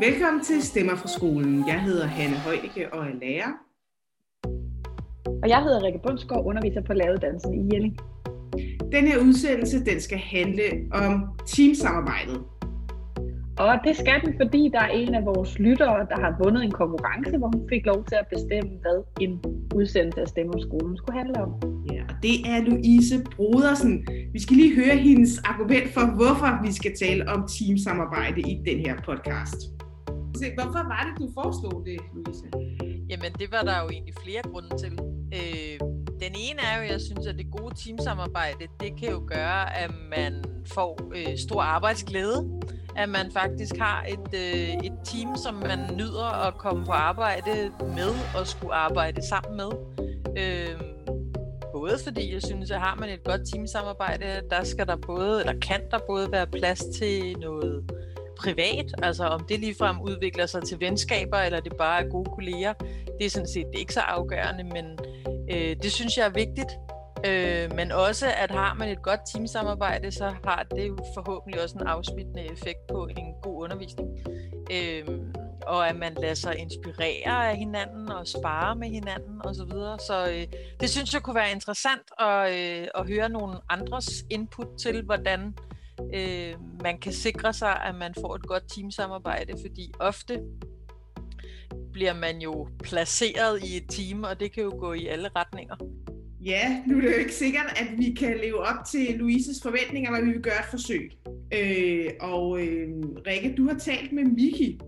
[0.00, 1.68] Velkommen til Stemmer fra skolen.
[1.68, 3.52] Jeg hedder Hanne Højdeke og er lærer.
[5.42, 7.98] Og jeg hedder Rikke Bundsgaard, underviser på lavedansen i Jelling.
[8.92, 12.38] Den her udsendelse den skal handle om teamsamarbejdet.
[13.58, 16.70] Og det skal den, fordi der er en af vores lyttere, der har vundet en
[16.70, 19.32] konkurrence, hvor hun fik lov til at bestemme, hvad en
[19.74, 21.50] udsendelse af Stemmer fra skolen skulle handle om.
[21.92, 24.06] Ja, og det er Louise Brodersen.
[24.32, 28.78] Vi skal lige høre hendes argument for, hvorfor vi skal tale om teamsamarbejde i den
[28.86, 29.79] her podcast.
[30.40, 32.44] Så hvorfor var det, du foreslog det, Louise?
[33.10, 34.92] Jamen, det var der jo egentlig flere grunde til.
[35.38, 35.80] Øh,
[36.20, 39.78] den ene er jo, at jeg synes, at det gode teamsamarbejde, det kan jo gøre,
[39.78, 42.60] at man får øh, stor arbejdsglæde.
[42.96, 47.72] At man faktisk har et, øh, et team, som man nyder at komme på arbejde
[47.80, 49.70] med og skulle arbejde sammen med.
[50.38, 50.80] Øh,
[51.74, 55.60] både fordi jeg synes, at har man et godt teamsamarbejde, der skal der både, eller
[55.60, 57.90] kan der både være plads til noget
[58.42, 62.72] privat, altså om det ligefrem udvikler sig til venskaber, eller det bare er gode kolleger,
[63.18, 64.98] det er sådan set ikke så afgørende, men
[65.52, 66.72] øh, det synes jeg er vigtigt.
[67.26, 71.78] Øh, men også, at har man et godt teamsamarbejde, så har det jo forhåbentlig også
[71.80, 74.08] en afsmittende effekt på en god undervisning.
[74.72, 75.04] Øh,
[75.66, 79.54] og at man lader sig inspirere af hinanden og spare med hinanden osv.
[79.54, 79.98] Så, videre.
[79.98, 80.46] så øh,
[80.80, 85.54] det synes jeg kunne være interessant at, øh, at høre nogle andres input til, hvordan
[86.14, 90.40] øh, man kan sikre sig, at man får et godt teamsamarbejde, fordi ofte
[91.92, 95.76] bliver man jo placeret i et team, og det kan jo gå i alle retninger.
[96.44, 100.10] Ja, nu er det jo ikke sikkert, at vi kan leve op til Louises forventninger,
[100.10, 101.12] men vi vil gøre et forsøg.
[101.52, 102.88] Øh, og øh,
[103.26, 104.80] Rikke, du har talt med Miki.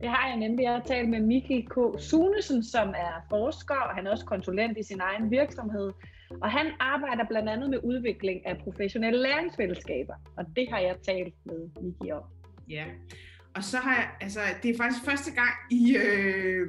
[0.00, 0.62] Det har jeg nemlig.
[0.62, 1.74] Jeg har talt med Miki K.
[1.98, 5.90] Sunesen, som er forsker, og han er også konsulent i sin egen virksomhed.
[6.30, 11.34] Og han arbejder blandt andet med udvikling af professionelle læringsfællesskaber, og det har jeg talt
[11.44, 12.22] med Miki om.
[12.68, 12.84] Ja,
[13.54, 16.68] og så har jeg, altså, det er faktisk første gang i, øh,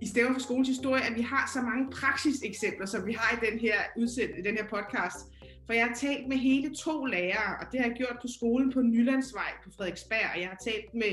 [0.00, 3.50] i Stemmer for skolens historie, at vi har så mange praksiseksempler, som vi har i
[3.50, 5.16] den her udsendelse, i den her podcast.
[5.66, 8.72] For jeg har talt med hele to lærere, og det har jeg gjort på skolen
[8.72, 11.12] på Nylandsvej på Frederiksberg, og jeg har talt med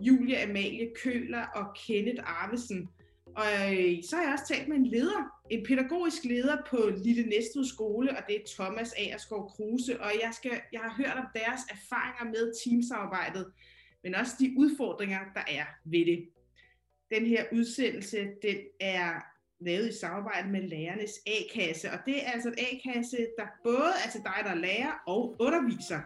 [0.00, 2.88] Julia Amalie Køler og Kenneth Arvesen.
[3.36, 7.22] Og øh, så har jeg også talt med en leder, en pædagogisk leder på Lille
[7.22, 10.00] Næstved Skole, og det er Thomas Aerskov Kruse.
[10.00, 13.52] Og jeg, skal, jeg har hørt om deres erfaringer med teamsamarbejdet,
[14.02, 16.28] men også de udfordringer, der er ved det.
[17.10, 19.10] Den her udsendelse, den er
[19.60, 24.10] lavet i samarbejde med lærernes A-kasse, og det er altså en A-kasse, der både er
[24.10, 26.00] til dig, der er lærer og underviser.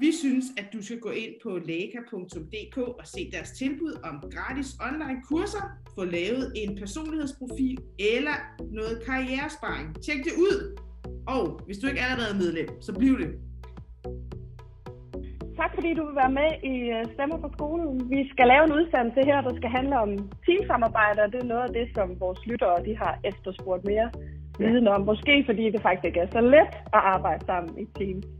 [0.00, 4.70] Vi synes, at du skal gå ind på læka.dk og se deres tilbud om gratis
[4.88, 5.64] online kurser,
[5.94, 8.36] få lavet en personlighedsprofil eller
[8.78, 9.88] noget karrieresparing.
[10.04, 10.58] Tjek det ud!
[11.34, 13.30] Og hvis du ikke allerede er medlem, så bliv det.
[15.60, 18.10] Tak fordi du vil være med i øh, Stemmer på skolen.
[18.14, 20.10] Vi skal lave en udsendelse her, der skal handle om
[20.46, 24.08] teamsamarbejde, og det er noget af det, som vores lyttere de har efterspurgt mere
[24.58, 25.00] viden om.
[25.10, 28.37] Måske fordi det faktisk ikke er så let at arbejde sammen i team.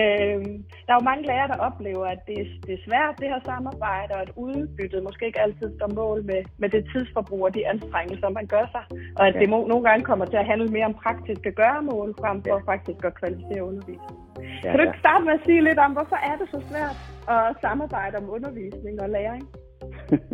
[0.00, 0.40] Øh,
[0.84, 4.10] der er jo mange lærere, der oplever, at det, det er svært, det her samarbejde,
[4.16, 8.28] og at udbyttet måske ikke altid står mål med, med det tidsforbrug og de anstrengelser,
[8.28, 8.84] man gør sig.
[9.18, 12.42] Og at det må, nogle gange kommer til at handle mere om praktiske gøremål, frem
[12.48, 14.18] for faktisk at kvalificere undervisning.
[14.64, 16.96] Ja, kan du ikke starte med at sige lidt om, hvorfor er det så svært
[17.34, 19.44] at samarbejde om undervisning og læring?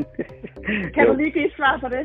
[0.95, 2.05] kan du lige give et svar på det?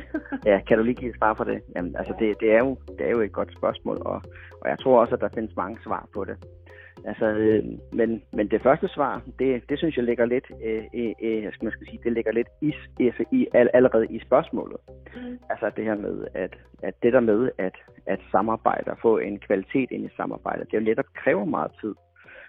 [0.51, 1.61] ja, kan du lige give et svar på det?
[1.75, 4.21] Jamen, altså, det, det, er jo, det er jo et godt spørgsmål, og,
[4.61, 6.37] og jeg tror også, at der findes mange svar på det.
[7.05, 7.63] Altså, øh,
[7.93, 10.83] men, men det første svar, det, det synes jeg ligger lidt, øh,
[11.21, 12.73] øh, skal man skal sige, det ligger lidt i,
[13.31, 14.77] i, allerede i spørgsmålet.
[15.15, 15.39] Mm.
[15.49, 19.39] Altså det her med, at, at det der med at, at samarbejde og få en
[19.39, 21.95] kvalitet ind i samarbejdet, det jo netop kræver meget tid.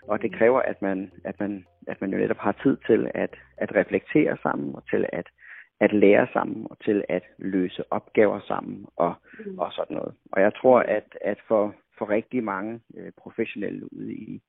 [0.08, 0.38] Og det mm.
[0.38, 4.36] kræver, at man, at man, at man jo netop har tid til at, at reflektere
[4.42, 5.26] sammen og til at,
[5.80, 9.14] at lære sammen og til at løse opgaver sammen og,
[9.46, 9.58] mm.
[9.58, 10.14] og sådan noget.
[10.32, 14.42] Og jeg tror, at, at for, for rigtig mange øh, professionelle ude i,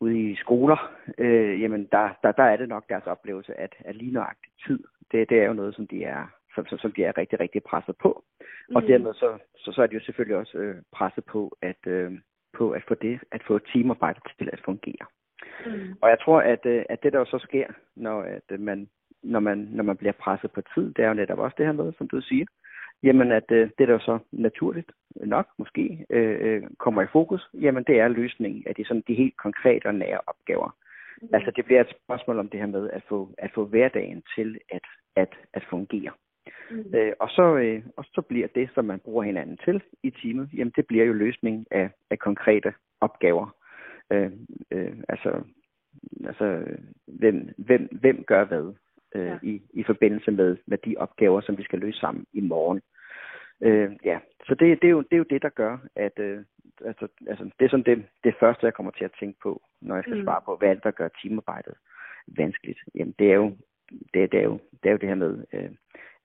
[0.00, 3.96] ude i skoler, øh, jamen der, der, der er det nok deres oplevelse, at, at
[3.96, 4.78] lige nøjagtigt tid,
[5.12, 7.62] det, det er jo noget, som de er, som, som, som de er rigtig, rigtig
[7.62, 8.24] presset på.
[8.68, 8.76] Mm.
[8.76, 12.12] Og dermed så, så, så er de jo selvfølgelig også øh, presset på at, øh,
[12.58, 15.06] på at få det, at få teamarbejdet til at fungere.
[15.66, 15.94] Mm.
[16.02, 17.66] Og jeg tror, at, øh, at det der jo så sker,
[17.96, 18.88] når, at øh, man,
[19.22, 21.72] når, man, når man bliver presset på tid, det er jo netop også det her
[21.72, 22.46] med, som du siger,
[23.02, 27.84] jamen at øh, det der så naturligt nok måske øh, øh, kommer i fokus, jamen
[27.84, 30.76] det er løsningen af de, sådan, de helt konkrete og nære opgaver.
[31.22, 31.28] Mm.
[31.32, 34.58] Altså det bliver et spørgsmål om det her med at få, at få hverdagen til
[34.70, 36.12] at, at, at fungere.
[36.70, 36.94] Mm.
[36.94, 40.48] Øh, og, så, øh, og så bliver det, som man bruger hinanden til i teamet,
[40.54, 43.56] jamen det bliver jo løsning af, af konkrete opgaver.
[44.12, 44.30] Øh,
[44.70, 45.42] øh, altså,
[46.26, 46.64] altså
[47.06, 48.74] hvem, hvem, hvem gør hvad
[49.14, 49.38] øh, Ja.
[49.42, 52.80] i, i forbindelse med, med de opgaver, som vi skal løse sammen i morgen.
[53.62, 56.44] Øh, ja, så det, det, er jo, det er jo det, der gør, at øh,
[56.84, 59.94] altså, altså, det er sådan det, det første, jeg kommer til at tænke på, når
[59.94, 60.24] jeg skal Mm.
[60.24, 61.74] svare på, hvad det, der gør teamarbejdet
[62.36, 62.78] vanskeligt.
[62.94, 63.56] Jamen, det er jo
[64.14, 65.70] det, det, er jo, det er jo det her med, øh,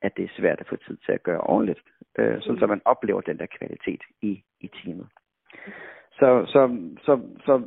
[0.01, 1.79] at det er svært at få tid til at gøre ordentligt,
[2.19, 2.59] øh, sådan Mm.
[2.59, 5.07] så man oplever den der kvalitet i, i teamet.
[6.11, 7.63] Så, så, så, så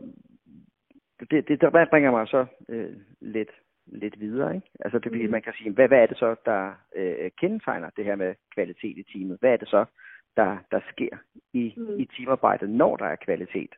[1.31, 3.51] det, det der bringer mig så øh, lidt,
[3.87, 4.55] lidt videre.
[4.55, 4.69] Ikke?
[4.81, 5.31] Altså det, mm.
[5.31, 8.99] Man kan sige, hvad, hvad er det så, der øh, kendetegner det her med kvalitet
[8.99, 9.39] i teamet?
[9.41, 9.85] Hvad er det så,
[10.37, 11.17] der, der sker
[11.53, 12.01] i, Mm.
[12.01, 13.75] i teamarbejdet, når der er kvalitet?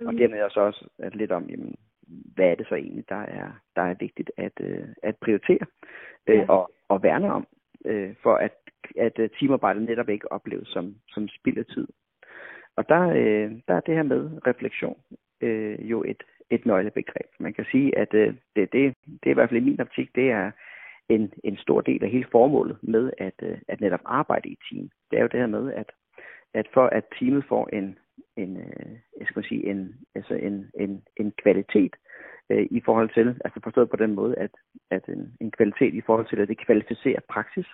[0.00, 0.06] Mm.
[0.06, 1.74] Og dermed også, også at lidt om, jamen,
[2.34, 5.66] hvad er det så egentlig, der er, der er vigtigt at, øh, at prioritere
[6.26, 6.46] øh, Ja.
[6.48, 7.46] og, og værne om,
[7.84, 8.54] øh, for at,
[8.96, 11.88] at øh, teamarbejdet netop ikke opleves som, som spild af tid.
[12.76, 15.00] Og der, øh, der er det her med refleksion
[15.40, 17.26] øh, jo et, et nøglebegreb.
[17.38, 20.14] Man kan sige, at øh, det, det, det er i hvert fald i min optik,
[20.14, 20.50] det er
[21.08, 24.90] en, en stor del af hele formålet med at, øh, at netop arbejde i team.
[25.10, 25.90] Det er jo det her med, at,
[26.54, 27.98] at for at teamet får en,
[28.36, 31.96] en, øh, jeg skal sige, en, altså en, en, en kvalitet
[32.50, 34.50] øh, i forhold til, altså forstået på den måde, at,
[34.90, 37.66] at en, en kvalitet i forhold til, at det kvalificerer praksis,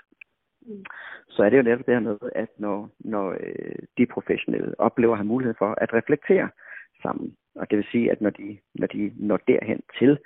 [0.66, 0.84] Mm.
[1.28, 5.12] så er det jo netop det her med, at når, når øh, de professionelle oplever
[5.12, 6.48] at have mulighed for at reflektere
[7.04, 10.18] sammen, og det vil sige, at når de, når de når derhen til,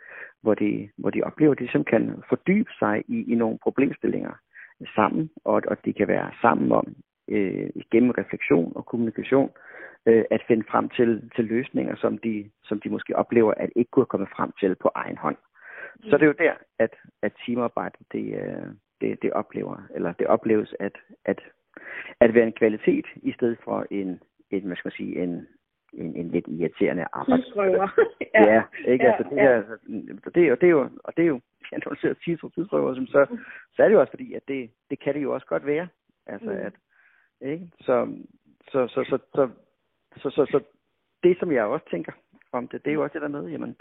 [0.42, 4.34] hvor de, hvor de oplever, at de simpelthen kan fordybe sig i, i nogle problemstillinger
[4.94, 6.86] sammen, og, og de kan være sammen om
[7.28, 9.50] øh, gennem refleksion og kommunikation,
[10.06, 13.90] øh, at finde frem til, til løsninger, som de, som de måske oplever, at ikke
[13.90, 15.36] kunne komme frem til på egen hånd.
[16.02, 18.69] Så det er jo der, at, at teamarbejdet, det, øh,
[19.00, 21.40] det, det oplever, eller det opleves at, at,
[22.20, 24.20] at være en kvalitet, i stedet for en,
[24.50, 25.46] en hvad skal man sige, en,
[25.93, 27.44] en, en lidt irriterende arbejds...
[27.44, 27.88] Tidsrøver.
[28.35, 28.62] Ja, ja
[28.93, 29.05] ikke?
[29.05, 29.43] Ja, altså, det, ja.
[29.44, 29.62] er,
[30.25, 31.40] så det, er jo, det er jo, og det er jo,
[31.73, 33.26] ja, når du siger tids- tidsrøver, som så,
[33.76, 35.88] så er det jo også fordi, at det, det kan det jo også godt være.
[36.26, 36.56] Altså, Mm.
[36.56, 36.73] at,
[37.40, 37.70] ikke?
[37.81, 38.08] Så,
[38.73, 39.49] så, så, så, så,
[40.17, 40.61] så, så, så,
[41.23, 42.12] det, som jeg også tænker
[42.52, 43.76] om det, det er jo også det der med, jamen,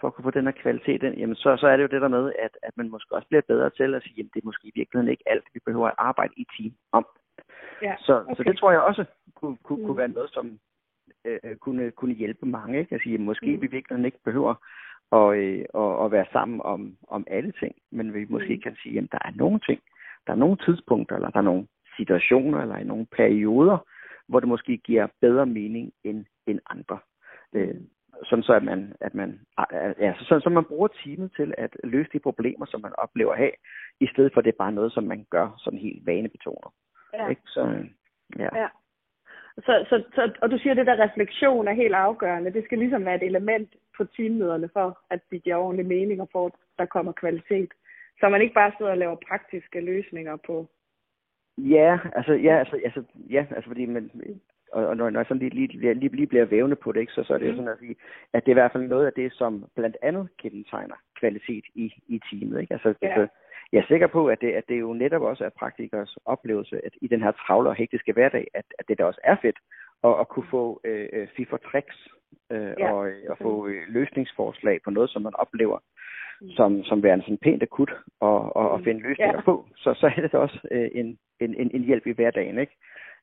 [0.00, 2.02] for at kunne få den her kvalitet ind, jamen så, så er det jo det
[2.02, 4.46] der med, at, at man måske også bliver bedre til at sige, jamen det er
[4.46, 7.06] måske i virkeligheden ikke alt, vi behøver at arbejde i team om.
[7.82, 8.34] Ja, Så, okay.
[8.36, 9.04] så det tror jeg også
[9.34, 9.86] kunne, kunne, Mm.
[9.86, 10.58] kunne være noget, som
[11.24, 12.78] øh, kunne, kunne hjælpe mange.
[12.78, 12.94] Ikke?
[12.94, 13.52] Altså, måske Mm.
[13.52, 13.62] mm.
[13.62, 14.54] vi virkelig ikke behøver
[15.12, 18.60] at, øh, at, at være sammen om, om alle ting, men vi måske Mm.
[18.60, 19.80] kan sige, at der er nogle ting,
[20.26, 21.66] der er nogle tidspunkter, eller der er nogle
[21.96, 23.78] situationer, eller i nogle perioder,
[24.28, 26.98] hvor det måske giver bedre mening end, end andre.
[27.52, 27.74] Øh,
[28.24, 29.40] sådan så, at man, at man,
[30.00, 33.38] ja, så, så man bruger teamet til at løse de problemer, som man oplever at
[33.38, 33.50] have,
[34.00, 36.72] i stedet for at det er bare noget, som man gør sådan helt vanebetonet.
[37.14, 37.28] Ja.
[37.28, 37.42] Ikke?
[37.46, 37.86] Så, øh,
[38.38, 38.48] ja.
[38.60, 38.68] Ja.
[39.56, 42.52] Så, så, så, og du siger, at det der refleksion er helt afgørende.
[42.52, 46.28] Det skal ligesom være et element på teammøderne for, at det giver ordentlig mening og
[46.32, 47.70] for, at der kommer kvalitet.
[48.20, 50.66] Så man ikke bare sidder og laver praktiske løsninger på...
[51.58, 54.10] Ja, altså, ja, altså, altså, ja, altså fordi man,
[54.72, 57.12] og, og når, når jeg sådan lige, lige, lige, lige bliver vævende på det, ikke,
[57.12, 57.56] så, så er det Mm.
[57.56, 57.96] sådan at sige,
[58.32, 61.94] at det er i hvert fald noget af det, som blandt andet kendetegner kvalitet i,
[62.08, 62.60] i teamet.
[62.60, 62.72] Ikke?
[62.74, 63.06] Altså, Ja.
[63.08, 63.34] altså,
[63.74, 66.92] jeg er sikker på, at det, at det jo netop også er praktikers oplevelse, at
[67.02, 69.58] i den her travle og hektiske hverdag, at, at det da også er fedt
[70.04, 72.08] at, at kunne få øh, øh, fif og tricks
[72.50, 75.78] øh, Ja, og, øh, og få øh, løsningsforslag på noget, som man oplever
[76.40, 76.48] Mm.
[76.50, 78.84] som, som værende sådan pænt akut og, og, og Mm.
[78.84, 79.40] finde løsninger Ja.
[79.40, 82.58] på, så, så er det da også øh, en, en, en, en hjælp i hverdagen.
[82.58, 82.76] Ikke?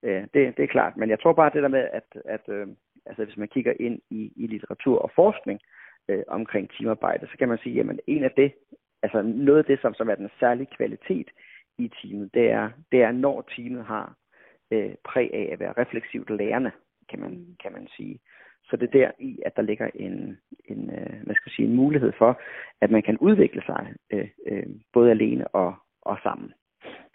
[0.04, 2.68] Øh, det, det er klart, men jeg tror bare det der med, at, at øh,
[3.06, 5.60] altså, hvis man kigger ind i, i litteratur og forskning
[6.10, 8.52] øh, omkring teamarbejde, så kan man sige, at en af det,
[9.04, 11.28] altså noget af det, som, som er den særlige kvalitet
[11.78, 14.16] i teamet, det er, det er når teamet har
[14.72, 16.72] øh, præg af at være refleksivt lærende,
[17.10, 17.56] kan man, Mm.
[17.64, 18.20] kan man sige.
[18.64, 21.76] Så det er der i, at der ligger en, en, øh, hvad skal sige, en
[21.76, 22.42] mulighed for,
[22.82, 26.54] at man kan udvikle sig øh, øh, både alene og, og sammen.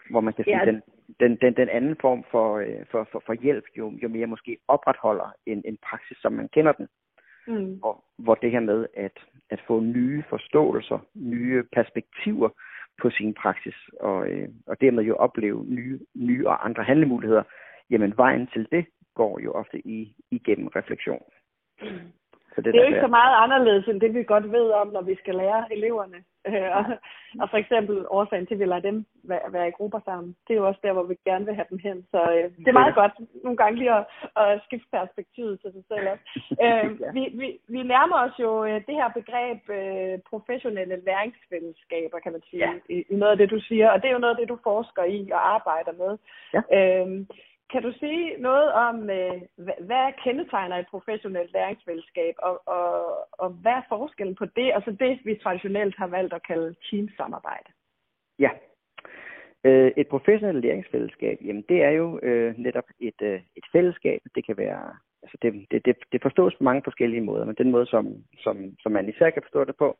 [0.09, 0.65] Hvor man kan sige, Ja.
[0.65, 0.81] den,
[1.19, 4.57] den, den, den anden form for, øh, for, for, for hjælp, jo, jo mere måske
[4.67, 6.87] opretholder en, en praksis, som man kender den.
[7.47, 7.79] Mm.
[7.79, 9.17] Hvor, hvor det her med at,
[9.49, 12.49] at få nye forståelser, nye perspektiver
[13.01, 17.43] på sin praksis, og, øh, og dermed jo opleve nye, nye og andre handlemuligheder,
[17.89, 18.85] jamen vejen til det
[19.15, 21.23] går jo ofte i, igennem refleksion.
[22.57, 24.87] Så Det er jo der, ikke så meget anderledes, end det vi godt ved om,
[24.87, 26.19] når vi skal lære eleverne.
[26.47, 26.83] Øh, og,
[27.41, 30.35] og for eksempel årsagen til, at vi lader dem være, være i grupper sammen.
[30.47, 31.97] Det er jo også der, hvor vi gerne vil have dem hen.
[32.11, 34.03] Så øh, det er meget godt nogle gange lige at,
[34.35, 36.25] at skifte perspektivet til sig selv også.
[36.63, 42.31] Øh, vi, vi, vi nærmer os jo øh, det her begreb øh, professionelle læringsfællesskaber, kan
[42.31, 42.71] man sige, Ja.
[42.89, 43.89] i, i noget af det, du siger.
[43.89, 46.11] Og det er jo noget af det, du forsker i og arbejder med.
[46.55, 46.61] Ja.
[46.77, 47.25] Øh,
[47.71, 52.91] kan du sige noget om, øh, hvad kendetegner et professionelt læringsfællesskab, og, og,
[53.31, 56.75] og hvad er forskellen på det, og så det, vi traditionelt har valgt at kalde
[56.89, 57.69] teamsamarbejde?
[58.39, 58.49] Ja.
[59.63, 64.21] Øh, et professionelt læringsfællesskab, jamen det er jo øh, netop et, øh, et fællesskab.
[64.35, 67.71] Det kan være, altså det, det, det, det forstås på mange forskellige måder, men den
[67.71, 69.97] måde, som, som, som man især kan forstå det på,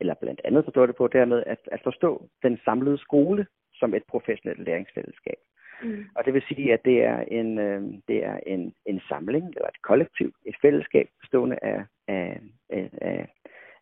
[0.00, 4.04] eller blandt andet forstå det på, dermed at, at forstå den samlede skole som et
[4.08, 5.38] professionelt læringsfællesskab.
[5.82, 6.04] Mm.
[6.16, 9.68] Og det vil sige, at det er en, øh, det er en, en samling, eller
[9.68, 13.28] et kollektiv, et fællesskab bestående af, af, af,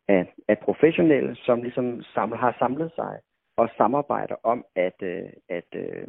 [0.09, 3.19] af, af professionelle, som ligesom samler, har samlet sig
[3.57, 6.07] og samarbejder om at, øh, at øh,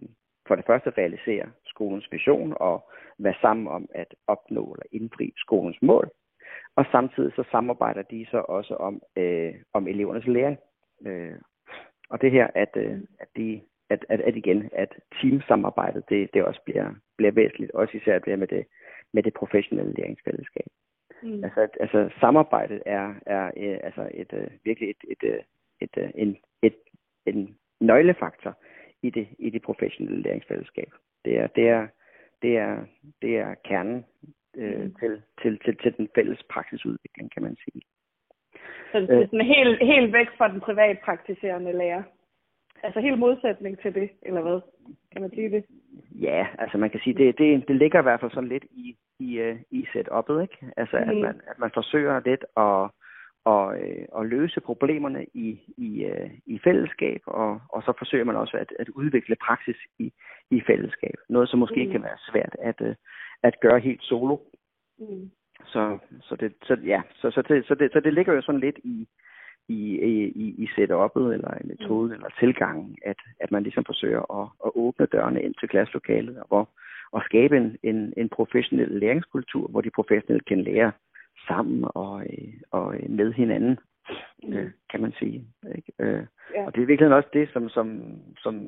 [0.48, 5.81] for det første realisere skolens vision og være sammen om at opnå eller indfri skolens
[5.81, 6.10] mål.
[6.75, 10.58] Og samtidig så samarbejder de så også om, øh, om elevernes læring.
[11.05, 11.38] Øh,
[12.10, 16.43] og det her, at, øh, at de at, at, at igen, at teamsamarbejdet, det, det
[16.43, 18.65] også bliver, bliver væsentligt, også især det med det,
[19.13, 20.67] med det professionelle læringsfællesskab.
[21.24, 21.43] Mm.
[21.43, 25.39] Altså, at, altså samarbejdet er, er øh, altså et, øh, virkelig et, et, øh,
[25.81, 26.75] et, et, en, et,
[27.25, 28.58] en nøglefaktor
[29.01, 30.91] i det, i det professionelle læringsfællesskab.
[31.25, 31.88] Det er, det er,
[32.41, 32.86] det er,
[33.22, 34.05] det er kernen
[34.55, 34.96] øh, mm.
[35.00, 37.81] til, til, til, til den fælles praksisudvikling, kan man sige.
[38.91, 42.03] Så det er sådan helt, helt væk fra den privatpraktiserende lærer?
[42.84, 44.62] Altså helt modsætning til det, eller hvad?
[45.12, 45.66] Kan man sige det?
[46.12, 48.96] Ja, altså man kan sige, det, det, det ligger i hvert fald sådan lidt i,
[49.20, 50.58] i, uh, i setup'et, ikke?
[50.78, 51.10] Altså mm.
[51.10, 52.92] at, man, at man forsøger lidt at,
[53.46, 58.36] og, øh, at løse problemerne i, i, uh, i fællesskab, og, og så forsøger man
[58.36, 60.14] også at, at udvikle praksis i,
[60.52, 61.16] i fællesskab.
[61.30, 61.92] Noget, som måske mm.
[61.92, 62.96] kan være svært at, uh,
[63.44, 64.38] at gøre helt solo.
[65.00, 65.32] Mm.
[65.66, 68.62] Så, så, det, så, ja, så, så, det, så, det, så det ligger jo sådan
[68.62, 69.08] lidt i,
[69.70, 70.00] i,
[70.44, 72.14] i, i setup'et eller i metoden mm.
[72.14, 76.46] eller tilgangen, at, at man ligesom forsøger at, at åbne dørene ind til klasselokalet og,
[76.48, 76.70] hvor,
[77.12, 80.92] og skabe en, en, en professionel læringskultur, hvor de professionelle kan lære
[81.48, 82.24] sammen og,
[82.72, 83.80] og med hinanden,
[84.44, 84.54] mm.
[84.54, 85.44] øh, kan man sige.
[85.76, 85.92] Ikke?
[86.00, 86.24] Øh,
[86.56, 86.66] ja.
[86.66, 88.02] Og det er virkelig også det, som, som,
[88.38, 88.68] som,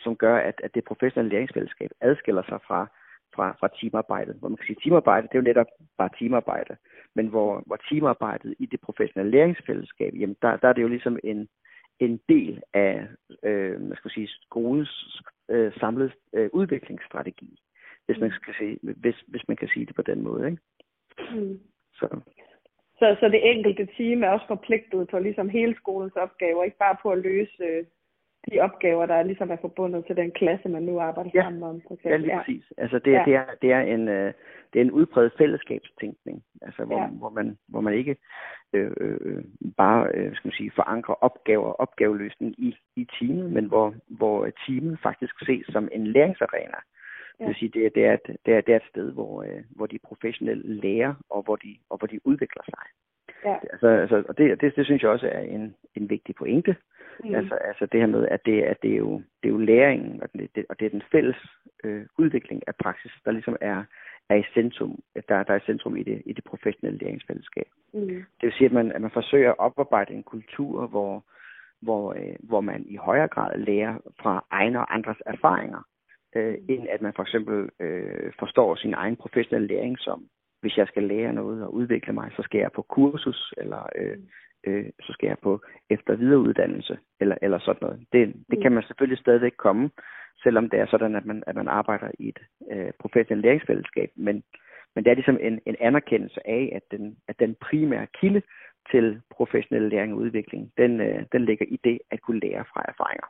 [0.00, 2.86] som gør, at, at det professionelle læringsfællesskab adskiller sig fra,
[3.34, 4.36] fra, fra teamarbejdet.
[4.36, 5.66] Hvor man kan sige, teamarbejde, det er jo netop
[5.98, 6.76] bare teamarbejde.
[7.14, 11.18] Men hvor, hvor teamarbejdet i det professionelle læringsfællesskab, jamen der, der er det jo ligesom
[11.24, 11.48] en,
[12.00, 13.06] en del af
[13.42, 17.58] øh, hvad skal sige, skolens øh, samlede øh, udviklingsstrategi,
[18.06, 20.46] hvis man, skal sige, hvis, hvis man kan sige det på den måde.
[20.46, 20.62] Ikke?
[21.36, 21.60] Mm.
[21.94, 22.08] Så.
[22.98, 26.96] Så, så det enkelte team er også forpligtet på ligesom hele skolens opgaver, ikke bare
[27.02, 27.84] på at løse øh,
[28.50, 31.42] de opgaver, der ligesom er forbundet til den klasse, man nu arbejder ja.
[31.42, 31.82] sammen om.
[31.88, 32.64] For ja, lige præcis.
[32.78, 33.22] Altså det, ja.
[33.26, 34.32] det, er, det, er en, øh,
[34.72, 37.06] det er en udbredt fællesskabstænkning, altså hvor, ja.
[37.06, 38.16] hvor, man, hvor man ikke
[38.72, 39.44] øh, øh,
[39.76, 44.50] bare øh, skal man sige, forankrer opgaver og opgaveløsning i, i teamet, men hvor, hvor
[44.66, 46.78] teamet faktisk ses som en læringsarena.
[47.40, 47.44] Ja.
[47.44, 49.42] Det vil sige, det er, det er, et, det er, det er et sted, hvor,
[49.42, 52.86] øh, hvor de professionelle lærer, og hvor de, og hvor de udvikler sig.
[53.44, 53.56] Ja.
[53.72, 56.76] Altså, altså, og det, det, det synes jeg også er en, en vigtig pointe.
[57.24, 57.34] Mm.
[57.34, 60.22] Altså, altså det her med, at det, at det, er, jo, det er jo læringen,
[60.22, 61.36] og det, og det er den fælles
[61.84, 63.84] øh, udvikling af praksis, der ligesom er,
[64.28, 67.66] er i centrum, der, der er i centrum i det, i det professionelle læringsfællesskab.
[67.92, 68.08] Mm.
[68.08, 71.24] Det vil sige, at man, at man forsøger at oparbejde en kultur, hvor,
[71.80, 75.82] hvor, øh, hvor man i højere grad lærer fra egne og andres erfaringer,
[76.36, 76.64] øh, mm.
[76.68, 80.28] end at man for eksempel øh, forstår sin egen professionelle læring som,
[80.62, 84.18] hvis jeg skal lære noget og udvikle mig, så skal jeg på kursus, eller øh,
[84.66, 88.06] øh, så skal jeg på efter videreuddannelse eller, eller sådan noget.
[88.12, 89.90] Det, det kan man selvfølgelig stadigvæk komme,
[90.42, 92.38] selvom det er sådan, at man, at man arbejder i et
[92.72, 94.10] øh, professionelt læringsfællesskab.
[94.16, 94.42] Men,
[94.94, 98.42] men det er ligesom en, en anerkendelse af, at den, at den primære kilde
[98.90, 102.84] til professionel læring og udvikling, den, øh, den ligger i det at kunne lære fra
[102.88, 103.26] erfaringer.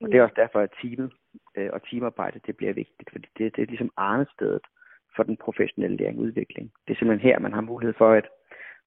[0.00, 1.12] Og det er også derfor, at teamet
[1.56, 4.62] øh, og teamarbejde det bliver vigtigt, fordi det, det er ligesom arnestedet
[5.16, 6.72] for den professionelle læring og udvikling.
[6.86, 8.26] Det er simpelthen her, man har mulighed for at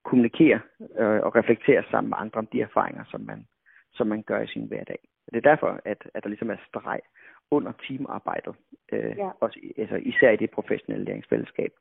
[0.03, 0.59] kommunikere
[0.99, 3.45] øh, og reflektere sammen med andre om de erfaringer, som man,
[3.93, 4.99] som man gør i sin hverdag.
[5.31, 6.99] Det er derfor, at, at der ligesom er streg
[7.51, 8.55] under teamarbejdet,
[8.91, 9.29] øh, ja.
[9.39, 11.71] også, altså især i det professionelle læringsfællesskab.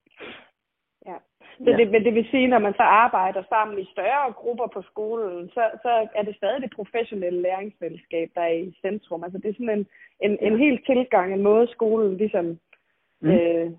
[1.07, 1.17] Ja.
[1.59, 1.77] Så ja.
[1.77, 5.49] det, men det vil sige, når man så arbejder sammen i større grupper på skolen,
[5.49, 9.25] så, så er det stadig det professionelle læringsfællesskab, der er i centrum.
[9.25, 9.87] Altså det er sådan en,
[10.21, 12.59] en, en helt tilgang, en måde skolen ligesom,
[13.21, 13.31] mm.
[13.31, 13.71] øh,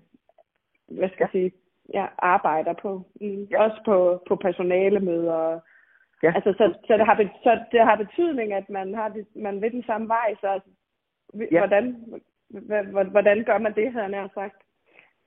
[0.88, 1.52] hvad skal jeg sige,
[1.94, 3.02] ja, arbejder på.
[3.20, 3.42] Mm.
[3.50, 3.62] Ja.
[3.64, 5.60] Også på, på personalemøder.
[6.22, 6.32] Ja.
[6.34, 9.70] Altså, så, så, det har, så det har betydning, at man har det, man ved
[9.70, 10.34] den samme vej.
[10.40, 10.70] Så altså,
[11.50, 11.58] ja.
[11.58, 12.04] hvordan,
[13.10, 14.62] hvordan gør man det, havde jeg sagt?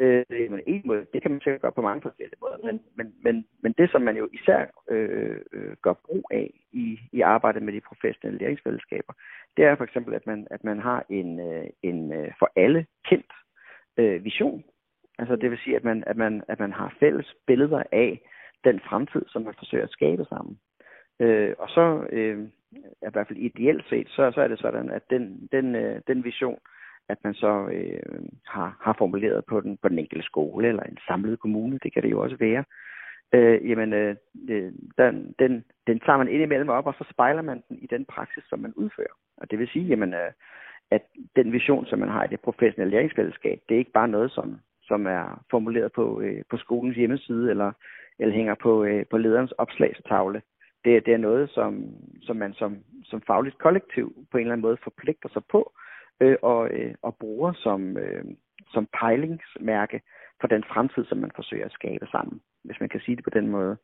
[0.01, 3.13] Øh, men en måde, det kan man sikkert gøre på mange forskellige måder, men, men,
[3.23, 7.63] men, men det, som man jo især øh, øh, gør brug af i, i arbejdet
[7.63, 9.13] med de professionelle læringsfællesskaber,
[9.57, 12.85] det er for eksempel, at man, at man har en, øh, en øh, for alle
[13.09, 13.31] kendt
[13.97, 14.63] øh, vision.
[15.19, 18.21] Altså det vil sige, at man, at, man, at man har fælles billeder af
[18.63, 20.59] den fremtid, som man forsøger at skabe sammen.
[21.19, 22.47] Øh, og så, øh,
[23.07, 26.23] i hvert fald ideelt set, så, så er det sådan, at den, den, øh, den
[26.23, 26.59] vision,
[27.09, 30.97] at man så øh, har, har formuleret på den, på den enkelte skole eller en
[31.07, 32.63] samlet kommune, det kan det jo også være,
[33.33, 34.15] øh, jamen øh,
[34.49, 38.05] øh den, den, den tager man indimellem op, og så spejler man den i den
[38.05, 39.15] praksis, som man udfører.
[39.37, 40.31] Og det vil sige, jamen, øh,
[40.91, 41.01] at
[41.35, 44.59] den vision, som man har i det professionelle læringsfællesskab, det er ikke bare noget, som,
[44.89, 47.71] som er formuleret på, øh, på skolens hjemmeside, eller,
[48.19, 50.41] eller hænger på, øh, på lederens opslagstavle.
[50.85, 51.71] Det, det er noget, som,
[52.21, 55.61] som man som, som fagligt kollektiv på en eller anden måde forpligter sig på,
[56.21, 58.25] øh, og, øh, og bruger som, øh,
[58.73, 60.01] som pejlingsmærke
[60.41, 63.29] for den fremtid, som man forsøger at skabe sammen, hvis man kan sige det på
[63.29, 63.77] den måde.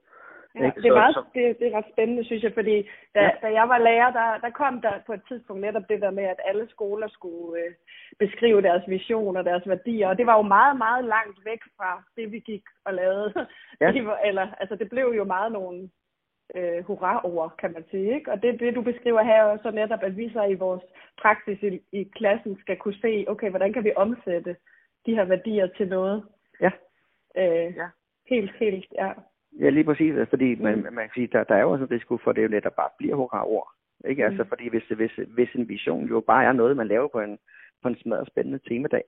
[0.60, 3.30] Ja, det, er meget, det, det er ret spændende, synes jeg, fordi da, ja.
[3.42, 6.24] da jeg var lærer, der, der kom der på et tidspunkt netop det der med,
[6.24, 7.72] at alle skoler skulle øh,
[8.20, 12.04] beskrive deres vision og deres værdier, og det var jo meget, meget langt væk fra
[12.18, 13.34] det, vi gik og lavede.
[13.82, 13.92] Ja.
[14.30, 15.90] Eller, altså, det blev jo meget nogle
[16.56, 18.16] øh, hurra-ord, kan man sige.
[18.16, 18.32] Ikke?
[18.32, 20.84] Og det det, du beskriver her, er så netop, at vi så i vores
[21.22, 24.56] praksis i, i klassen skal kunne se, okay, hvordan kan vi omsætte
[25.06, 26.24] de her værdier til noget?
[26.62, 26.72] Ja.
[27.38, 27.88] Øh, ja.
[28.30, 29.12] Helt, helt, ja.
[29.60, 30.16] Ja, lige præcis.
[30.16, 30.94] Altså, fordi man, mm.
[30.94, 32.76] man kan sige, der, der er jo også en risiko for, at det jo netop
[32.76, 33.72] bare bliver hurra-ord.
[34.10, 34.26] Ikke?
[34.26, 34.50] Altså, mm.
[34.50, 37.38] fordi hvis, hvis, hvis en vision jo bare er noget, man laver på en,
[37.82, 39.04] på en smadret spændende temadag,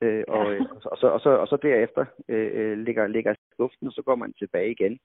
[0.00, 0.60] øh, og, ja.
[0.60, 4.02] og, og, så, og, så, og så derefter øh, øh ligger, ligger skuften, og så
[4.02, 4.98] går man tilbage igen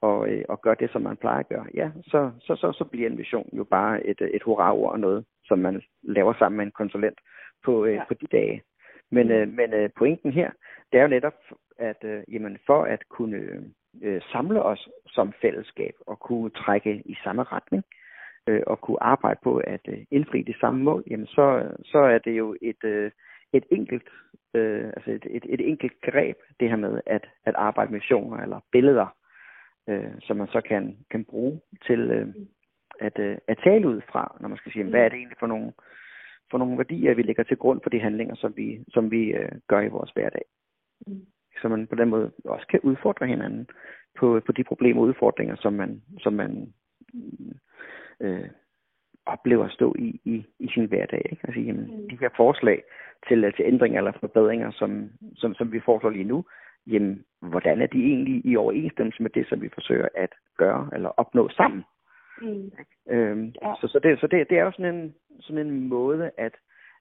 [0.00, 2.84] og, øh, og gør det, som man plejer at gøre, ja, så, så, så, så
[2.84, 6.66] bliver en vision jo bare et, et hurra-ord og noget, som man laver sammen med
[6.66, 7.18] en konsulent
[7.64, 8.04] på, øh, ja.
[8.08, 8.62] på de dage.
[9.10, 10.50] Men, øh, men øh, pointen her,
[10.92, 11.38] det er jo netop,
[11.78, 13.40] at øh, jamen, for at kunne
[14.02, 17.84] øh, samle os som fællesskab og kunne trække i samme retning,
[18.48, 22.18] øh, og kunne arbejde på at øh, indfri det samme mål, jamen så, så er
[22.18, 23.10] det jo et, øh,
[23.52, 24.08] et enkelt
[24.54, 28.36] øh, altså et, et, et enkelt greb, det her med at, at arbejde med visioner
[28.36, 29.16] eller billeder,
[29.88, 32.28] øh, som man så kan, kan bruge til øh,
[33.00, 35.46] at, øh, at tale ud fra, når man skal sige, hvad er det egentlig for
[35.46, 35.72] nogle,
[36.50, 39.52] for nogle værdier, vi lægger til grund for de handlinger, som vi, som vi øh,
[39.68, 40.44] gør i vores hverdag.
[41.06, 41.26] Mm.
[41.62, 43.68] Så man på den måde også kan udfordre hinanden
[44.18, 46.72] på, på de problemer og udfordringer, som man, som man
[48.20, 48.48] øh,
[49.26, 51.22] oplever at stå i, i, i sin hverdag.
[51.30, 51.42] Ikke?
[51.44, 52.08] Altså, jamen, mm.
[52.08, 52.82] de her forslag
[53.28, 56.44] til, til ændringer eller forbedringer, som, som, som vi foreslår lige nu,
[56.86, 61.08] jamen, hvordan er de egentlig i overensstemmelse med det, som vi forsøger at gøre eller
[61.08, 61.84] opnå sammen?
[62.42, 62.72] Mm.
[63.10, 63.74] Øhm, ja.
[63.80, 66.54] Så, så, det, så det, det er jo sådan en, sådan en måde at,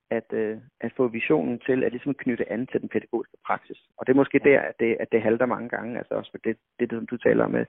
[0.09, 3.77] at, øh, at få visionen til at ligesom knytte an til den pædagogiske praksis.
[3.97, 6.57] Og det er måske der, at det, at det halter mange gange, altså også det,
[6.79, 7.65] det, det som du taler med,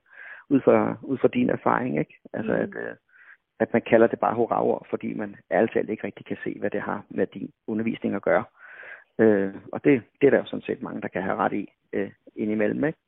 [0.48, 2.14] ud fra, ud fra din erfaring, ikke?
[2.32, 2.62] Altså mm.
[2.62, 2.96] at, øh,
[3.60, 6.80] at man kalder det bare hurra fordi man altid ikke rigtig kan se, hvad det
[6.80, 8.44] har med din undervisning at gøre.
[9.18, 11.68] Øh, og det, det er der jo sådan set mange, der kan have ret i
[11.92, 12.84] øh, indimellem.
[12.84, 12.98] Ikke?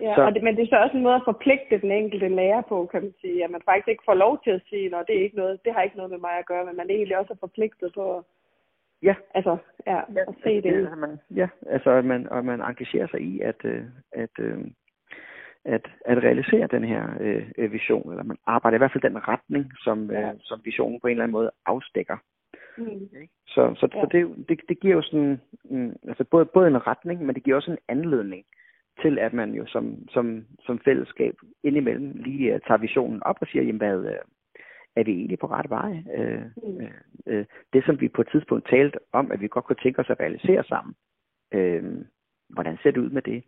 [0.00, 2.28] Ja, så, og det, men det er så også en måde at forpligte den enkelte
[2.28, 3.44] lærer på, kan man sige.
[3.44, 5.72] At man faktisk ikke får lov til at sige, at det, er ikke noget, det
[5.72, 8.18] har ikke noget med mig at gøre, men man er egentlig også er forpligtet på
[8.18, 8.24] at,
[9.04, 9.14] ja.
[9.34, 10.82] altså, ja, ja, at se det.
[10.82, 14.58] Ja, man, ja, altså at man, og man engagerer sig i at, øh, at, øh,
[15.64, 17.02] at, at realisere den her
[17.58, 20.28] øh, vision, eller man arbejder i hvert fald den retning, som, ja.
[20.28, 22.16] øh, som visionen på en eller anden måde afstikker.
[22.78, 23.08] Mm.
[23.46, 24.00] Så, så, ja.
[24.00, 27.44] så det, det, det giver jo sådan, mm, altså både, både en retning, men det
[27.44, 28.44] giver også en anledning
[29.02, 33.46] til, at man jo som, som, som fællesskab indimellem lige uh, tager visionen op og
[33.46, 34.16] siger, jamen hvad,
[34.96, 35.90] er vi egentlig på ret vej?
[35.90, 36.76] Uh, mm.
[36.76, 36.90] uh,
[37.26, 40.10] uh, det, som vi på et tidspunkt talte om, at vi godt kunne tænke os
[40.10, 40.94] at realisere sammen,
[41.56, 42.04] uh,
[42.48, 43.44] hvordan ser det ud med det?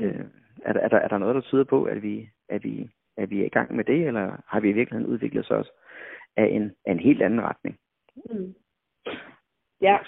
[0.00, 0.24] Uh,
[0.64, 3.30] er, der, er, der, er der noget, der tyder på, at vi, at vi, at
[3.30, 5.70] vi er i gang med det, eller har vi i virkeligheden udviklet os
[6.36, 7.78] af en, af en helt anden retning?
[8.16, 8.54] Mm.
[9.80, 9.98] Ja,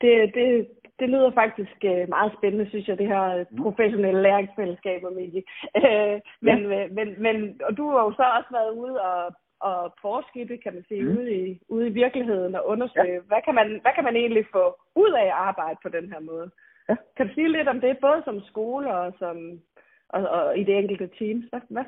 [0.00, 3.62] det, det, det lyder faktisk øh, meget spændende, synes jeg, det her mm.
[3.62, 5.42] professionelle læringsfællesskab med medie.
[5.76, 6.88] Øh, men, ja.
[6.88, 9.34] men, men, og du har jo så også været ude og,
[9.70, 11.16] og forske det, kan man sige, mm.
[11.16, 13.26] ude, i, ude i virkeligheden og undersøge, ja.
[13.30, 16.20] hvad, kan man, hvad kan man egentlig få ud af at arbejde på den her
[16.20, 16.50] måde?
[16.88, 16.96] Ja.
[17.16, 19.60] Kan du sige lidt om det, både som skole og, som,
[20.08, 21.38] og, og i det enkelte team?
[21.50, 21.84] Hvad, hvad,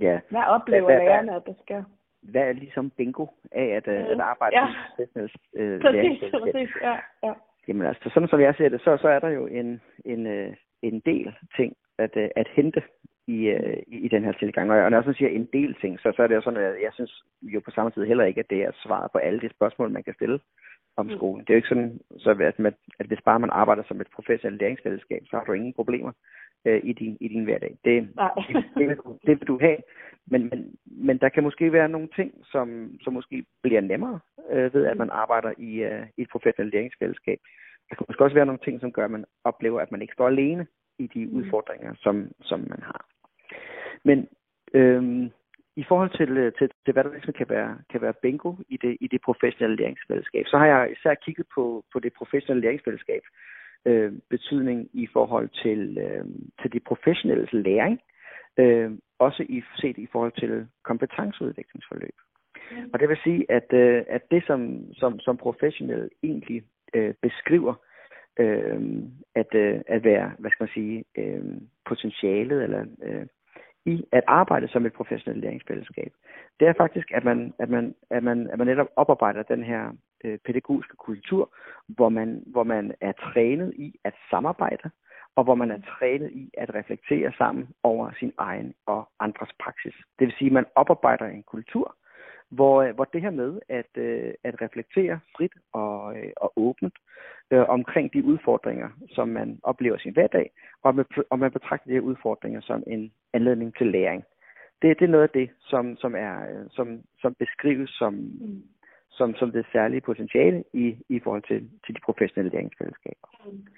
[0.00, 0.20] ja.
[0.30, 1.82] hvad oplever hvad, lærerne, at der sker?
[2.22, 3.92] hvad er ligesom bingo af at, mm.
[3.92, 4.66] at arbejde ja.
[5.14, 7.32] med øh, præcis, præcis, ja, ja.
[7.68, 10.56] Jamen altså, sådan som jeg ser det, så, så er der jo en, en, øh,
[10.82, 12.82] en del ting at, øh, at hente
[13.26, 14.70] i, øh, i, den her tilgang.
[14.70, 16.82] Og når jeg også siger en del ting, så, så er det jo sådan, at
[16.82, 19.50] jeg synes jo på samme tid heller ikke, at det er svaret på alle de
[19.50, 20.40] spørgsmål, man kan stille
[20.96, 21.16] om mm.
[21.16, 21.40] skolen.
[21.40, 24.08] Det er jo ikke sådan, så at, man, at hvis bare man arbejder som et
[24.14, 26.12] professionelt læringsfællesskab, så har du ingen problemer
[26.66, 27.78] øh, i, din, i din hverdag.
[27.84, 28.08] Det,
[28.48, 29.76] det, det, det vil du have.
[30.26, 34.74] Men, men, men der kan måske være nogle ting, som, som måske bliver nemmere øh,
[34.74, 37.38] ved, at man arbejder i, øh, i et professionelt læringsfællesskab.
[37.88, 40.14] der kan måske også være nogle ting, som gør, at man oplever, at man ikke
[40.14, 40.66] står alene
[40.98, 41.36] i de mm.
[41.36, 43.06] udfordringer, som, som man har.
[44.04, 44.28] Men
[44.74, 45.30] øhm,
[45.76, 48.76] i forhold til, øh, til, til hvad der ligesom kan være, kan være bingo i
[48.76, 53.22] det, i det professionelle læringsfællesskab, så har jeg især kigget på, på det professionelle læringsfællesskab
[53.84, 56.24] øh, betydning i forhold til, øh,
[56.62, 58.00] til de professionelle læring,
[58.58, 62.16] øh, også i, set i forhold til kompetenceudviklingsforløb.
[62.72, 62.76] Ja.
[62.92, 66.62] Og det vil sige, at, øh, at det som, som, som professionel egentlig
[66.94, 67.74] øh, beskriver,
[68.38, 69.02] øh,
[69.34, 71.44] at, øh, at være, hvad skal man sige, øh,
[71.84, 73.26] potentialet eller øh,
[73.84, 76.12] i at arbejde som et professionelt læringsfællesskab,
[76.60, 79.92] det er faktisk, at man, at man, at man, at man netop oparbejder den her
[80.24, 81.54] øh, pædagogiske kultur,
[81.88, 84.90] hvor man, hvor man er trænet i at samarbejde,
[85.36, 89.94] og hvor man er trænet i at reflektere sammen over sin egen og andres praksis.
[90.18, 91.96] Det vil sige, at man oparbejder en kultur,
[92.52, 96.94] hvor, øh, hvor det her med at, øh, at reflektere frit og, øh, og åbent
[97.50, 100.50] øh, omkring de udfordringer, som man oplever sin hverdag,
[100.82, 104.24] og man, og man betragter de her udfordringer som en anledning til læring.
[104.82, 108.14] Det, det er noget af det, som, som, er, øh, som, som beskrives som.
[108.14, 108.62] Mm
[109.12, 113.28] som, som det særlige potentiale i, i forhold til, til de professionelle læringsfællesskaber.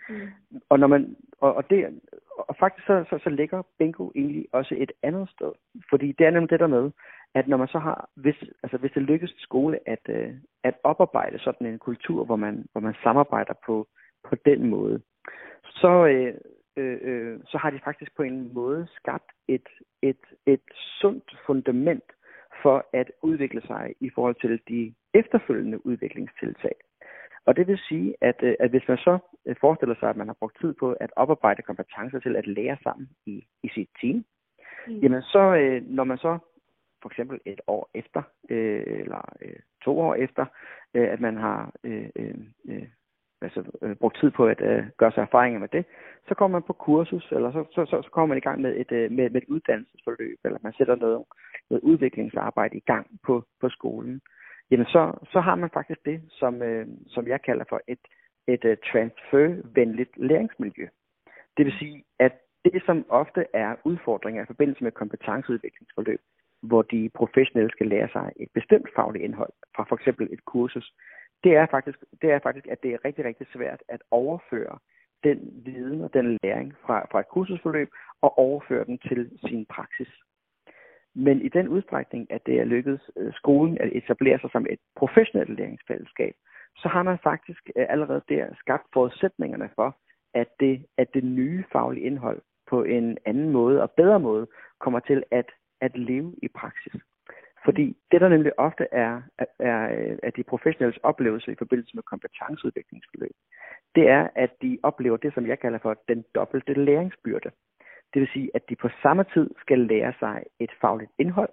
[0.09, 0.29] Mm.
[0.69, 2.01] Og, når man, og, og, det,
[2.39, 5.53] og faktisk så, så, så ligger bingo egentlig også et andet sted.
[5.91, 6.91] Fordi det er nemlig det der med,
[7.35, 10.75] at når man så har, hvis, altså hvis det lykkes i skole at, øh, at
[10.85, 13.87] oparbejde sådan en kultur, hvor man, hvor man samarbejder på,
[14.29, 15.01] på den måde,
[15.65, 16.35] så, øh,
[16.77, 19.69] øh, øh, så har de faktisk på en måde skabt et,
[20.03, 20.67] et, et
[21.01, 22.05] sundt fundament
[22.65, 26.77] for at udvikle sig i forhold til de efterfølgende udviklingstiltag.
[27.47, 30.27] Og det vil sige, at, øh, at hvis man så øh, forestiller sig, at man
[30.27, 34.25] har brugt tid på at oparbejde kompetencer til at lære sammen i, i sit team,
[34.89, 34.99] mm.
[35.03, 36.39] jamen så, øh, når man så
[37.03, 40.45] for eksempel et år efter, øh, eller øh, to år efter,
[40.95, 42.09] øh, at man har øh,
[43.45, 45.85] altså, øh, brugt tid på at øh, gøre sig erfaringer med det,
[46.29, 48.77] så kommer man på kursus, eller så, så, så, så kommer man i gang med
[48.77, 51.25] et, øh, med, med et uddannelsesforløb, eller man sætter noget,
[51.71, 54.21] noget udviklingsarbejde i gang på, på skolen.
[54.71, 55.03] Jamen så,
[55.33, 58.05] så har man faktisk det, som, øh, som jeg kalder for et,
[58.49, 60.87] et øh, transfervenligt læringsmiljø.
[61.57, 62.33] Det vil sige, at
[62.65, 66.21] det, som ofte er udfordringer i forbindelse med kompetenceudviklingsforløb,
[66.63, 70.95] hvor de professionelle skal lære sig et bestemt fagligt indhold fra for eksempel et kursus,
[71.45, 74.79] det er faktisk, det er faktisk at det er rigtig, rigtig svært at overføre
[75.25, 80.09] den viden og den læring fra, fra et kursusforløb og overføre den til sin praksis.
[81.15, 84.79] Men i den udstrækning, at det er lykkedes øh, skolen at etablere sig som et
[84.97, 86.35] professionelt læringsfællesskab,
[86.77, 89.97] så har man faktisk øh, allerede der skabt forudsætningerne for,
[90.35, 94.47] at det, at det nye faglige indhold på en anden måde og bedre måde
[94.81, 95.47] kommer til at
[95.81, 96.95] at leve i praksis.
[97.65, 99.23] Fordi det, der nemlig ofte er,
[99.59, 99.83] er,
[100.23, 103.37] er de professionelles oplevelse i forbindelse med kompetenceudviklingsforløb,
[103.95, 107.51] det er, at de oplever det, som jeg kalder for den dobbelte læringsbyrde.
[108.15, 111.53] Det vil sige, at de på samme tid skal lære sig et fagligt indhold,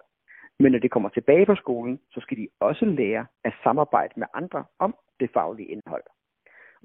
[0.59, 4.27] men når de kommer tilbage på skolen, så skal de også lære at samarbejde med
[4.33, 6.03] andre om det faglige indhold.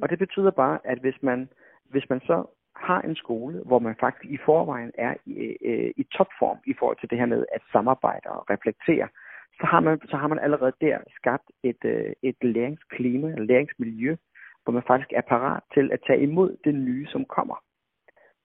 [0.02, 1.48] Og det betyder bare, at hvis man,
[1.90, 6.02] hvis man så har en skole, hvor man faktisk i forvejen er i, øh, i
[6.02, 9.08] topform i forhold til det her med at samarbejde og reflektere,
[9.60, 14.16] så har man, så har man allerede der skabt et, øh, et læringsklima, et læringsmiljø,
[14.62, 17.62] hvor man faktisk er parat til at tage imod det nye, som kommer.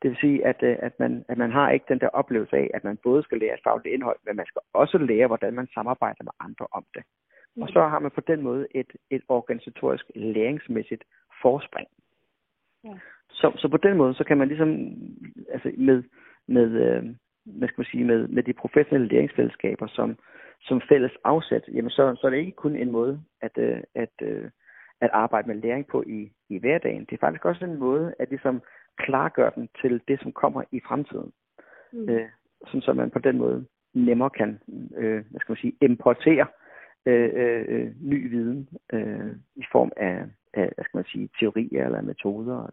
[0.02, 2.72] Det vil sige, at, øh, at, man, at man har ikke den der oplevelse af,
[2.74, 5.68] at man både skal lære et fagligt indhold, men man skal også lære, hvordan man
[5.74, 7.04] samarbejder med andre om det.
[7.62, 11.04] Og så har man på den måde et, et organisatorisk læringsmæssigt
[11.42, 11.88] forspring.
[12.84, 12.94] Ja.
[13.34, 14.70] Så, så på den måde, så kan man ligesom,
[15.50, 16.04] altså med,
[16.48, 17.04] med, øh,
[17.46, 20.18] hvad skal man sige, med, med de professionelle læringsfællesskaber som,
[20.62, 24.14] som fælles afsæt, jamen så, så er det ikke kun en måde at, øh, at,
[24.22, 24.50] øh,
[25.02, 27.06] at arbejde med læring på i, i hverdagen.
[27.06, 28.62] Det er faktisk også en måde at ligesom
[28.98, 31.32] klargøre den til det, som kommer i fremtiden.
[31.94, 32.10] Mm.
[32.10, 32.30] Øh,
[32.66, 34.60] sådan så man på den måde nemmere kan,
[34.98, 36.48] øh, hvad skal man sige, importere
[37.06, 41.86] øh, øh, øh ny viden øh, i form af, af, hvad skal man sige, teorier
[41.86, 42.70] eller metoder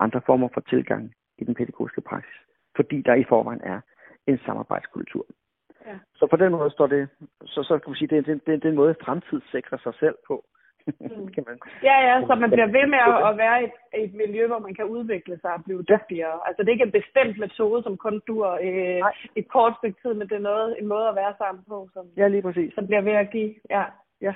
[0.00, 2.38] andre former for tilgang i den pædagogiske praksis,
[2.76, 3.80] fordi der i forvejen er
[4.26, 5.26] en samarbejdskultur.
[5.86, 5.98] Ja.
[6.14, 7.08] Så på den måde står det,
[7.44, 9.94] så, så kan man sige, det, det, det, det er en måde at fremtidssikre sig
[10.00, 10.44] selv på.
[11.00, 11.28] Mm.
[11.34, 14.14] kan man, ja, ja, så man bliver ved med at, at være i et, et
[14.14, 16.36] miljø, hvor man kan udvikle sig og blive dygtigere.
[16.36, 16.46] Ja.
[16.46, 19.02] Altså det er ikke en bestemt metode, som kun dur øh,
[19.40, 22.04] et kort stykke tid, men det er noget, en måde at være sammen på, som,
[22.16, 22.74] ja, lige præcis.
[22.74, 23.54] som bliver ved at give.
[23.70, 23.84] Ja.
[24.20, 24.32] Ja.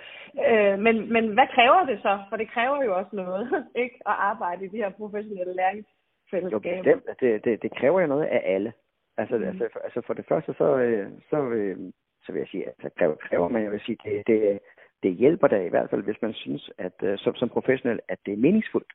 [0.49, 2.19] Øh, men, men hvad kræver det så?
[2.29, 3.45] For det kræver jo også noget,
[3.83, 3.97] ikke?
[4.07, 6.91] At arbejde i de her professionelle læringsfællesskaber.
[6.91, 7.21] Jo, bestemt.
[7.21, 8.73] Det, det, det kræver jo noget af alle.
[9.17, 9.45] Altså, mm.
[9.45, 11.77] altså, for, altså for det første, så, øh, så, øh,
[12.25, 14.59] så vil jeg sige, at det kræver, kræver man, jeg vil sige, det, det,
[15.03, 18.19] det hjælper da i hvert fald, hvis man synes, at øh, som, som professionel, at
[18.27, 18.93] det er meningsfuldt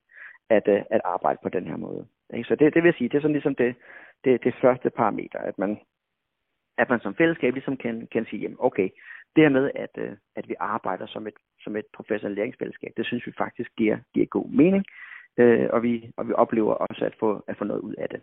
[0.50, 2.08] at, at arbejde på den her måde.
[2.34, 2.48] Ikke?
[2.48, 3.76] Så det, det vil sige, det er sådan ligesom det,
[4.24, 5.80] det, det første parameter, at man,
[6.78, 8.90] at man som fællesskab ligesom kan, kan sige, jamen okay,
[9.36, 13.06] det her med, at, øh, at vi arbejder som et, som et professionelt læringsfællesskab, det
[13.06, 14.86] synes vi faktisk giver, giver god mening,
[15.38, 18.22] øh, og, vi, og vi oplever også at få, at få noget ud af det.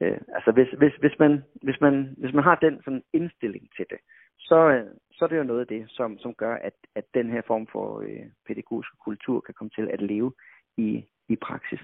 [0.00, 3.86] Øh, altså hvis, hvis, hvis, man, hvis, man, hvis man har den sådan indstilling til
[3.90, 3.98] det,
[4.38, 7.30] så, øh, så er det jo noget af det, som, som gør, at, at den
[7.30, 10.32] her form for øh, pædagogisk kultur kan komme til at leve
[10.76, 11.80] i, i praksis.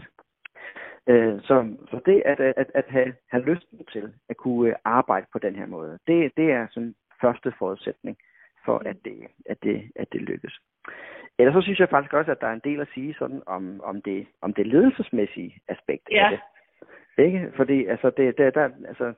[1.08, 5.38] Øh, så, så det at, at, at have, have lysten til at kunne arbejde på
[5.38, 8.16] den her måde, det, det er sådan første forudsætning
[8.64, 10.60] for, at det, at det, at det lykkes.
[11.38, 13.80] Ellers så synes jeg faktisk også, at der er en del at sige sådan om,
[13.84, 16.24] om, det, om det ledelsesmæssige aspekt ja.
[16.24, 16.40] af det.
[17.24, 17.52] Ikke?
[17.56, 19.12] Fordi altså, det, det, der, altså,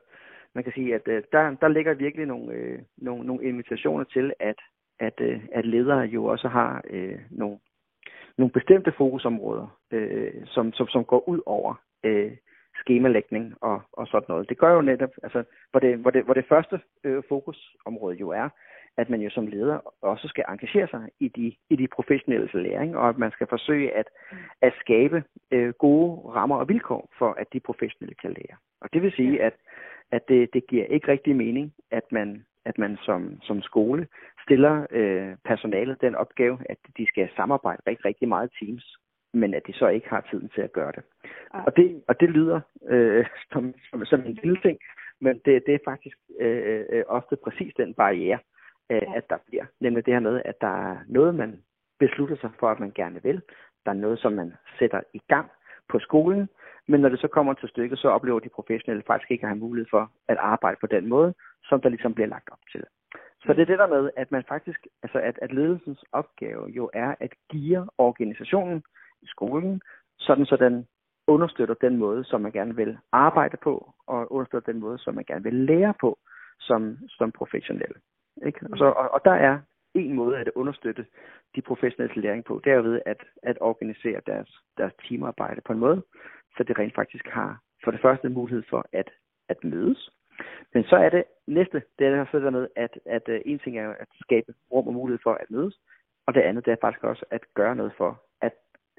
[0.55, 4.33] man kan sige, at øh, der, der ligger virkelig nogle, øh, nogle, nogle invitationer til,
[4.41, 4.59] at,
[5.01, 7.59] at, øh, at ledere jo også har øh, nogle,
[8.39, 12.33] nogle bestemte fokusområder, øh, som, som, som går ud over øh,
[12.81, 14.49] skemalægning og, og sådan noget.
[14.49, 18.29] Det gør jo netop, altså, hvor, det, hvor, det, hvor det første øh, fokusområde jo
[18.29, 18.49] er,
[18.97, 22.97] at man jo som leder også skal engagere sig i de, i de professionelle læring,
[22.97, 24.09] og at man skal forsøge at,
[24.63, 28.57] at skabe øh, gode rammer og vilkår for, at de professionelle kan lære.
[28.81, 29.55] Og det vil sige, at,
[30.13, 34.07] at det, det giver ikke rigtig mening, at man, at man som, som skole
[34.43, 38.97] stiller øh, personalet den opgave, at de skal samarbejde rigtig, rigtig meget i teams,
[39.33, 41.03] men at de så ikke har tiden til at gøre det.
[41.67, 44.79] Og det, og det lyder øh, som, som, som en lille ting,
[45.21, 48.39] men det, det er faktisk øh, øh, ofte præcis den barriere,
[48.91, 49.65] øh, at der bliver.
[49.81, 51.63] Nemlig det her med, at der er noget, man
[51.99, 53.43] beslutter sig for, at man gerne vil.
[53.85, 55.51] Der er noget, som man sætter i gang
[55.89, 56.49] på skolen,
[56.89, 59.59] men når det så kommer til stykket, så oplever de professionelle faktisk ikke at have
[59.59, 62.85] mulighed for at arbejde på den måde, som der ligesom bliver lagt op til.
[63.43, 66.91] Så det er det der med, at man faktisk, altså at, at ledelsens opgave jo
[66.95, 68.83] er at give organisationen
[69.23, 69.83] i skolen,
[70.19, 70.87] sådan så den
[71.27, 75.25] understøtter den måde, som man gerne vil arbejde på, og understøtter den måde, som man
[75.25, 76.19] gerne vil lære på
[76.61, 77.95] som, som professionel.
[78.47, 78.67] Ikke?
[78.73, 79.59] Og, så, og, og der er
[79.95, 81.07] en måde at understøtte
[81.57, 85.79] de professionelle læring på, det er ved at, at organisere deres, deres teamarbejde på en
[85.79, 86.03] måde,
[86.57, 89.11] så det rent faktisk har for det første mulighed for at,
[89.49, 90.11] at mødes.
[90.75, 93.79] Men så er det næste, det er så der med, at, at uh, en ting
[93.79, 95.81] er at skabe rum og mulighed for at mødes,
[96.27, 98.53] og det andet det er faktisk også at gøre noget for, at,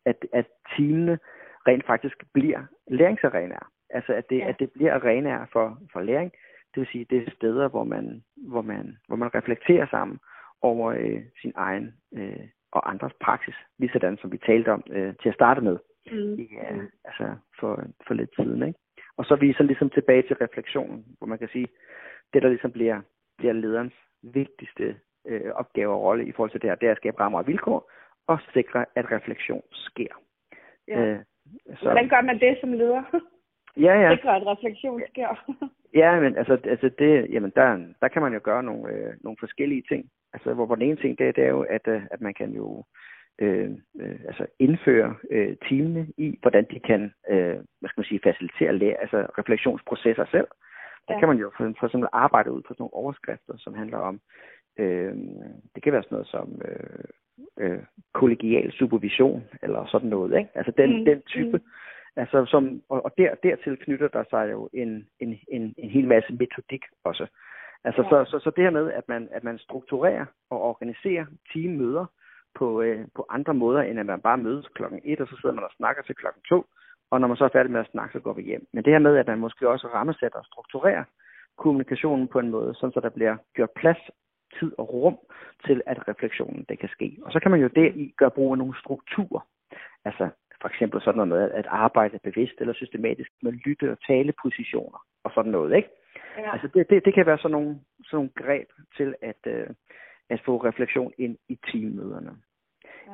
[0.05, 0.45] at, at
[0.77, 1.19] teamene
[1.67, 3.71] rent faktisk bliver læringsarenaer.
[3.89, 4.49] Altså at det, ja.
[4.49, 6.31] at det bliver arenaer for, for læring.
[6.77, 10.19] Det vil sige, det er steder, hvor man, hvor man, hvor man reflekterer sammen
[10.61, 15.29] over øh, sin egen øh, og andres praksis, ligesådan som vi talte om øh, til
[15.29, 15.77] at starte med
[16.11, 16.33] mm.
[16.33, 18.67] i, uh, altså for, for lidt siden.
[18.67, 18.79] Ikke?
[19.17, 21.67] Og så er vi så ligesom tilbage til refleksionen, hvor man kan sige,
[22.33, 23.01] det der ligesom bliver,
[23.37, 24.95] bliver lederens vigtigste
[25.27, 27.47] øh, opgave og rolle i forhold til det her, det er at skabe rammer og
[27.47, 27.91] vilkår,
[28.27, 30.13] og sikre, at refleksion sker.
[30.87, 30.99] Ja.
[30.99, 31.19] Øh,
[31.75, 31.81] så...
[31.81, 33.03] Hvordan gør man det som leder?
[33.77, 34.15] Ja, ja.
[34.15, 35.29] Sikre, at refleksion sker.
[35.93, 39.37] ja, men altså, altså det, jamen der, der kan man jo gøre nogle, øh, nogle
[39.39, 40.09] forskellige ting.
[40.33, 42.51] Altså, hvor, hvor den ene ting, det, det er jo, at, øh, at man kan
[42.51, 42.83] jo
[43.39, 48.19] øh, øh, altså indføre øh, teamene i, hvordan de kan øh, hvad skal man sige,
[48.23, 50.47] facilitere lære, altså refleksionsprocesser selv.
[51.07, 51.19] Der ja.
[51.19, 54.19] kan man jo for, for eksempel arbejde ud på sådan nogle overskrifter, som handler om,
[54.79, 55.15] øh,
[55.75, 57.09] det kan være sådan noget som øh,
[57.59, 60.49] øh, kollegial supervision, eller sådan noget, ikke?
[60.55, 61.05] Altså den, mm.
[61.05, 61.63] den type, mm.
[62.17, 66.07] Altså som, og, og der, dertil knytter der sig jo en, en, en, en hel
[66.07, 67.25] masse metodik også.
[67.83, 68.09] Altså ja.
[68.09, 72.05] så, så, så det her med, at man, at man strukturerer og organiserer teammøder,
[72.59, 75.55] på, øh, på andre måder, end at man bare mødes klokken 1, og så sidder
[75.55, 76.65] man og snakker til klokken 2,
[77.11, 78.67] og når man så er færdig med at snakke, så går vi hjem.
[78.73, 81.03] Men det her med, at man måske også rammesætter og strukturerer
[81.57, 84.01] kommunikationen på en måde, sådan så der bliver gjort plads,
[84.59, 85.17] tid og rum
[85.65, 87.17] til, at refleksionen det kan ske.
[87.25, 89.41] Og så kan man jo deri gøre brug af nogle strukturer.
[90.87, 95.75] Eksempel sådan noget at arbejde bevidst eller systematisk med lytte- og talepositioner og sådan noget,
[95.75, 95.89] ikke?
[96.37, 96.51] Ja.
[96.53, 99.67] Altså det, det, det kan være sådan nogle, sådan nogle greb til at, øh,
[100.29, 102.31] at få refleksion ind i teammøderne.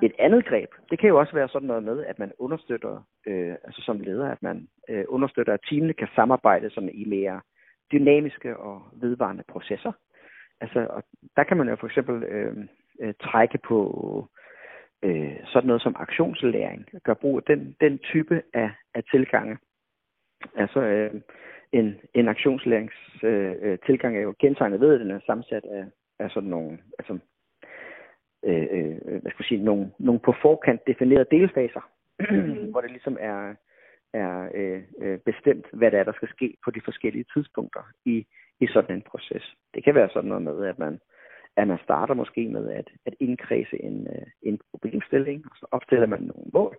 [0.02, 0.06] Ja.
[0.08, 3.56] Et andet greb, det kan jo også være sådan noget med, at man understøtter, øh,
[3.64, 7.42] altså som leder, at man øh, understøtter, at teamene kan samarbejde sådan i mere
[7.92, 9.92] dynamiske og vedvarende processer.
[10.62, 11.04] Altså, og
[11.36, 12.58] der kan man jo for eksempel øh,
[13.02, 13.78] øh, trække på
[15.04, 19.58] øh, sådan noget som aktionslæring, gør brug af den, den type af, af tilgange.
[20.56, 21.22] Altså øh,
[21.72, 25.86] en, en aktionslæringstilgang øh, tilgang er jo kendetegnet ved, at den er sammensat af,
[26.20, 27.20] af sådan nogle, altså
[28.46, 31.90] øh, øh, hvad skal jeg sige, nogle, nogle på forkant definerede delfaser,
[32.20, 32.72] mm.
[32.72, 33.56] hvor det ligesom er,
[34.14, 38.26] er øh, øh, bestemt, hvad det er, der skal ske på de forskellige tidspunkter i,
[38.60, 39.56] i sådan en proces.
[39.74, 41.00] Det kan være sådan noget med, at man,
[41.58, 46.08] at man starter måske med at, at indkredse en, øh, en problemstilling, og så opstiller
[46.08, 46.78] man nogle mål.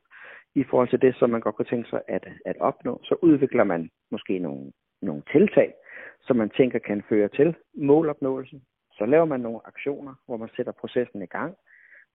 [0.55, 3.01] i forhold til det, som man godt kunne tænke sig at, at opnå.
[3.05, 5.75] Så udvikler man måske nogle, nogle tiltag,
[6.21, 8.63] som man tænker kan føre til målopnåelsen.
[8.93, 11.57] Så laver man nogle aktioner, hvor man sætter processen i gang,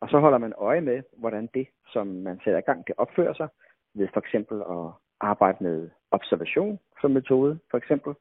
[0.01, 3.33] og så holder man øje med, hvordan det, som man sætter i gang, det opfører
[3.33, 3.47] sig,
[3.93, 8.13] ved for eksempel at arbejde med observation som metode, for eksempel.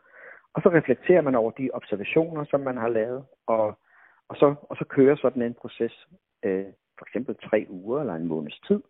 [0.55, 3.79] Og så reflekterer man over de observationer, som man har lavet, og,
[4.29, 6.09] og, så, og så kører sådan en proces,
[6.45, 6.67] øh,
[6.99, 8.81] for eksempel tre uger eller en måneds tid,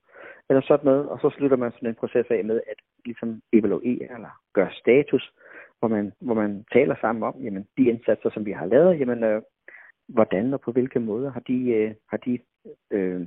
[0.49, 4.15] eller sådan noget, og så slutter man sådan en proces af med at ligesom evaluere
[4.15, 5.33] eller gøre status,
[5.79, 9.25] hvor man, hvor man taler sammen om, jamen de indsatser, som vi har lavet, jamen
[9.25, 9.43] øh,
[10.09, 12.39] hvordan og på hvilke måder har de, øh, har de
[12.91, 13.27] øh,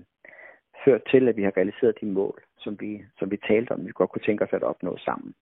[0.86, 3.92] ført til, at vi har realiseret de mål, som vi, som vi talte om, vi
[3.92, 5.34] godt kunne tænke os at opnå sammen.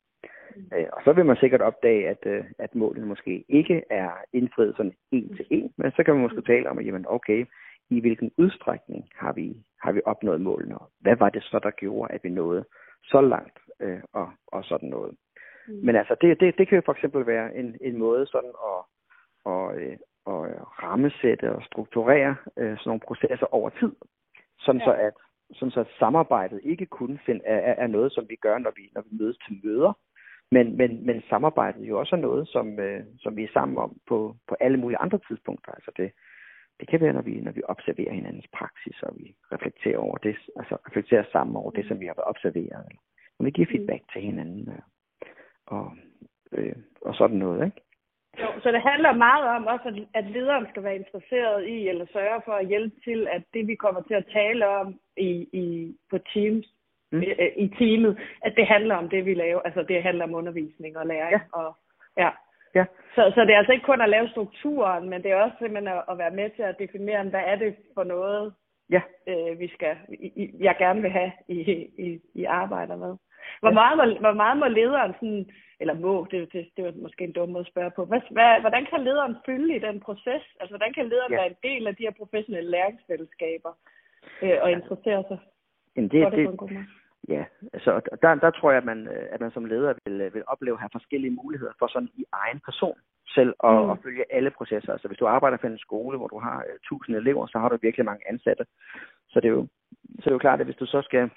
[0.73, 4.75] Øh, og så vil man sikkert opdage, at, øh, at målene måske ikke er indfriet
[4.77, 7.45] sådan en til en, men så kan man måske tale om, at jamen, okay,
[7.89, 11.71] i hvilken udstrækning har vi, har vi opnået målene, og hvad var det så, der
[11.71, 12.65] gjorde, at vi nåede
[13.03, 15.15] så langt, øh, og, og sådan noget.
[15.67, 15.73] Mm.
[15.83, 18.79] Men altså, det, det, det kan jo for eksempel være en, en måde sådan at,
[19.45, 23.91] og, øh, at rammesætte og strukturere øh, sådan nogle processer over tid,
[24.59, 24.85] sådan ja.
[24.85, 25.13] så at
[25.53, 28.89] sådan så at samarbejdet ikke kun find, er, er noget, som vi gør, når vi,
[28.95, 29.93] når vi mødes til møder,
[30.51, 33.97] men, men, men samarbejdet jo også er noget, som, øh, som vi er sammen om
[34.07, 35.71] på, på alle mulige andre tidspunkter.
[35.71, 36.11] Altså det,
[36.79, 40.35] det kan være, når vi, når vi observerer hinandens praksis, og vi reflekterer over det,
[40.55, 42.85] altså reflekterer sammen over det, som vi har observeret.
[42.87, 43.01] Eller
[43.39, 43.71] når vi giver mm.
[43.71, 44.81] feedback til hinanden, øh,
[45.65, 45.97] og,
[46.51, 47.81] øh, og sådan noget, ikke?
[48.41, 52.41] Jo, så det handler meget om også, at lederen skal være interesseret i, eller sørge
[52.45, 56.17] for at hjælpe til, at det vi kommer til at tale om i, i, på
[56.33, 56.67] Teams.
[57.11, 59.61] I, øh, i teamet, at det handler om det, vi laver.
[59.61, 61.31] Altså det handler om undervisning og læring.
[61.31, 61.59] Ja.
[61.59, 61.75] Og,
[62.17, 62.29] ja.
[62.75, 62.85] Ja.
[63.15, 65.87] Så, så det er altså ikke kun at lave strukturen, men det er også simpelthen
[65.87, 68.53] at, at være med til at definere, hvad er det for noget,
[68.89, 69.01] ja.
[69.27, 71.59] øh, vi skal, i, jeg gerne vil have i,
[71.97, 73.17] i, i arbejder med.
[73.59, 73.73] Hvor, ja.
[73.73, 77.31] meget må, hvor meget må lederen sådan, eller må, det, det, det var måske en
[77.31, 78.05] dum måde at spørge på.
[78.05, 80.43] Hvad, hvad, hvordan kan lederen fylde i den proces?
[80.59, 81.37] Altså, hvordan kan lederen ja.
[81.37, 83.73] være en del af de her professionelle læringsfællesskaber
[84.41, 85.39] øh, og interessere sig
[85.95, 86.85] Jamen det, det, det?
[87.27, 90.75] Ja, altså der, der tror jeg, at man, at man som leder vil, vil opleve
[90.75, 92.97] at have forskellige muligheder for sådan i egen person
[93.27, 93.89] selv at, mm.
[93.89, 94.91] at følge alle processer.
[94.91, 97.77] Altså hvis du arbejder for en skole, hvor du har uh, elever, så har du
[97.81, 98.65] virkelig mange ansatte.
[99.29, 99.67] Så det er jo,
[100.19, 101.29] så det er jo klart, at hvis du så skal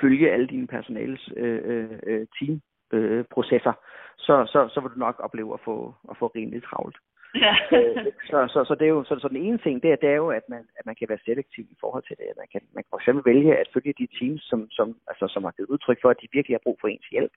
[0.00, 3.82] følge alle dine personales øh, øh, øh teamprocesser, øh,
[4.18, 6.96] så, så, så vil du nok opleve at få, at få rimelig travlt.
[7.44, 7.54] Ja.
[7.76, 10.08] Øh, så, så, så, det er jo, så, så den ene ting, det er, det
[10.08, 12.26] er jo, at man, at man kan være selektiv i forhold til det.
[12.42, 15.44] Man kan, man kan for eksempel vælge at følge de teams, som, som, altså, som
[15.44, 17.32] har givet udtryk for, at de virkelig har brug for ens hjælp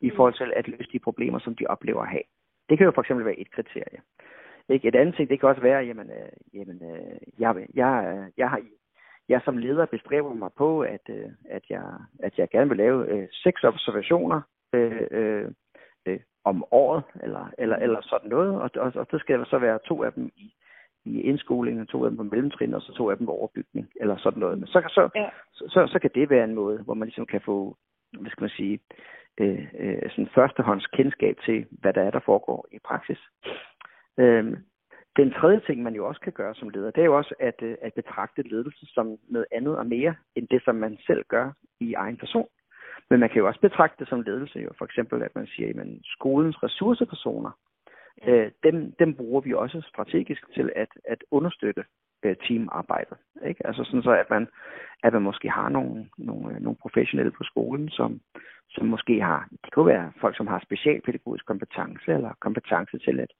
[0.00, 0.16] i mm.
[0.16, 2.26] forhold til at løse de problemer, som de oplever at have.
[2.68, 4.00] Det kan jo for eksempel være et kriterie.
[4.68, 4.88] Ikke?
[4.88, 7.92] Et andet ting, det kan også være, jamen, øh, jamen øh, jeg, jeg,
[8.36, 8.60] jeg har
[9.28, 11.84] jeg som leder bestræber mig på, at, øh, at, jeg,
[12.18, 14.40] at jeg gerne vil lave øh, seks observationer
[14.74, 15.50] øh, øh,
[16.44, 20.02] om året, eller, eller, eller sådan noget, og, og, og det skal så være to
[20.02, 20.54] af dem i,
[21.04, 24.16] i indskolingen, to af dem på mellemtrin, og så to af dem på overbygning, eller
[24.16, 24.58] sådan noget.
[24.58, 25.28] Men så, så, ja.
[25.52, 27.76] så, så, så kan det være en måde, hvor man ligesom kan få,
[28.20, 28.80] hvad skal man sige,
[29.40, 33.18] øh, øh, sådan førstehånds kendskab til, hvad der er, der foregår i praksis.
[34.18, 34.56] Øh,
[35.16, 37.62] den tredje ting, man jo også kan gøre som leder, det er jo også at,
[37.62, 41.52] øh, at betragte ledelse som noget andet og mere, end det, som man selv gør
[41.80, 42.48] i egen person.
[43.10, 44.70] Men man kan jo også betragte det som ledelse, jo.
[44.78, 47.50] for eksempel at man siger, at skolens ressourcepersoner,
[48.26, 51.84] øh, dem, dem bruger vi også strategisk til at, at understøtte
[52.24, 53.16] øh, teamarbejdet.
[53.46, 53.66] Ikke?
[53.66, 54.48] Altså sådan så, at man,
[55.02, 58.20] at man måske har nogle, nogle, nogle professionelle på skolen, som,
[58.70, 63.30] som måske har, det kunne være folk, som har specialpædagogisk kompetence, eller kompetence til at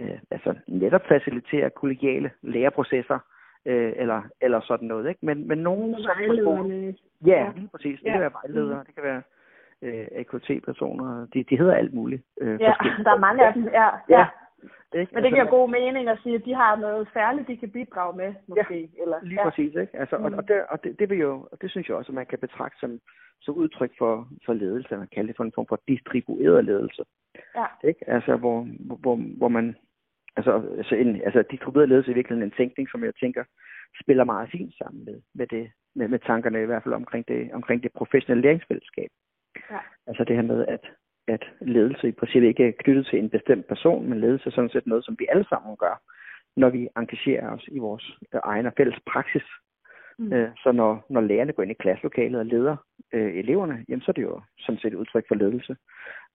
[0.00, 3.18] øh, altså netop facilitere kollegiale læreprocesser,
[3.66, 5.08] øh, eller, eller sådan noget.
[5.08, 5.26] Ikke?
[5.26, 5.92] Men, men nogen...
[5.92, 6.94] Vejlederne.
[7.26, 7.98] Ja, lige præcis.
[7.98, 8.12] Det ja.
[8.12, 8.86] kan være vejledere, mm.
[8.86, 9.22] det kan være
[9.82, 11.26] øh, AKT-personer.
[11.34, 12.22] De, de hedder alt muligt.
[12.40, 12.72] Øh, ja,
[13.04, 13.64] der er mange af dem.
[13.64, 14.18] Ja, ja.
[14.18, 14.26] ja.
[14.94, 15.14] Ikke?
[15.14, 17.70] Men det altså, giver god mening at sige, at de har noget særligt, de kan
[17.70, 18.80] bidrage med, måske.
[18.80, 19.48] Ja, eller, lige ja.
[19.48, 19.74] præcis.
[19.74, 19.96] Ikke?
[19.96, 20.24] Altså, mm.
[20.24, 22.26] og, og, det, og det, det, vil jo, og det synes jeg også, at man
[22.26, 23.00] kan betragte som,
[23.40, 24.96] som udtryk for, for ledelse.
[24.96, 27.02] Man kalder det for en form for distribueret ledelse.
[27.56, 27.66] Ja.
[27.84, 28.10] Ikke?
[28.10, 28.66] Altså, hvor,
[29.02, 29.76] hvor, hvor man
[30.36, 33.44] Altså, altså, en, altså distribueret ledelse er virkelig en tænkning, som jeg tænker
[34.02, 37.52] spiller meget fint sammen med, med, det, med, med tankerne i hvert fald omkring det,
[37.52, 39.10] omkring det professionelle læringsfællesskab.
[39.70, 39.78] Ja.
[40.06, 40.84] Altså det her med, at,
[41.28, 44.70] at ledelse i princippet ikke er knyttet til en bestemt person, men ledelse er sådan
[44.70, 46.02] set noget, som vi alle sammen gør,
[46.56, 49.46] når vi engagerer os i vores øh, egen og fælles praksis.
[50.18, 50.32] Mm.
[50.32, 52.76] Øh, så når, når lærerne går ind i klasselokalet og leder
[53.12, 55.76] øh, eleverne, jamen så er det jo sådan set et udtryk for ledelse.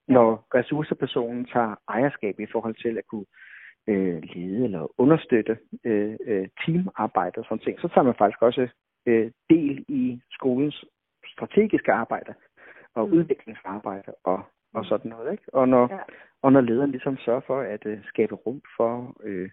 [0.08, 3.26] Når ressourcepersonen tager ejerskab i forhold til at kunne
[3.88, 8.68] øh, lede eller understøtte øh, øh, teamarbejde og sådan ting, så tager man faktisk også
[9.06, 10.84] øh, del i skolens
[11.26, 12.34] strategiske arbejde
[12.94, 13.12] og Mm.
[13.14, 14.42] udviklingsarbejde og,
[14.74, 15.32] og sådan noget.
[15.32, 15.44] Ikke?
[15.52, 15.94] Og, når, Ja.
[15.94, 16.00] ja.
[16.42, 19.50] og når lederen ligesom sørger for at øh, skabe rum for, øh,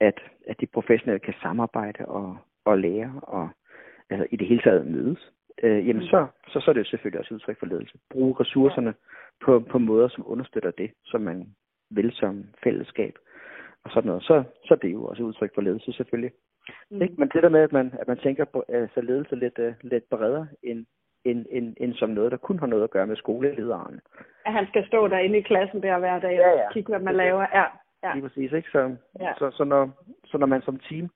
[0.00, 3.48] at, at de professionelle kan samarbejde og, og lære og
[4.10, 6.08] altså, i det hele taget mødes, øh, jamen Mm.
[6.08, 7.98] så, så, så er det jo selvfølgelig også udtryk for ledelse.
[8.10, 8.94] Bruge ressourcerne
[9.44, 11.54] på, på måder, som understøtter det, som man
[11.90, 13.14] vil som fællesskab
[13.84, 14.22] og sådan noget.
[14.22, 16.32] Så, så er det jo også udtryk for ledelse selvfølgelig.
[16.90, 17.02] Mm.
[17.02, 17.14] Ikke?
[17.18, 20.04] Men det der med, at man, at man tænker på altså ledelse lidt, uh, lidt
[20.10, 20.86] bredere end,
[21.24, 24.00] end, end, end som noget, der kun har noget at gøre med skolelederen.
[24.46, 26.72] At han skal stå derinde i klassen der hver dag Ja, og ja.
[26.72, 27.46] kigge, hvad man laver.
[27.54, 27.64] Ja,
[28.04, 28.14] ja.
[28.14, 28.70] Lige præcis, ikke?
[28.72, 29.32] Så, Ja.
[29.38, 29.90] så, så, når,
[30.24, 31.10] så når man som team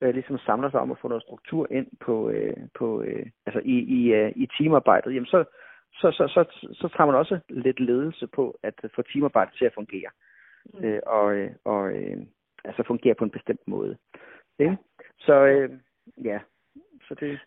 [0.00, 3.60] øh, ligesom samler sig om at få noget struktur ind på, øh, på øh, altså
[3.64, 5.44] i, i, øh, i teamarbejdet, jamen så,
[5.92, 9.64] så, så, så, så, så tager man også lidt ledelse på at få teamarbejdet til
[9.64, 10.10] at fungere.
[10.74, 10.84] Mm.
[10.84, 12.16] Øh, og og øh,
[12.64, 13.96] altså fungere på en bestemt måde.
[14.58, 14.76] Ikke?
[15.18, 15.70] Så øh,
[16.24, 16.38] ja,
[17.08, 17.40] så det,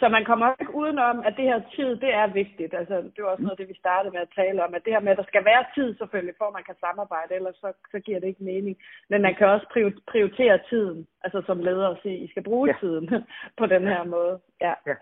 [0.00, 2.74] Så man kommer ikke udenom, at det her tid, det er vigtigt.
[2.74, 5.00] Altså, det var også noget det, vi startede med at tale om, at det her
[5.00, 7.98] med, at der skal være tid selvfølgelig, for at man kan samarbejde, ellers så, så
[8.00, 8.76] giver det ikke mening.
[9.10, 12.68] Men man kan også prior- prioritere tiden, altså som leder at sige, I skal bruge
[12.68, 12.74] Ja.
[12.74, 12.78] ja.
[12.80, 13.24] tiden
[13.60, 14.40] på den her måde.
[14.60, 14.74] Ja.
[14.86, 14.94] Ja.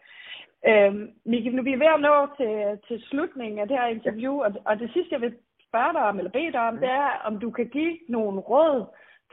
[0.68, 4.34] Øhm, Miki, nu vi er ved at nå til, til slutningen af det her interview,
[4.44, 5.34] og, og det sidste, jeg vil
[5.74, 8.76] spørge dig om, eller bede dig om, det er, om du kan give nogle råd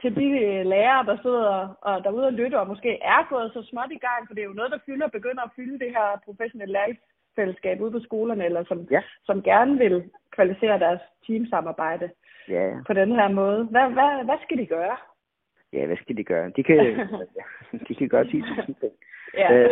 [0.00, 1.54] til de øh, lærere, der sidder
[1.88, 4.50] og derude og lytter, og måske er gået så småt i gang, for det er
[4.50, 8.64] jo noget, der fylder, begynder at fylde det her professionelle læringsfællesskab ude på skolerne, eller
[8.64, 9.02] som, Ja.
[9.28, 9.96] som gerne vil
[10.36, 12.10] kvalificere deres teamsamarbejde
[12.48, 12.76] ja, ja.
[12.86, 13.64] på den her måde.
[13.64, 14.96] Hvad, hvad, hvad skal de gøre?
[15.72, 16.50] Ja, hvad skal de gøre?
[16.56, 16.78] De kan,
[17.88, 18.94] de kan gøre 10.000 ting.
[19.34, 19.52] Ja.
[19.52, 19.70] Øh,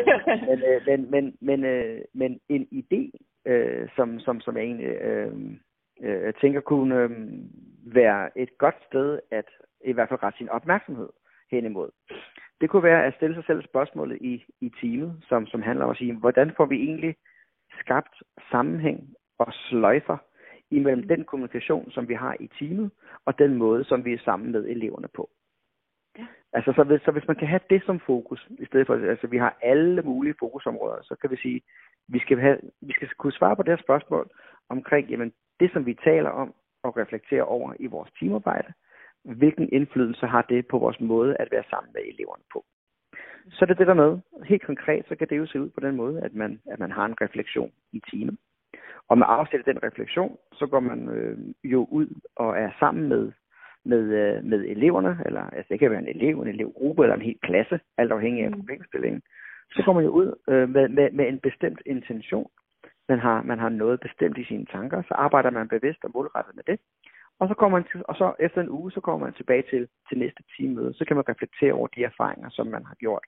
[0.48, 3.02] men, øh, men, men, men, øh, men en idé,
[3.50, 5.32] øh, som, som, som jeg egentlig øh,
[6.02, 7.10] øh, tænker kunne øh,
[7.94, 9.48] være et godt sted at
[9.84, 11.08] i hvert fald rette sin opmærksomhed
[11.50, 11.90] hen imod.
[12.60, 15.90] Det kunne være at stille sig selv spørgsmålet i, i teamet, som, som handler om
[15.90, 17.16] at sige, hvordan får vi egentlig
[17.80, 20.16] skabt sammenhæng og sløjfer
[20.70, 22.90] imellem den kommunikation, som vi har i teamet,
[23.24, 25.30] og den måde, som vi er sammen med eleverne på.
[26.52, 29.26] Altså, så hvis, så hvis man kan have det som fokus, i stedet for, altså
[29.26, 31.62] vi har alle mulige fokusområder, så kan vi sige,
[32.08, 34.30] vi skal, have, vi skal kunne svare på det her spørgsmål
[34.68, 38.72] omkring, jamen, det som vi taler om og reflekterer over i vores teamarbejde,
[39.24, 42.64] hvilken indflydelse har det på vores måde at være sammen med eleverne på.
[43.50, 45.80] Så er det det der med, helt konkret, så kan det jo se ud på
[45.80, 48.36] den måde, at man, at man har en refleksion i teamet.
[49.08, 53.08] Og med afsæt af den refleksion, så går man øh, jo ud og er sammen
[53.08, 53.32] med
[53.84, 57.22] med, øh, med eleverne, eller altså det kan være en elev, en elevgruppe eller en
[57.22, 58.56] hel klasse, alt afhængig af Mm.
[58.56, 59.22] problemstillingen,
[59.72, 62.50] så kommer man jo ud øh, med, med, med en bestemt intention.
[63.10, 66.54] Man har, man har noget bestemt i sine tanker, så arbejder man bevidst og målrettet
[66.56, 66.78] med det.
[67.40, 69.88] Og så kommer man til, og så efter en uge, så kommer man tilbage til,
[70.08, 70.94] til næste teammøde.
[70.94, 73.24] Så kan man reflektere over de erfaringer, som man har gjort.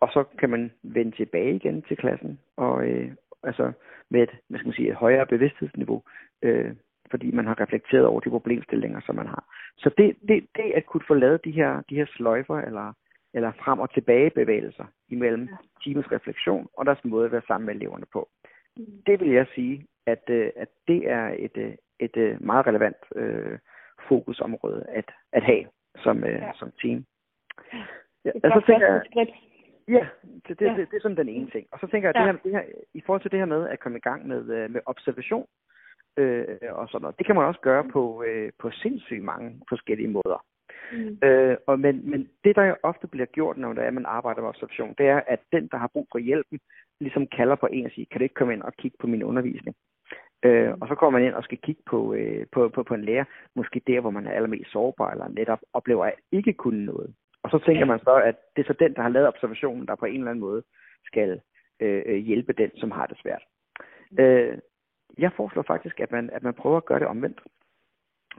[0.00, 3.10] Og så kan man vende tilbage igen til klassen, og øh,
[3.42, 3.72] altså
[4.10, 6.02] med et, hvad skal man sige, et højere bevidsthedsniveau,
[6.42, 6.72] øh,
[7.10, 9.44] fordi man har reflekteret over de problemstillinger, som man har.
[9.76, 12.92] Så det, det, det at kunne få lavet de her, de her sløjfer, eller,
[13.34, 15.56] eller frem og tilbage bevægelser imellem Ja.
[15.84, 18.28] teamets refleksion og deres måde at være sammen med eleverne på.
[18.76, 19.02] Mm.
[19.06, 22.96] Det vil jeg sige, at, øh, at det er et, øh, et øh, meget relevant
[23.16, 23.58] øh,
[24.08, 25.64] fokusområde at, at have
[25.96, 26.52] som, øh, Ja.
[26.54, 27.04] som team.
[28.24, 29.30] Ja, Et og så godt tænker jeg, skridt.
[29.88, 30.06] Ja,
[30.48, 30.74] det, det, Ja.
[30.76, 31.66] det, det er sådan den ene ting.
[31.72, 32.28] Og så tænker jeg, Ja.
[32.28, 34.26] at det her, det her, i forhold til det her med at komme i gang
[34.28, 35.46] med, øh, med observation
[36.16, 40.08] øh, og sådan noget, det kan man også gøre på, øh, på sindssygt mange forskellige
[40.08, 40.44] måder.
[40.92, 41.18] Mm.
[41.28, 44.40] Øh, og men, men det, der jo ofte bliver gjort, når det er, man arbejder
[44.40, 46.58] med observation, det er, at den, der har brug for hjælpen,
[47.00, 49.22] ligesom kalder på en og siger, kan du ikke komme ind og kigge på min
[49.22, 49.76] undervisning?
[50.42, 53.04] Øh, og så kommer man ind og skal kigge på, øh, på, på, på en
[53.04, 53.24] lærer,
[53.56, 57.14] måske der, hvor man er allermest sårbar, eller netop oplever at ikke kunne noget.
[57.42, 59.94] Og så tænker man så, at det er så den, der har lavet observationen, der
[59.94, 60.62] på en eller anden måde
[61.04, 61.40] skal
[61.80, 63.42] øh, øh, hjælpe den, som har det svært.
[64.18, 64.58] Øh,
[65.18, 67.40] jeg foreslår faktisk, at man, at man prøver at gøre det omvendt.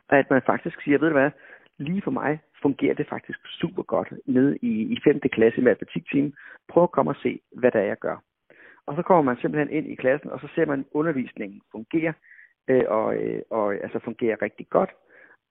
[0.09, 1.31] At man faktisk siger, ved du hvad,
[1.77, 5.19] lige for mig fungerer det faktisk super godt nede i, i 5.
[5.19, 6.33] klasse i matematikteam.
[6.69, 8.17] Prøv at komme og se, hvad der er, jeg gør.
[8.85, 12.13] Og så kommer man simpelthen ind i klassen, og så ser man, at undervisningen fungerer,
[12.67, 14.89] øh, og, øh, og altså fungerer rigtig godt.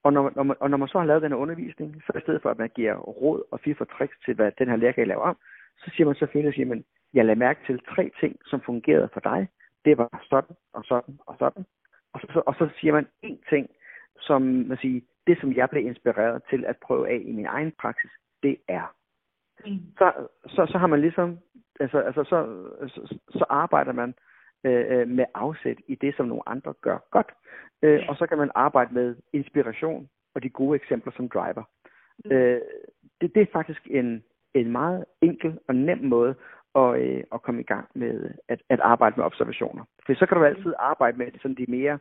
[0.02, 2.20] Og når, når man, og når man så har lavet den her undervisning, så i
[2.20, 4.92] stedet for, at man giver råd og fire for tricks til, hvad den her lærer
[4.92, 5.36] kan lave om,
[5.78, 6.84] så siger man selvfølgelig, siger man,
[7.14, 9.48] jeg lader mærke til tre ting, som fungerede for dig.
[9.84, 11.64] Det var sådan, og sådan, og sådan.
[12.12, 13.68] Og så, så, og så siger man en ting,
[14.20, 15.00] som man siger,
[15.31, 18.11] det som jeg blev inspireret til at prøve af i min egen praksis,
[18.43, 18.95] det er.
[19.66, 19.81] Mm.
[19.99, 20.12] Så,
[20.47, 21.39] så, så har man ligesom,
[21.81, 22.39] altså, altså så,
[22.89, 24.14] så, så arbejder man
[24.64, 27.31] øh, med afsæt i det, som nogle andre gør godt.
[27.83, 31.62] Øh, og så kan man arbejde med inspiration og de gode eksempler som driver.
[32.24, 32.33] Mm.
[32.33, 32.61] Øh,
[33.20, 34.24] det, det er faktisk en,
[34.55, 36.35] en meget enkel og nem måde
[36.74, 39.85] og, øh, og komme i gang med at, at arbejde med observationer.
[40.07, 41.99] For så kan du altid arbejde med sådan de mere,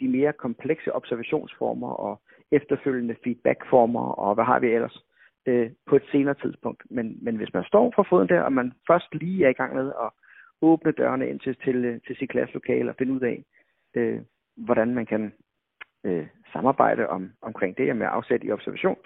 [0.00, 2.20] de mere komplekse observationsformer og
[2.52, 5.04] efterfølgende feedbackformer og hvad har vi ellers
[5.46, 6.82] øh, på et senere tidspunkt.
[6.90, 9.74] Men, men hvis man står for foden der, og man først lige er i gang
[9.74, 10.10] med at
[10.62, 13.44] åbne dørene ind til, til, til sit klasselokale og finde ud af,
[13.94, 14.20] øh,
[14.56, 15.32] hvordan man kan
[16.04, 18.96] øh, samarbejde om, omkring det med afsæt i observation,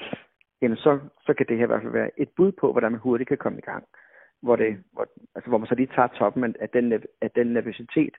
[0.62, 3.00] jamen så, så kan det her i hvert fald være et bud på, hvordan man
[3.00, 3.84] hurtigt kan komme i gang.
[4.42, 8.14] Hvor, det, hvor, altså hvor man så lige tager toppen af den, af den nervøsitet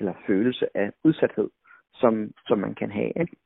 [0.00, 1.50] eller følelse af udsathed,
[1.94, 3.12] som, som man kan have.
[3.20, 3.36] Ikke?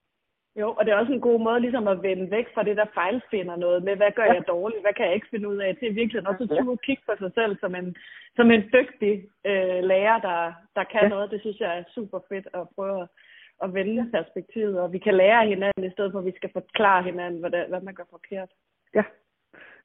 [0.56, 2.94] Jo, og det er også en god måde ligesom at vende væk fra det, der
[2.94, 4.32] fejlfinder noget med, hvad gør ja.
[4.32, 7.02] jeg dårligt, hvad kan jeg ikke finde ud af, til virkelig også at turde kigge
[7.06, 7.96] på sig selv som en,
[8.36, 9.14] som en dygtig
[9.50, 11.08] øh, lærer, der, der kan ja.
[11.08, 11.30] noget.
[11.30, 13.08] Det synes jeg er super fedt at prøve at,
[13.64, 14.18] at vende ja.
[14.18, 17.50] perspektivet, og vi kan lære hinanden, i stedet for at vi skal forklare hinanden, hvad,
[17.50, 18.50] det, hvad man gør forkert.
[18.94, 19.04] Ja,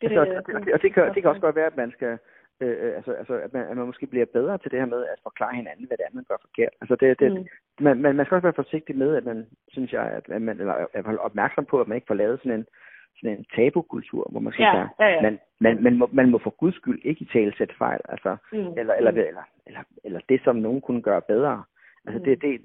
[0.01, 2.17] det, altså, og, det, og det, kan, det kan også godt være, at man skal
[2.61, 5.03] Øh, øh, altså, altså at, man, at man måske bliver bedre til det her med
[5.03, 6.73] at forklare hinanden, hvad det er, man gør forkert.
[6.81, 7.45] Altså det, det, mm.
[7.79, 10.73] man, man, man skal også være forsigtig med, at man, synes jeg, at man, eller
[10.93, 12.65] er opmærksom på, at man ikke får lavet sådan en,
[13.17, 15.21] sådan en tabukultur, hvor man skal ja, ja, ja.
[15.21, 18.37] Man, man, man, må, man må for guds skyld ikke i tale sætte fejl, altså,
[18.51, 18.57] mm.
[18.79, 19.17] eller, eller, mm.
[19.17, 21.63] eller, eller, eller det, som nogen kunne gøre bedre.
[22.07, 22.61] Altså det, det,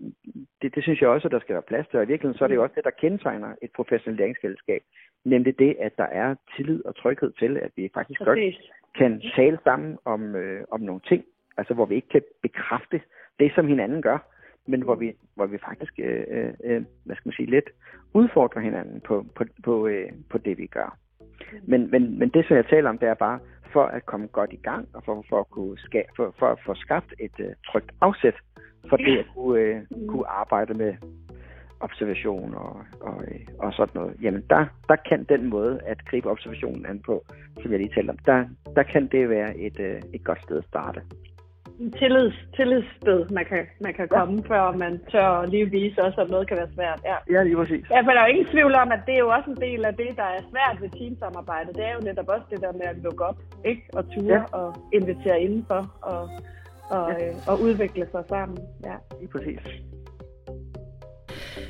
[0.63, 2.45] det, det synes jeg også, at der skal være plads til, og i virkeligheden så
[2.45, 4.83] er det jo også det, der kendetegner et professionelt læringsfællesskab,
[5.25, 8.57] nemlig det, at der er tillid og tryghed til, at vi faktisk Præcis.
[8.57, 11.25] godt kan tale sammen om, øh, om nogle ting,
[11.57, 13.01] altså hvor vi ikke kan bekræfte
[13.41, 14.19] det, som hinanden gør,
[14.67, 17.71] men hvor vi, hvor vi faktisk, øh, øh, øh hvad skal man sige, lidt
[18.15, 20.99] udfordrer hinanden på, på, på, øh, på det, vi gør.
[21.63, 23.39] Men, men, men det, som jeg taler om, det er bare,
[23.73, 26.59] for at komme godt i gang, og for, for, at, kunne ska, for, for at
[26.67, 28.35] få skabt et øh, trygt afsæt
[28.89, 29.77] for det at kunne, øh,
[30.09, 30.95] kunne arbejde med
[31.81, 36.31] observation og, og, øh, og sådan noget, jamen der, der kan den måde at gribe
[36.31, 37.25] observationen an på,
[37.63, 38.45] som jeg lige talte om, der,
[38.77, 41.01] der kan det være et, øh, et godt sted at starte.
[41.99, 44.49] Tillids, tillidssted, man kan, man kan komme, ja.
[44.51, 47.01] før man tør lige vise også, at noget kan være svært.
[47.05, 47.85] Ja, ja lige præcis.
[47.91, 49.85] Ja, for der er jo ingen tvivl om, at det er jo også en del
[49.85, 51.73] af det, der er svært ved teamsamarbejde.
[51.73, 53.83] Det er jo netop også det der med at lukke op, ikke?
[53.93, 54.43] Og ture ja.
[54.59, 56.23] og invitere indenfor og,
[56.91, 57.29] og, ja.
[57.29, 58.59] øh, og udvikle sig sammen.
[58.85, 58.95] Ja.
[59.21, 59.59] Lige præcis.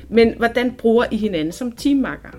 [0.09, 2.29] Men hvordan bruger I hinanden som teammakker?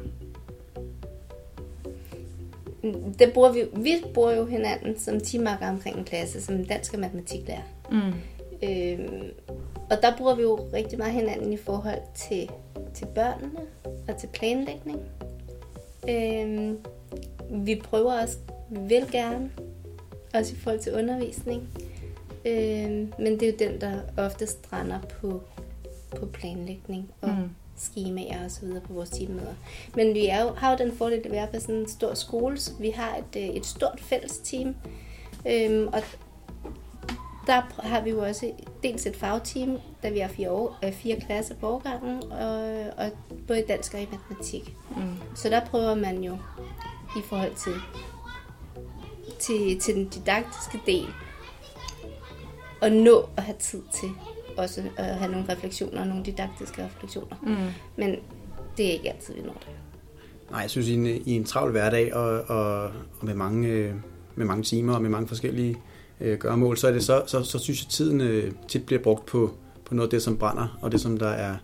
[3.18, 7.00] Det bruger vi, vi bruger jo hinanden som teammakker omkring en klasse, som dansk og
[7.00, 7.62] matematiklærer.
[7.90, 8.12] Mm.
[8.62, 9.30] Øhm,
[9.90, 12.50] og der bruger vi jo rigtig meget hinanden i forhold til,
[12.94, 13.60] til børnene
[14.08, 15.00] og til planlægning.
[16.08, 16.78] Øhm,
[17.50, 18.38] vi prøver også,
[18.70, 19.50] vi vil gerne,
[20.34, 21.68] også i forhold til undervisning.
[22.46, 25.42] Øhm, men det er jo den, der ofte strander på,
[26.16, 29.54] på planlægning og mm skemaer og så videre på vores teammøder.
[29.96, 32.58] Men vi er jo, har jo den fordel, at er på sådan en stor skole,
[32.58, 34.74] så vi har et, øh, et stort fælles team.
[35.48, 36.02] Øhm, og
[37.46, 41.20] der har vi jo også dels et fagteam, da vi har fire, år, øh, fire
[41.20, 43.10] klasser på årgangen, og, og
[43.48, 44.74] både dansk og i matematik.
[44.96, 45.36] Mm.
[45.36, 46.38] Så der prøver man jo
[47.16, 47.74] i forhold til,
[49.38, 51.06] til, til den didaktiske del
[52.82, 54.08] at nå at have tid til
[54.56, 57.36] også at have nogle refleksioner, nogle didaktiske refleksioner.
[57.42, 57.56] Mm.
[57.96, 58.16] Men
[58.76, 59.68] det er ikke altid, vi når det.
[60.50, 62.82] Nej, jeg synes, i en, i en travl hverdag og, og,
[63.20, 63.94] og med, mange, øh,
[64.34, 65.76] med mange timer og med mange forskellige
[66.20, 69.02] øh, gøremål, så, er det så, så, så synes jeg, at tiden øh, tit bliver
[69.02, 69.54] brugt på,
[69.84, 71.56] på noget af det, som brænder, og det, som der er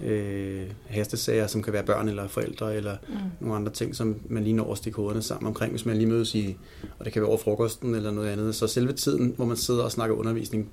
[0.00, 3.14] øh, hastesager, som kan være børn eller forældre, eller mm.
[3.40, 6.06] nogle andre ting, som man lige når at stikke hovederne sammen omkring, hvis man lige
[6.06, 6.56] mødes i,
[6.98, 8.54] og det kan være over frokosten eller noget andet.
[8.54, 10.70] Så selve tiden, hvor man sidder og snakker undervisning,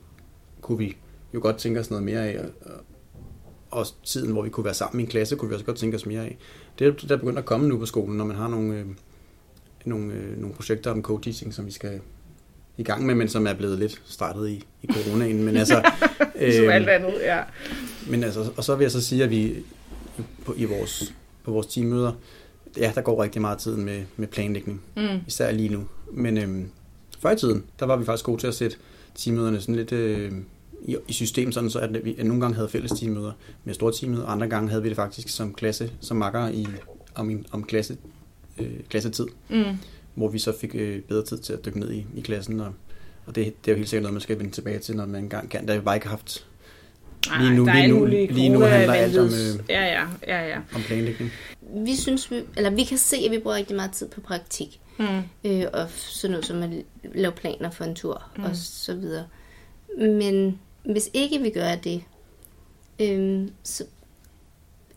[0.62, 0.98] kunne vi
[1.34, 2.40] jo godt tænke os noget mere af.
[2.40, 2.72] Og,
[3.72, 5.96] og tiden, hvor vi kunne være sammen i en klasse, kunne vi også godt tænke
[5.96, 6.38] os mere af.
[6.80, 8.86] Det er der begyndt at komme nu på skolen, når man har nogle, øh,
[9.86, 12.00] nogle, øh, nogle projekter om co-teaching, som vi skal
[12.78, 15.44] i gang med, men som er blevet lidt startet i, i coronaen.
[15.44, 15.76] Men altså,
[16.42, 17.42] øh, som alt andet, ja.
[18.10, 19.56] Men altså, og så vil jeg så sige, at vi
[20.46, 22.12] på, i vores, på vores teammøder,
[22.78, 25.20] ja, der går rigtig meget tid med, med planlægning, mm.
[25.28, 25.88] især lige nu.
[26.12, 26.66] Men øh,
[27.20, 28.78] før i tiden, der var vi faktisk gode til at sætte
[29.16, 30.32] teammøderne sådan lidt øh,
[30.86, 33.32] i, i system, sådan så at vi at nogle gange havde fælles teammøder
[33.64, 36.68] med store teammøder, og andre gange havde vi det faktisk som klasse, som makker i,
[37.16, 37.98] om, om klasse,
[38.60, 39.64] øh, klassetid, mm.
[40.16, 42.74] hvor vi så fik øh, bedre tid til at dykke ned i, i klassen, og,
[43.26, 45.24] og det, det er jo helt sikkert noget, man skal vende tilbage til, når man
[45.24, 45.68] engang kan.
[45.68, 46.48] Der har vi bare ikke haft
[47.40, 50.58] Lige nu, lige nu, lige nu handler alt om, øh, ja, ja, ja, ja.
[50.76, 51.32] om planlægning.
[51.62, 54.80] Vi synes, vi, eller vi kan se, at vi bruger rigtig meget tid på praktik.
[54.98, 55.06] Mm.
[55.44, 56.70] Øh, og sådan noget som at
[57.16, 58.44] lave planer for en tur mm.
[58.44, 59.26] og så videre.
[59.98, 62.04] Men hvis ikke vi gør det,
[63.00, 63.84] øhm, så,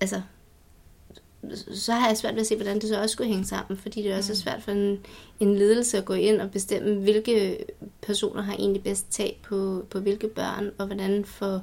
[0.00, 0.20] altså,
[1.74, 4.02] så har jeg svært ved at se, hvordan det så også skulle hænge sammen, fordi
[4.02, 4.36] det er også mm.
[4.36, 4.98] svært for en,
[5.40, 7.58] en ledelse at gå ind og bestemme, hvilke
[8.02, 11.62] personer har egentlig bedst tag på, på hvilke børn, og hvordan får,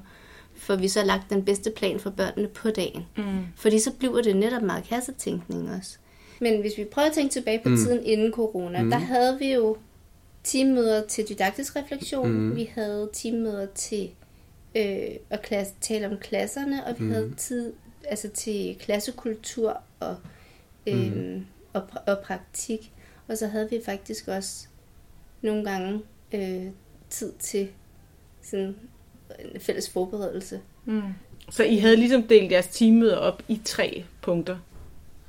[0.61, 3.05] får vi så lagt den bedste plan for børnene på dagen.
[3.17, 3.45] Mm.
[3.55, 5.97] Fordi så bliver det netop meget kassetænkning også.
[6.41, 7.77] Men hvis vi prøver at tænke tilbage på mm.
[7.77, 8.89] tiden inden corona, mm.
[8.89, 9.77] der havde vi jo
[10.43, 12.55] teammøder til didaktisk refleksion, mm.
[12.55, 14.09] vi havde teammøder til
[14.75, 17.11] øh, at klasse, tale om klasserne, og vi mm.
[17.11, 17.73] havde tid
[18.05, 20.15] altså til klassekultur og,
[20.87, 21.45] øh, mm.
[21.73, 22.91] og, og praktik.
[23.27, 24.67] Og så havde vi faktisk også
[25.41, 26.01] nogle gange
[26.31, 26.67] øh,
[27.09, 27.67] tid til
[28.41, 28.75] sådan
[29.53, 30.59] en fælles forberedelse.
[30.85, 31.01] Mm.
[31.49, 34.57] Så I havde ligesom delt jeres teammøder op i tre punkter?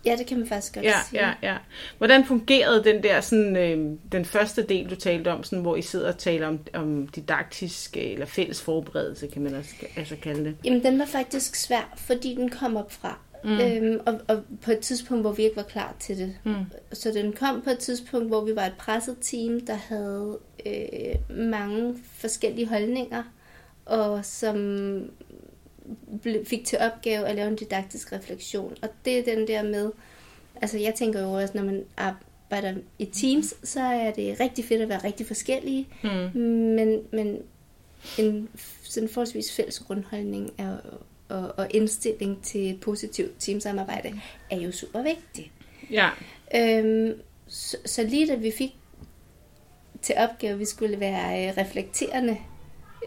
[0.04, 1.26] Ja, det kan man faktisk godt ja, sige.
[1.26, 1.56] Ja, ja.
[1.98, 5.82] Hvordan fungerede den der sådan, øh, den første del, du talte om, sådan, hvor I
[5.82, 10.56] sidder og taler om, om didaktisk eller fælles forberedelse, kan man også altså kalde det?
[10.64, 13.18] Jamen, den var faktisk svær, fordi den kom op fra.
[13.44, 13.60] Mm.
[13.60, 16.34] Øhm, og, og på et tidspunkt, hvor vi ikke var klar til det.
[16.44, 16.54] Mm.
[16.92, 21.36] Så den kom på et tidspunkt, hvor vi var et presset team, der havde øh,
[21.36, 23.22] mange forskellige holdninger,
[23.86, 25.10] og som
[26.44, 28.76] fik til opgave at lave en didaktisk refleksion.
[28.82, 29.90] Og det er den der med,
[30.62, 34.82] altså jeg tænker jo også, når man arbejder i teams, så er det rigtig fedt
[34.82, 36.40] at være rigtig forskellige, mm.
[36.40, 37.42] men, men
[38.18, 38.48] en
[38.82, 40.76] sådan forholdsvis fælles grundholdning er,
[41.28, 44.20] og, og indstilling til et positivt teamsamarbejde
[44.50, 45.50] er jo super vigtigt.
[45.90, 46.10] Ja.
[46.54, 48.76] Øhm, så, så lige da vi fik
[50.02, 52.38] til opgave, at vi skulle være øh, reflekterende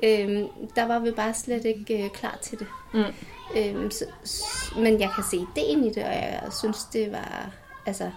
[0.03, 2.67] Øhm, der var vi bare slet ikke øh, klar til det.
[2.93, 3.03] Mm.
[3.57, 4.05] Øhm, så,
[4.77, 7.51] men jeg kan se ideen i det, og jeg synes, det var...
[7.85, 8.11] Altså,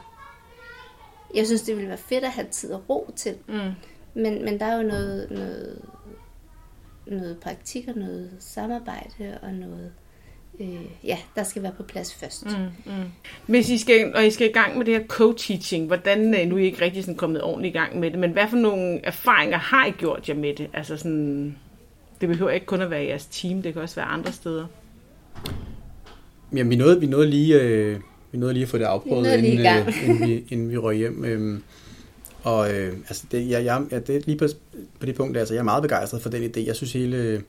[1.34, 3.34] jeg synes, det ville være fedt at have tid og ro til.
[3.46, 3.70] Mm.
[4.14, 5.82] Men, men der er jo noget, noget,
[7.06, 9.92] noget praktik og noget samarbejde og noget...
[10.60, 12.46] Øh, ja, der skal være på plads først.
[12.46, 13.10] Mm, mm.
[13.46, 16.54] Hvis I skal, og I skal i gang med det her co-teaching, hvordan, øh, nu
[16.54, 19.00] er I ikke rigtig sådan kommet ordentligt i gang med det, men hvad for nogle
[19.04, 20.70] erfaringer har I gjort jer med det?
[20.72, 21.58] Altså sådan,
[22.20, 24.66] det behøver ikke kun at være jeres team, det kan også være andre steder.
[26.52, 27.60] Jamen, vi nåede, vi nåede lige...
[27.60, 28.00] Øh,
[28.32, 31.24] vi nåede lige at få det afprøvet, inden, øh, inden, vi, inden vi røg hjem.
[31.24, 31.60] Øh,
[32.42, 34.46] og øh, altså det, jeg, jeg, ja, det er lige på,
[35.00, 36.66] på det punkt, altså jeg er meget begejstret for den idé.
[36.66, 37.42] Jeg synes hele,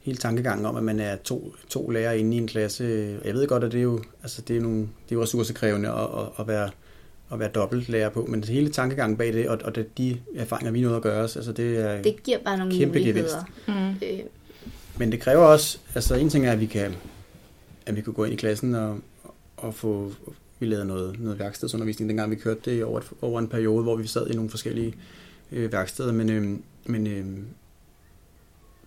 [0.00, 2.84] hele tankegangen om, at man er to, to lærere inde i en klasse,
[3.24, 5.88] jeg ved godt, at det er jo, altså det er nogle, det er jo ressourcekrævende
[5.88, 6.70] at, at, at være
[7.32, 10.72] at være dobbelt lærer på, men hele tankegangen bag det, og, og det, de erfaringer,
[10.72, 13.44] vi nåede at gøre os, altså det er Det giver bare nogle kæmpe muligheder.
[13.68, 14.06] Mm.
[14.06, 14.20] Øh.
[14.98, 16.94] Men det kræver også, altså en ting er, at vi kan,
[17.86, 18.98] at vi kan gå ind i klassen og,
[19.56, 20.12] og få,
[20.58, 23.96] vi lavede noget, noget værkstedsundervisning, dengang vi kørte det over, et, over en periode, hvor
[23.96, 24.94] vi sad i nogle forskellige
[25.52, 27.24] øh, værksteder, men, øh, men øh,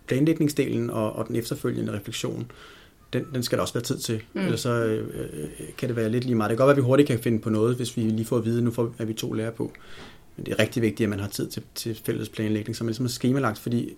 [0.07, 2.51] planlægningsdelen og, og den efterfølgende refleksion,
[3.13, 4.21] den, den skal der også være tid til.
[4.33, 4.41] Mm.
[4.41, 6.49] Ellers så øh, øh, kan det være lidt lige meget.
[6.49, 8.37] Det kan godt være, at vi hurtigt kan finde på noget, hvis vi lige får
[8.37, 9.71] at vide, nu får, er vi to lærer på.
[10.37, 12.89] Men det er rigtig vigtigt, at man har tid til, til fælles planlægning, som er
[12.89, 13.93] ligesom er skemalagt, fordi...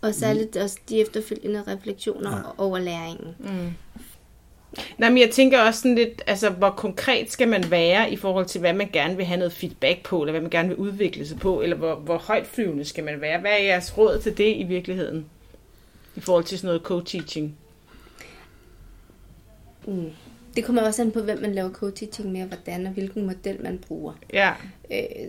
[0.00, 2.42] Og særligt også de efterfølgende refleksioner ja.
[2.58, 3.34] over læringen.
[3.38, 3.70] Mm.
[4.98, 8.46] Nej, men jeg tænker også sådan lidt, altså hvor konkret skal man være i forhold
[8.46, 11.26] til, hvad man gerne vil have noget feedback på, eller hvad man gerne vil udvikle
[11.26, 13.40] sig på, eller hvor, hvor højtflyvende skal man være?
[13.40, 15.26] Hvad er jeres råd til det i virkeligheden?
[16.16, 17.48] I forhold til sådan noget co-teaching?
[19.86, 20.10] Mm.
[20.56, 23.62] Det kommer også an på, hvem man laver co-teaching med, og hvordan og hvilken model
[23.62, 24.12] man bruger.
[24.32, 24.52] Ja.
[24.90, 25.28] Øh,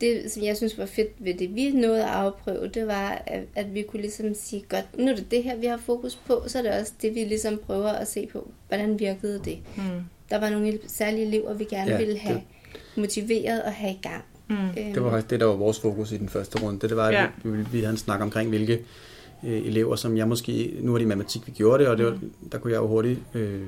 [0.00, 3.42] det, som jeg synes var fedt ved det, vi nåede at afprøve, det var, at,
[3.54, 6.44] at vi kunne ligesom sige, godt, nu er det det her, vi har fokus på,
[6.46, 9.58] så er det også det, vi ligesom prøver at se på, hvordan virkede det.
[9.76, 9.82] Mm.
[10.30, 12.42] Der var nogle særlige elever, vi gerne ja, ville have det.
[12.96, 14.24] motiveret og have i gang.
[14.48, 14.56] Mm.
[14.56, 14.94] Øhm.
[14.94, 16.80] Det var faktisk det, der var vores fokus i den første runde.
[16.80, 17.26] Det, det var, at ja.
[17.44, 18.84] vi, vi havde en snak omkring, hvilke
[19.44, 22.06] øh, elever, som jeg måske, nu var det i matematik, vi gjorde det, og det
[22.06, 22.32] var, mm.
[22.52, 23.60] der kunne jeg jo hurtigt, øh,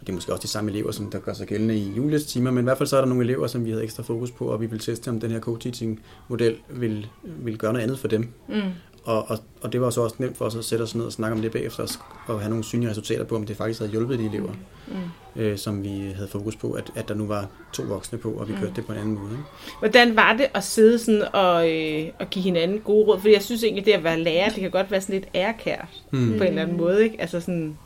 [0.00, 2.24] og det er måske også de samme elever, som der gør sig gældende i Julies
[2.24, 4.30] timer, men i hvert fald så er der nogle elever, som vi havde ekstra fokus
[4.30, 8.08] på, og vi vil teste, om den her co-teaching-model vil, vil gøre noget andet for
[8.08, 8.28] dem.
[8.48, 8.62] Mm.
[9.04, 11.12] Og, og, og det var så også nemt for os at sætte os ned og
[11.12, 14.18] snakke om det bagefter, og have nogle synlige resultater på, om det faktisk havde hjulpet
[14.18, 14.52] de elever,
[14.88, 15.42] mm.
[15.42, 18.48] øh, som vi havde fokus på, at, at der nu var to voksne på, og
[18.48, 18.74] vi kørte mm.
[18.74, 19.30] det på en anden måde.
[19.30, 19.44] Ikke?
[19.78, 23.20] Hvordan var det at sidde sådan og, øh, og give hinanden gode råd?
[23.20, 26.02] For jeg synes egentlig, det at være lærer, det kan godt være sådan lidt ærkært
[26.10, 26.34] mm.
[26.38, 27.04] på en eller anden måde.
[27.04, 27.20] Ikke?
[27.20, 27.78] Altså sådan...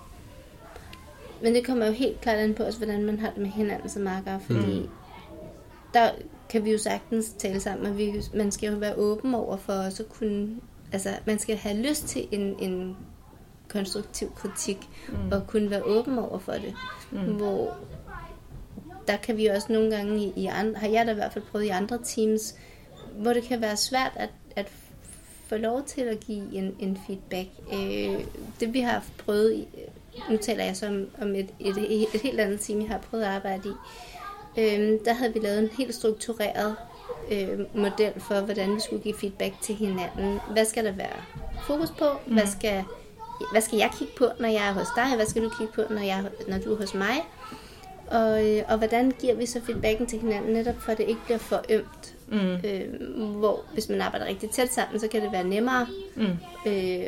[1.43, 3.89] Men det kommer jo helt klart an på os, hvordan man har det med hinanden
[3.89, 4.89] som marker, fordi mm.
[5.95, 6.11] der
[6.49, 9.73] kan vi jo sagtens tale sammen, og vi, man skal jo være åben over for
[9.73, 10.49] os at kunne
[10.93, 12.97] altså, man skal have lyst til en, en
[13.69, 14.79] konstruktiv kritik,
[15.09, 15.33] mm.
[15.33, 16.75] og kunne være åben over for det.
[17.11, 17.19] Mm.
[17.19, 17.77] Hvor
[19.09, 21.45] der kan vi også nogle gange, i, i andre, har jeg da i hvert fald
[21.45, 22.55] prøvet i andre teams,
[23.17, 24.69] hvor det kan være svært at, at
[25.47, 27.49] få lov til at give en, en feedback.
[27.73, 28.25] Øh,
[28.61, 29.69] det vi har prøvet i,
[30.31, 32.99] nu taler jeg så om, om et, et, et, et helt andet team, jeg har
[32.99, 33.73] prøvet at arbejde i,
[34.61, 36.77] øhm, der havde vi lavet en helt struktureret
[37.33, 40.41] øh, model for, hvordan vi skulle give feedback til hinanden.
[40.51, 41.17] Hvad skal der være
[41.67, 42.05] fokus på?
[42.27, 42.33] Mm.
[42.33, 42.85] Hvad, skal,
[43.53, 45.17] hvad skal jeg kigge på, når jeg er hos dig?
[45.17, 47.17] Hvad skal du kigge på, når, jeg, når du er hos mig?
[48.07, 51.25] Og, øh, og hvordan giver vi så feedbacken til hinanden, netop for at det ikke
[51.25, 52.15] bliver for ømt?
[52.29, 52.57] Mm.
[52.65, 55.87] Øh, hvor hvis man arbejder rigtig tæt sammen, så kan det være nemmere
[56.17, 56.37] mm.
[56.67, 57.07] øh,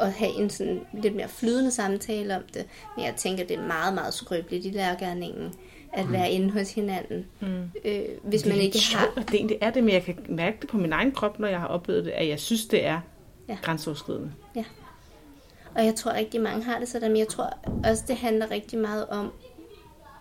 [0.00, 2.66] at have en sådan lidt mere flydende samtale om det.
[2.96, 5.54] Men jeg tænker, det er meget, meget skrøbeligt i lærergærningen
[5.92, 6.12] at mm.
[6.12, 7.26] være inde hos hinanden.
[7.40, 7.70] Mm.
[7.84, 9.22] Øh, hvis man ikke sjovt, har...
[9.22, 11.60] det egentlig er det, men jeg kan mærke det på min egen krop, når jeg
[11.60, 13.00] har oplevet det, at jeg synes, det er
[13.48, 13.58] ja.
[13.62, 14.32] grænseoverskridende.
[14.56, 14.64] Ja.
[15.74, 17.50] Og jeg tror rigtig mange har det sådan, men jeg tror
[17.84, 19.32] også, det handler rigtig meget om,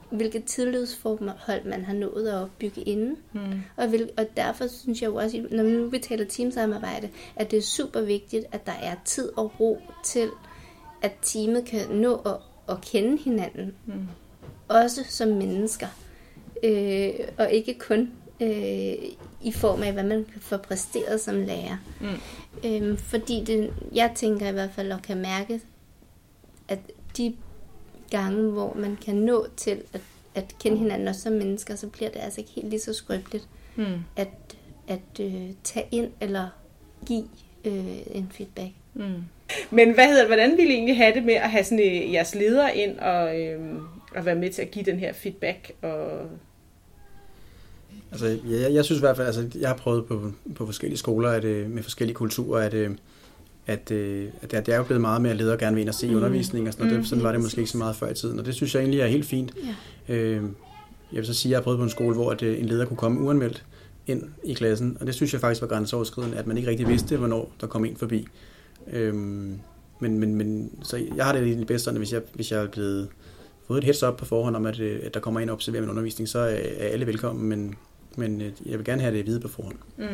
[0.09, 3.17] hvilket tillidsforhold man har nået at opbygge inden.
[3.33, 3.61] Mm.
[3.77, 7.57] Og, vil, og derfor synes jeg jo også, når vi nu betaler teamsamarbejde, at det
[7.57, 10.29] er super vigtigt, at der er tid og ro til,
[11.01, 12.35] at teamet kan nå at,
[12.69, 13.75] at kende hinanden.
[13.85, 14.07] Mm.
[14.67, 15.87] Også som mennesker.
[16.63, 18.11] Øh, og ikke kun
[18.41, 18.95] øh,
[19.41, 21.77] i form af, hvad man kan få præsteret som lærer.
[22.01, 22.69] Mm.
[22.69, 25.61] Øh, fordi det, jeg tænker i hvert fald og kan mærke,
[26.67, 26.79] at
[27.17, 27.35] de
[28.11, 30.01] gange, hvor man kan nå til at,
[30.35, 33.47] at kende hinanden også som mennesker, så bliver det altså ikke helt lige så skrøbeligt
[33.75, 33.95] mm.
[34.15, 34.29] at,
[34.87, 36.47] at øh, tage ind eller
[37.05, 37.27] give
[37.65, 38.71] øh, en feedback.
[38.93, 39.23] Mm.
[39.69, 42.35] Men hvad hedder, hvordan ville I egentlig have det med at have sådan, øh, jeres
[42.35, 43.59] ledere ind og, øh,
[44.15, 45.71] og være med til at give den her feedback?
[45.81, 46.29] Og...
[48.11, 51.29] Altså, jeg, jeg synes i hvert fald, altså, jeg har prøvet på, på forskellige skoler
[51.29, 52.91] at, øh, med forskellige kulturer, at, øh,
[53.67, 55.95] at, øh, at det er jo blevet meget mere, at ledere gerne vil ind og
[55.95, 56.15] se mm.
[56.15, 56.99] undervisning og sådan noget.
[56.99, 58.81] Mm, sådan var det måske ikke så meget før i tiden, og det synes jeg
[58.81, 59.53] egentlig er helt fint.
[60.07, 60.15] Ja.
[60.15, 60.43] Øh,
[61.11, 62.85] jeg vil så sige, at jeg har prøvet på en skole, hvor at, en leder
[62.85, 63.65] kunne komme uanmeldt
[64.07, 67.17] ind i klassen, og det synes jeg faktisk var grænseoverskridende, at man ikke rigtig vidste,
[67.17, 68.27] hvornår der kom en forbi.
[68.91, 69.13] Øh,
[69.99, 72.67] men, men, men så jeg har det egentlig bedst sådan, hvis jeg, hvis jeg er
[72.67, 73.07] blevet
[73.67, 75.81] fået et heads up på forhånd om, at, øh, at der kommer ind og observerer
[75.81, 77.75] min undervisning, så er alle velkommen, men,
[78.15, 79.77] men øh, jeg vil gerne have det at vide på forhånd.
[79.97, 80.05] Mm.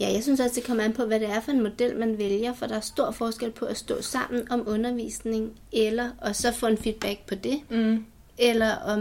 [0.00, 2.18] Ja, jeg synes også, det kommer an på, hvad det er for en model, man
[2.18, 6.52] vælger, for der er stor forskel på at stå sammen om undervisning, eller og så
[6.52, 8.04] få en feedback på det, mm.
[8.38, 9.00] eller om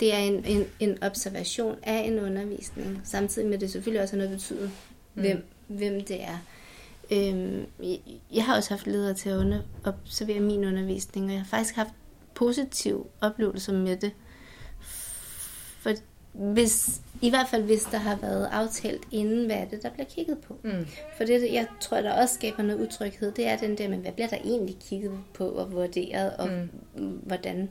[0.00, 4.16] det er en, en, en observation af en undervisning, samtidig med at det selvfølgelig også
[4.16, 4.70] har noget betydet,
[5.14, 5.22] mm.
[5.22, 6.38] hvem, hvem det er.
[7.12, 7.66] Øhm,
[8.34, 11.76] jeg har også haft ledere til at under, observere min undervisning, og jeg har faktisk
[11.76, 11.90] haft
[12.38, 14.12] positiv oplevelse med det.
[15.80, 15.92] For
[16.32, 20.06] hvis, I hvert fald hvis der har været aftalt inden, hvad er det, der bliver
[20.06, 20.56] kigget på.
[20.62, 20.86] Mm.
[21.16, 24.12] For det, jeg tror, der også skaber noget utryghed, det er den der med, hvad
[24.12, 27.20] bliver der egentlig kigget på og vurderet, og mm.
[27.22, 27.68] hvordan.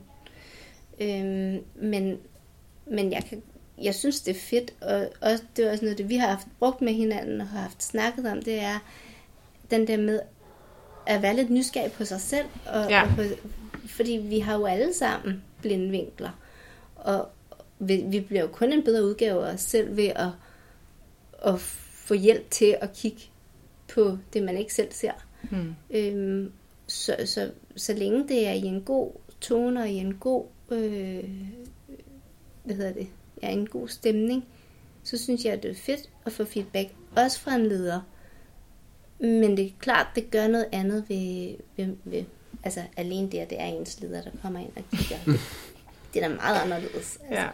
[1.01, 2.17] Øhm, men,
[2.85, 3.41] men jeg kan
[3.81, 6.47] jeg synes, det er fedt, og også, det er også noget, det vi har haft
[6.59, 8.79] brugt med hinanden og har haft snakket om, det er
[9.71, 10.19] den der med
[11.07, 13.01] at være lidt nysgerrig på sig selv, og, ja.
[13.01, 13.21] og på,
[13.97, 16.39] fordi vi har jo alle sammen blinde vinkler.
[16.95, 17.29] Og
[17.79, 20.29] vi, vi bliver jo kun en bedre udgave af os selv ved at,
[21.45, 23.21] at få hjælp til at kigge
[23.93, 25.11] på det, man ikke selv ser.
[25.49, 25.75] Hmm.
[25.89, 26.51] Øhm,
[26.87, 31.29] så, så, så længe det er i en god tone og i en god, øh,
[32.63, 33.07] hvad hedder det,
[33.43, 34.45] ja, en god stemning,
[35.03, 38.01] så synes jeg, at det er fedt at få feedback, også fra en leder.
[39.19, 42.23] Men det er klart, det gør noget andet ved, ved, ved
[42.63, 45.17] altså alene det, at det er ens leder, der kommer ind og kigger.
[45.25, 45.39] det,
[46.13, 46.95] det er da meget anderledes.
[46.95, 47.41] Altså.
[47.41, 47.47] Ja,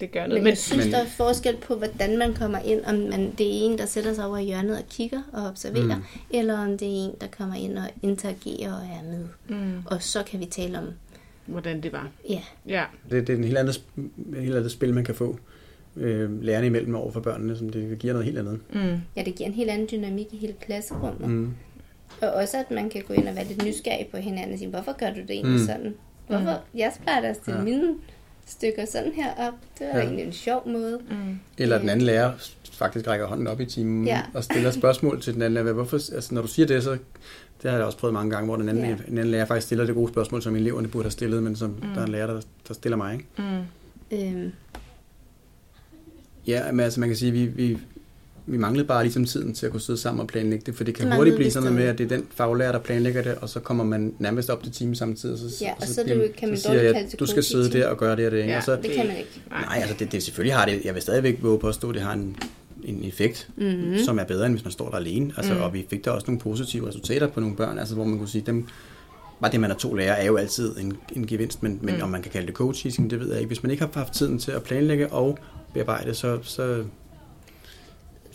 [0.00, 0.42] det gør noget.
[0.42, 0.92] Men, jeg synes, men...
[0.92, 2.80] der er forskel på, hvordan man kommer ind.
[2.84, 5.96] Om man, det er en, der sætter sig over i hjørnet og kigger og observerer,
[5.96, 6.02] mm.
[6.30, 9.28] eller om det er en, der kommer ind og interagerer og er med.
[9.48, 9.82] Mm.
[9.86, 10.84] Og så kan vi tale om,
[11.46, 12.10] hvordan det var.
[12.28, 12.42] Ja.
[12.66, 12.84] ja.
[13.10, 13.82] Det, det er en helt andet,
[14.36, 15.38] helt andet spil, man kan få
[15.96, 18.60] øh, lærerne imellem over for børnene, som det giver noget helt andet.
[18.72, 19.00] Mm.
[19.16, 21.28] Ja, det giver en helt anden dynamik i hele klasserummet.
[21.28, 21.54] Mm.
[22.22, 24.70] Og også, at man kan gå ind og være lidt nysgerrig på hinanden og sige,
[24.70, 25.66] hvorfor gør du det egentlig mm.
[25.66, 25.94] sådan?
[26.26, 26.62] Hvorfor?
[26.72, 26.78] Mm.
[26.78, 27.64] Jeg plejer da at stille ja.
[27.64, 27.94] mine
[28.46, 29.54] stykker sådan her op.
[29.78, 30.04] Det var ja.
[30.04, 30.98] egentlig en sjov måde.
[31.10, 31.38] Mm.
[31.58, 32.32] Eller den anden lærer
[32.72, 34.22] faktisk rækker hånden op i timen ja.
[34.34, 35.74] og stiller spørgsmål til den anden lærer.
[35.74, 36.98] Hvorfor, altså, når du siger det, så
[37.62, 38.90] det har jeg også prøvet mange gange, hvor den anden, ja.
[38.90, 41.70] den anden lærer faktisk stiller det gode spørgsmål, som eleverne burde have stillet, men som
[41.70, 41.80] mm.
[41.94, 43.12] der er en lærer, der, der stiller mig.
[43.12, 43.26] Ikke?
[43.38, 43.62] Mm.
[44.10, 44.52] Øhm.
[46.46, 47.78] Ja, men altså man kan sige, vi, vi,
[48.46, 50.94] vi manglede bare ligesom tiden til at kunne sidde sammen og planlægge det, for det
[50.94, 53.48] kan det hurtigt blive sådan med, at det er den faglærer, der planlægger det, og
[53.48, 56.18] så kommer man nærmest op til time samtidig, og så, ja, og så, så, bliver,
[56.18, 58.46] det, kan man så siger jeg, du skal sidde der og gøre det og det.
[58.46, 59.42] Ja, og så, det kan man ikke.
[59.50, 62.02] Nej, altså det, det selvfølgelig har det, jeg vil stadigvæk våge på at stå, det
[62.02, 62.36] har en,
[62.84, 63.98] en effekt, mm-hmm.
[63.98, 65.32] som er bedre, end hvis man står der alene.
[65.36, 65.60] Altså, mm.
[65.60, 68.28] Og vi fik der også nogle positive resultater på nogle børn, altså, hvor man kunne
[68.28, 68.66] sige, dem,
[69.40, 72.02] bare det, man er to lærere, er jo altid en, en gevinst, men, men mm.
[72.02, 73.46] om man kan kalde det coaching, det ved jeg ikke.
[73.46, 75.38] Hvis man ikke har haft tiden til at planlægge og
[75.74, 76.84] bearbejde, så, så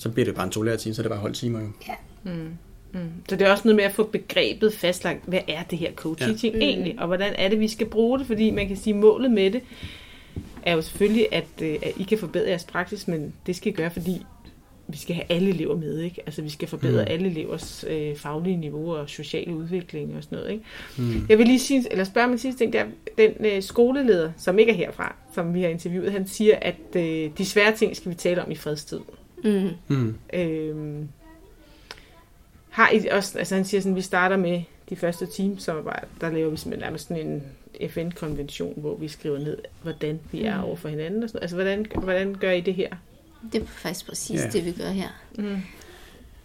[0.01, 1.67] så bliver det bare en to time, så er det bare holdt timer jo.
[1.87, 1.93] Ja.
[2.23, 2.57] Mm.
[2.93, 2.99] Mm.
[3.29, 6.55] Så det er også noget med at få begrebet fastlagt, hvad er det her co-teaching
[6.55, 6.59] ja.
[6.59, 9.51] egentlig, og hvordan er det, vi skal bruge det, fordi man kan sige, målet med
[9.51, 9.61] det
[10.63, 13.75] er jo selvfølgelig, at, øh, at I kan forbedre jeres praksis, men det skal I
[13.75, 14.21] gøre, fordi
[14.87, 16.21] vi skal have alle elever med, ikke?
[16.25, 17.11] Altså vi skal forbedre mm.
[17.11, 20.63] alle elevers øh, faglige niveau og sociale udvikling og sådan noget, ikke?
[20.97, 21.25] Mm.
[21.29, 22.85] Jeg vil lige sige, eller spørge min sidste ting, der,
[23.17, 27.29] den øh, skoleleder, som ikke er herfra, som vi har interviewet, han siger, at øh,
[27.37, 28.99] de svære ting skal vi tale om i fredstid.
[28.99, 29.20] Mm.
[29.43, 30.15] Mm.
[30.33, 31.09] Øhm,
[32.69, 36.49] har I også, altså han siger sådan, vi starter med de første teamsamarbejder, der laver
[36.49, 37.43] vi simpelthen nærmest sådan en
[37.89, 40.63] FN-konvention, hvor vi skriver ned, hvordan vi er mm.
[40.63, 41.23] over for hinanden.
[41.23, 41.41] Og sådan.
[41.41, 42.89] Altså, hvordan, hvordan gør I det her?
[43.53, 44.49] Det er faktisk præcis ja.
[44.49, 45.07] det, vi gør her.
[45.37, 45.57] Mm.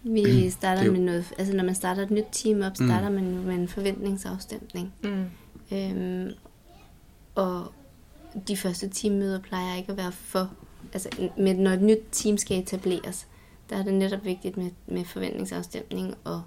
[0.03, 0.91] Vi starter jo...
[0.91, 2.87] med noget, altså når man starter et nyt team op, mm.
[2.87, 3.15] starter mm.
[3.15, 4.93] man med en forventningsafstemning.
[5.03, 5.25] Mm.
[5.71, 6.31] Øhm,
[7.35, 7.71] og
[8.47, 10.51] de første teammøder plejer ikke at være for,
[10.93, 13.27] altså med, når et nyt team skal etableres,
[13.69, 16.41] der er det netop vigtigt med, med forventningsafstemning og,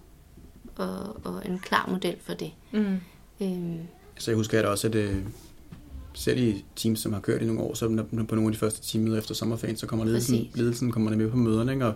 [0.77, 2.51] og, og en klar model for det.
[2.73, 2.97] Mm.
[3.41, 3.79] Øhm.
[4.19, 5.17] Så jeg husker at også, at øh,
[6.15, 8.83] selv i teams, som har kørt i nogle år, så på nogle af de første
[8.83, 11.87] teammøder efter sommerferien, så kommer ledelsen, ledelsen kommer med på møderne, ikke?
[11.87, 11.95] og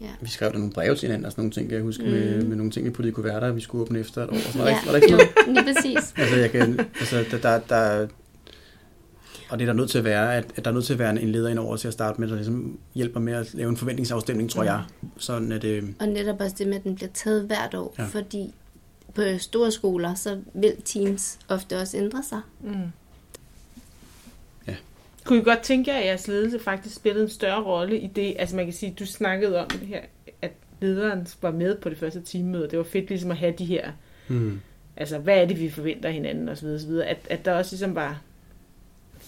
[0.00, 0.06] Ja.
[0.20, 2.10] Vi skrev der nogle breve til hinanden og sådan nogle ting, kan jeg huske, mm.
[2.10, 4.36] med, med nogle ting, vi puttede i kuverter, vi skulle åbne efter et år.
[4.36, 6.14] Sådan, ja, var der ikke, var der ikke jo, lige præcis.
[6.16, 8.08] altså, jeg kan, altså, der, der, der,
[9.50, 10.98] og det er der nødt til at være, at, at der er nødt til at
[10.98, 13.76] være en leder indover til at starte med, der ligesom hjælper med at lave en
[13.76, 14.66] forventningsafstemning, tror mm.
[14.66, 14.82] jeg.
[15.16, 15.84] Sådan at, øh...
[16.00, 18.04] Og netop også det med, at den bliver taget hvert år, ja.
[18.04, 18.54] fordi
[19.14, 22.40] på store skoler, så vil teams ofte også ændre sig.
[22.60, 22.74] Mm.
[24.68, 24.74] Ja.
[25.24, 28.36] Kunne I godt tænke jer, at jeres ledelse faktisk spillede en større rolle i det?
[28.38, 30.00] Altså man kan sige, du snakkede om det her,
[30.42, 32.68] at lederen var med på det første teammøde.
[32.70, 33.90] Det var fedt ligesom at have de her,
[34.28, 34.60] mm.
[34.96, 36.66] altså hvad er det, vi forventer hinanden osv.
[36.66, 36.90] osv.
[36.90, 38.20] At, at der også ligesom var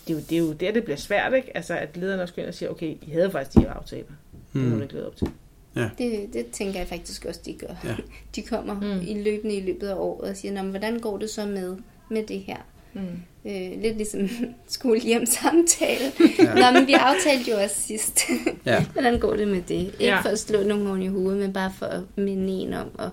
[0.09, 1.57] det er, jo, det er jo der, det bliver svært, ikke?
[1.57, 4.13] Altså, at lederen også går ind og siger, okay, I havde faktisk de her aftaler.
[4.53, 4.61] Mm.
[4.61, 5.29] Det må du ikke lede op til.
[5.77, 5.91] Ja.
[5.99, 7.75] Det, det tænker jeg faktisk også, de gør.
[7.85, 7.97] Ja.
[8.37, 9.01] De kommer mm.
[9.07, 11.77] i løbende i løbet af året og siger, hvordan går det så med,
[12.09, 12.57] med det her?
[12.93, 13.23] Mm.
[13.45, 14.29] Øh, lidt ligesom
[14.67, 16.05] skolehjem samtale.
[16.39, 16.55] Ja.
[16.55, 18.21] Nå, men vi aftalte jo også sidst.
[18.67, 18.85] ja.
[18.93, 19.75] Hvordan går det med det?
[19.75, 20.21] Ikke ja.
[20.21, 23.11] for at slå nogen oven i hovedet, men bare for at minde en om, og,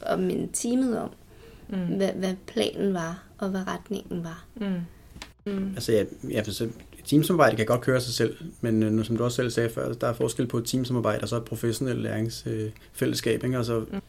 [0.00, 1.10] og minde teamet om,
[1.68, 1.96] mm.
[1.96, 4.44] hvad, hvad planen var, og hvad retningen var.
[4.56, 4.80] Mm.
[5.48, 5.72] Mm.
[5.74, 6.68] Altså ja, ja så
[7.08, 10.06] teamsamarbejde kan godt køre sig selv, men øh, som du også selv sagde før, der
[10.06, 13.44] er forskel på et teamsamarbejde og så et professionelt læringsfællesskab.
[13.44, 13.56] Ikke?
[13.56, 14.00] Altså, mm.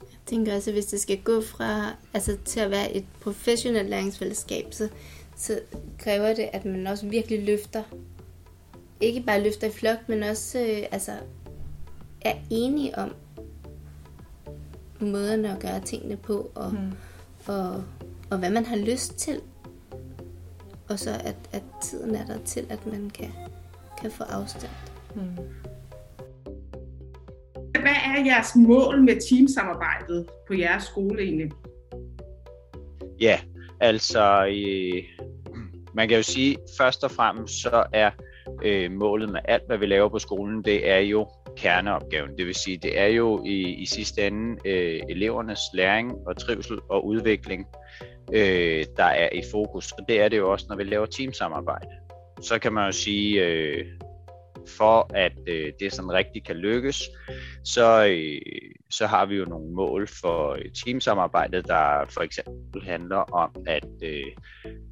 [0.00, 3.88] Jeg tænker også, at hvis det skal gå fra altså, til at være et professionelt
[3.88, 4.88] læringsfællesskab, så,
[5.36, 5.60] så
[5.98, 7.82] kræver det, at man også virkelig løfter.
[9.00, 11.12] Ikke bare løfter i flok, men også øh, altså,
[12.20, 13.14] er enige om
[15.00, 16.92] måderne at gøre tingene på, og, mm.
[17.46, 17.84] og,
[18.30, 19.40] og hvad man har lyst til
[20.90, 23.30] og så at, at tiden er der til, at man kan,
[24.00, 24.72] kan få afstand.
[25.14, 25.36] Hmm.
[27.80, 31.50] Hvad er jeres mål med teamsamarbejdet på jeres skole egentlig?
[33.20, 33.40] Ja,
[33.80, 35.02] altså øh,
[35.94, 38.10] man kan jo sige, først og fremmest så er
[38.64, 42.30] øh, målet med alt, hvad vi laver på skolen, det er jo kerneopgaven.
[42.38, 46.78] Det vil sige, det er jo i, i sidste ende øh, elevernes læring og trivsel
[46.88, 47.66] og udvikling,
[48.32, 49.92] øh, der er i fokus.
[49.92, 51.90] Og det er det jo også, når vi laver teamsamarbejde.
[52.40, 53.86] Så kan man jo sige, øh,
[54.68, 57.02] for at øh, det sådan rigtig kan lykkes,
[57.64, 58.40] så, øh,
[58.90, 63.86] så har vi jo nogle mål for øh, teamsamarbejdet, der for eksempel handler om at
[64.02, 64.24] øh,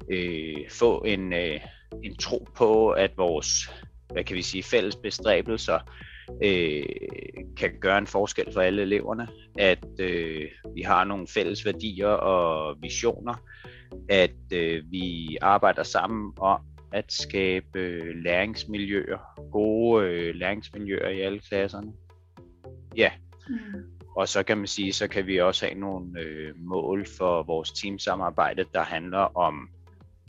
[0.09, 1.59] øh, få en, øh,
[2.03, 3.71] en tro på, at vores
[4.13, 5.79] hvad kan vi sige, fælles bestræbelser
[6.43, 6.83] øh,
[7.57, 9.27] kan gøre en forskel for alle eleverne,
[9.59, 13.33] at øh, vi har nogle fælles værdier og visioner,
[14.09, 16.61] at øh, vi arbejder sammen om
[16.91, 21.93] at skabe øh, læringsmiljøer, gode øh, læringsmiljøer i alle klasserne.
[22.97, 23.11] Ja,
[23.49, 23.55] mm.
[24.15, 27.71] og så kan man sige, så kan vi også have nogle øh, mål for vores
[27.71, 29.69] teamsamarbejde, der handler om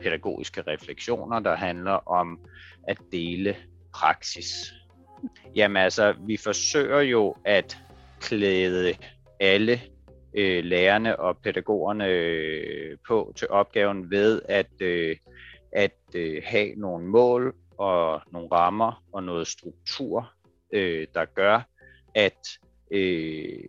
[0.03, 2.40] pædagogiske refleksioner, der handler om
[2.88, 3.57] at dele
[3.94, 4.74] praksis
[5.57, 7.79] Jamen altså, vi forsøger jo at
[8.21, 8.95] klæde
[9.41, 9.81] alle
[10.35, 15.16] øh, lærerne og pædagogerne øh, på til opgaven ved at, øh,
[15.73, 20.33] at øh, have nogle mål og nogle rammer og noget struktur,
[20.73, 21.61] øh, der gør,
[22.14, 22.49] at,
[22.91, 23.64] øh,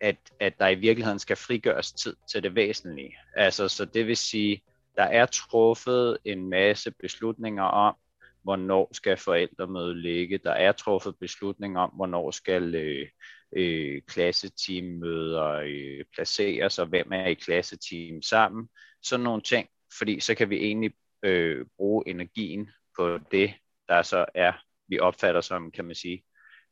[0.00, 3.16] at, at der i virkeligheden skal frigøres tid til det væsentlige.
[3.36, 4.62] Altså, så det vil sige,
[4.96, 7.96] der er truffet en masse beslutninger om,
[8.42, 10.38] hvornår skal forældremødet ligge.
[10.38, 13.08] Der er truffet beslutning om, hvornår skal øh,
[13.56, 18.68] øh, klasseteammøder øh, placeres, og hvem er i klasseteam sammen.
[19.02, 19.68] Sådan nogle ting,
[19.98, 23.54] fordi så kan vi egentlig øh, bruge energien på det,
[23.88, 24.52] der så er,
[24.88, 26.24] vi opfatter som, kan man sige,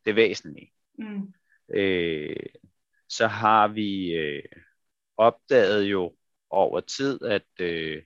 [0.05, 0.73] det væsentlige.
[0.99, 1.33] Mm.
[1.75, 2.37] øh,
[3.09, 4.43] så har vi øh,
[5.17, 6.17] opdaget jo
[6.51, 8.03] over tid, at øh,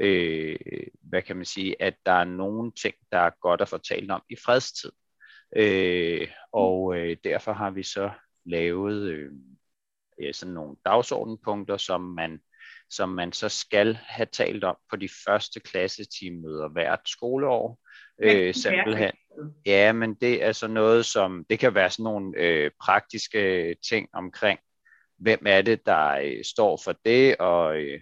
[0.00, 0.58] øh,
[1.02, 4.22] hvad kan man sige, at der er nogle ting, der er godt at fortælle om
[4.30, 4.92] i fredstid.
[5.56, 8.10] Øh, og øh, derfor har vi så
[8.46, 9.30] lavet øh,
[10.32, 12.40] sådan nogle dagsordenpunkter, som man,
[12.90, 17.80] som man så skal have talt om på de første klasseteammøder hvert skoleår.
[18.22, 19.12] Øh, simpelthen.
[19.66, 24.08] Ja, men det er så noget som, det kan være sådan nogle øh, praktiske ting
[24.12, 24.58] omkring,
[25.18, 28.00] hvem er det, der øh, står for det, og, øh,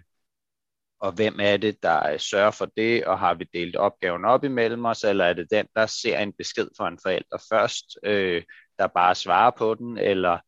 [1.03, 4.43] og hvem er det, der øh, sørger for det, og har vi delt opgaven op
[4.43, 8.43] imellem os, eller er det den, der ser en besked fra en forælder først, øh,
[8.79, 10.39] der bare svarer på den, eller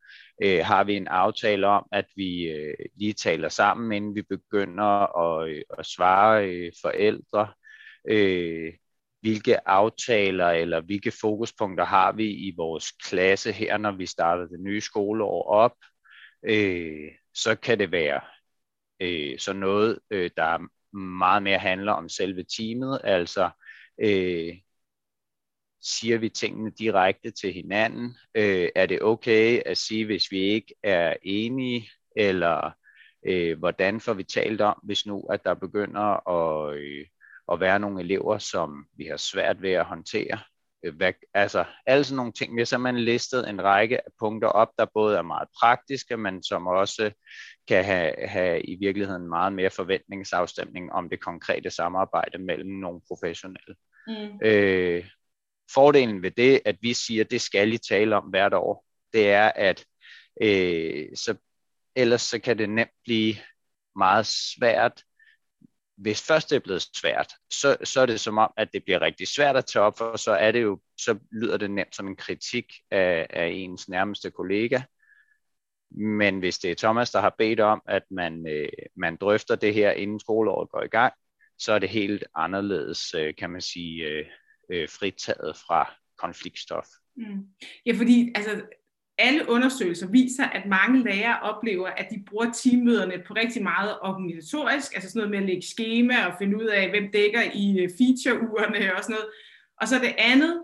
[0.43, 5.17] øh, har vi en aftale om, at vi øh, lige taler sammen, inden vi begynder
[5.17, 7.53] at, øh, at svare øh, forældre.
[8.09, 8.73] Øh,
[9.21, 14.59] hvilke aftaler eller hvilke fokuspunkter har vi i vores klasse her, når vi starter det
[14.59, 15.75] nye skoleår op.
[16.43, 18.21] Øh, så kan det være
[18.99, 20.67] øh, så noget, øh, der
[20.97, 23.49] meget mere handler om selve teamet, altså
[24.01, 24.53] øh,
[25.81, 28.17] siger vi tingene direkte til hinanden?
[28.35, 32.71] Øh, er det okay at sige, hvis vi ikke er enige, eller
[33.25, 37.05] øh, hvordan får vi talt om, hvis nu at der begynder at, øh,
[37.51, 40.39] at være nogle elever, som vi har svært ved at håndtere?
[40.85, 42.55] Øh, hvad, altså alle sådan nogle ting.
[42.55, 46.43] Vi har simpelthen listet en række af punkter op, der både er meget praktiske, men
[46.43, 47.11] som også
[47.67, 53.75] kan have, have i virkeligheden meget mere forventningsafstemning om det konkrete samarbejde mellem nogle professionelle.
[54.07, 54.39] Mm.
[54.43, 55.05] Øh,
[55.73, 59.31] fordelen ved det, at vi siger, at det skal I tale om hvert år, det
[59.31, 59.85] er, at
[60.41, 61.35] øh, så,
[61.95, 63.35] ellers så kan det nemt blive
[63.95, 65.03] meget svært.
[65.97, 69.01] Hvis først det er blevet svært, så, så er det som om, at det bliver
[69.01, 72.07] rigtig svært at tage op, for så er det jo, så lyder det nemt som
[72.07, 74.81] en kritik af, af ens nærmeste kollega.
[75.91, 79.73] Men hvis det er Thomas, der har bedt om, at man, øh, man drøfter det
[79.73, 81.13] her, inden skoleåret går i gang,
[81.57, 84.25] så er det helt anderledes, øh, kan man sige, øh,
[84.69, 86.85] øh, fritaget fra konfliktstof.
[87.17, 87.47] Mm.
[87.85, 88.61] Ja, fordi altså,
[89.17, 94.95] alle undersøgelser viser, at mange lærere oplever, at de bruger teammøderne på rigtig meget organisatorisk,
[94.95, 97.89] altså sådan noget med at lægge schema og finde ud af, hvem dækker i øh,
[97.97, 99.29] feature-ugerne og sådan noget.
[99.81, 100.61] Og så det andet,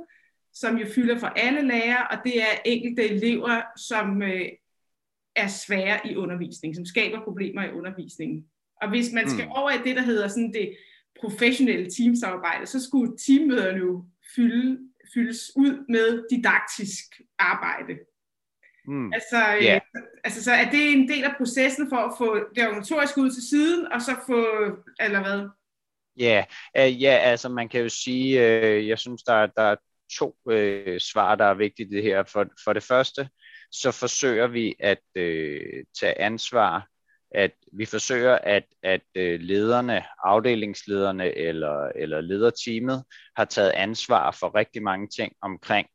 [0.53, 4.45] som jo fylder for alle lærere, og det er enkelte elever, som øh,
[5.35, 8.45] er svære i undervisning, som skaber problemer i undervisningen.
[8.81, 9.51] Og hvis man skal mm.
[9.51, 10.75] over i det, der hedder sådan det
[11.21, 14.79] professionelle teamsamarbejde, så skulle teammøderne jo fylde,
[15.13, 17.93] fyldes ud med didaktisk arbejde.
[18.87, 19.13] Mm.
[19.13, 19.81] Altså, yeah.
[19.95, 23.31] øh, altså, så er det en del af processen for at få det organisatoriske ud
[23.31, 24.45] til siden, og så få,
[24.99, 25.49] eller hvad?
[26.17, 26.45] Ja,
[26.77, 26.91] yeah.
[26.91, 29.75] uh, ja altså man kan jo sige, uh, jeg synes, der, der er
[30.17, 32.23] to uh, svar, der er vigtige i det her.
[32.23, 33.29] For, for det første,
[33.71, 36.87] så forsøger vi at uh, tage ansvar
[37.31, 43.03] at vi forsøger, at, at øh, lederne, afdelingslederne eller, eller lederteamet
[43.35, 45.87] har taget ansvar for rigtig mange ting omkring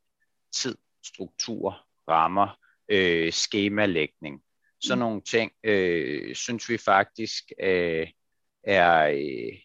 [0.53, 1.77] tid, struktur,
[2.09, 2.59] rammer,
[2.89, 4.43] øh, skemalægning.
[4.81, 5.01] Sådan mm.
[5.01, 8.09] nogle ting øh, synes vi faktisk øh,
[8.65, 9.59] er øh,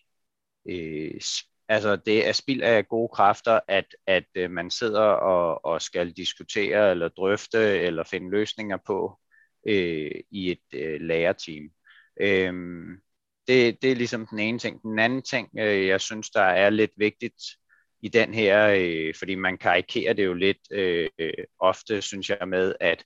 [0.70, 1.22] øh,
[1.68, 6.12] altså det er spild af gode kræfter, at, at øh, man sidder og, og skal
[6.12, 9.20] diskutere eller drøfte eller finde løsninger på
[9.68, 11.70] øh, i et øh, lærerteam.
[12.22, 12.54] Øh,
[13.48, 14.82] det, det er ligesom den ene ting.
[14.82, 17.44] Den anden ting, øh, jeg synes, der er lidt vigtigt
[18.02, 21.10] i den her, øh, fordi man karikerer det jo lidt øh,
[21.60, 23.04] ofte, synes jeg, med, at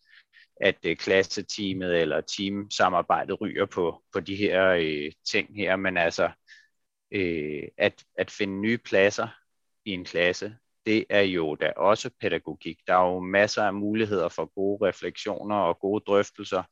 [0.61, 6.29] at øh, klasseteamet eller teamsamarbejdet ryger på, på de her øh, ting her, men altså
[7.11, 9.27] øh, at, at finde nye pladser
[9.85, 12.77] i en klasse, det er jo da også pædagogik.
[12.87, 16.63] Der er jo masser af muligheder for gode refleksioner og gode drøftelser.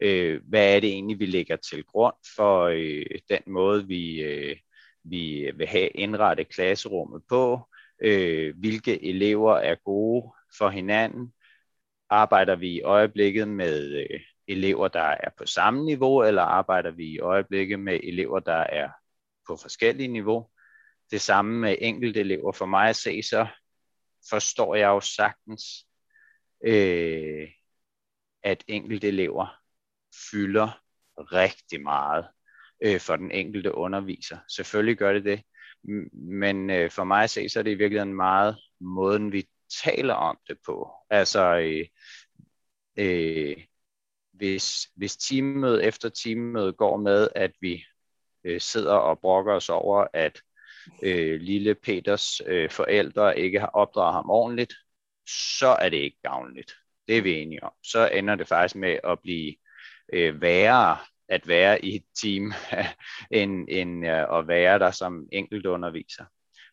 [0.00, 4.56] Øh, hvad er det egentlig, vi lægger til grund for øh, den måde, vi, øh,
[5.04, 7.60] vi vil have indrettet klasserummet på?
[8.04, 11.32] Øh, hvilke elever er gode for hinanden?
[12.10, 17.04] Arbejder vi i øjeblikket med øh, elever, der er på samme niveau, eller arbejder vi
[17.04, 18.90] i øjeblikket med elever, der er
[19.48, 20.48] på forskellige niveau?
[21.10, 22.52] Det samme med enkelte elever.
[22.52, 23.46] For mig at se, så
[24.30, 25.62] forstår jeg jo sagtens,
[26.64, 27.48] øh,
[28.42, 29.58] at enkelte elever
[30.30, 30.82] fylder
[31.18, 32.26] rigtig meget
[32.84, 34.38] øh, for den enkelte underviser.
[34.48, 35.42] Selvfølgelig gør det det,
[36.12, 39.48] men øh, for mig at se, så er det i virkeligheden meget måden, vi
[39.84, 40.90] taler om det på.
[41.10, 41.86] Altså, øh,
[42.96, 43.56] øh,
[44.32, 47.84] hvis, hvis teammøde efter teammøde går med, at vi
[48.44, 50.42] øh, sidder og brokker os over, at
[51.02, 54.74] øh, lille Peters øh, forældre ikke har opdraget ham ordentligt,
[55.58, 56.76] så er det ikke gavnligt.
[57.08, 57.72] Det er vi enige om.
[57.82, 59.54] Så ender det faktisk med at blive
[60.12, 60.96] øh, værre
[61.32, 62.52] at være i et team,
[63.40, 66.24] end, end øh, at være der som enkelt underviser.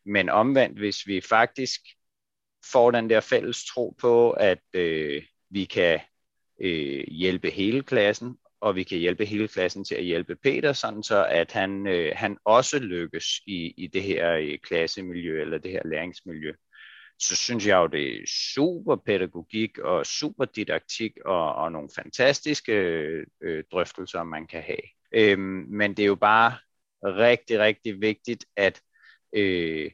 [0.05, 1.82] Men omvendt, hvis vi faktisk
[2.72, 5.99] får den der fælles tro på, at øh, vi kan
[6.62, 11.03] øh, hjælpe hele klassen, og vi kan hjælpe hele klassen til at hjælpe Peter, sådan
[11.03, 15.72] så at han, øh, han også lykkes i, i det her øh, klassemiljø eller det
[15.72, 16.53] her læringsmiljø.
[17.20, 22.74] Så synes jeg jo, det er super pædagogik og super didaktik og, og nogle fantastiske
[23.42, 24.82] øh, drøftelser, man kan have.
[25.12, 26.58] Øhm, men det er jo bare
[27.04, 28.82] rigtig, rigtig vigtigt, at
[29.34, 29.92] øh,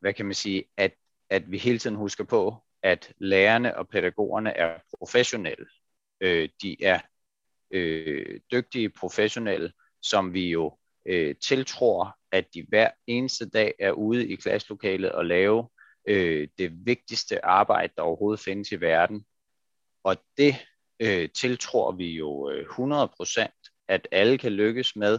[0.00, 0.94] hvad kan man sige, at,
[1.30, 5.66] at vi hele tiden husker på, at lærerne og pædagogerne er professionelle.
[6.20, 7.00] Øh, de er
[7.70, 14.28] øh, dygtige professionelle, som vi jo øh, tiltror, at de hver eneste dag er ude
[14.28, 15.68] i klasselokalet og lave
[16.06, 19.24] øh, det vigtigste arbejde, der overhovedet findes i verden.
[20.04, 20.54] Og det
[21.00, 25.18] øh, tiltror vi jo øh, 100%, at alle kan lykkes med.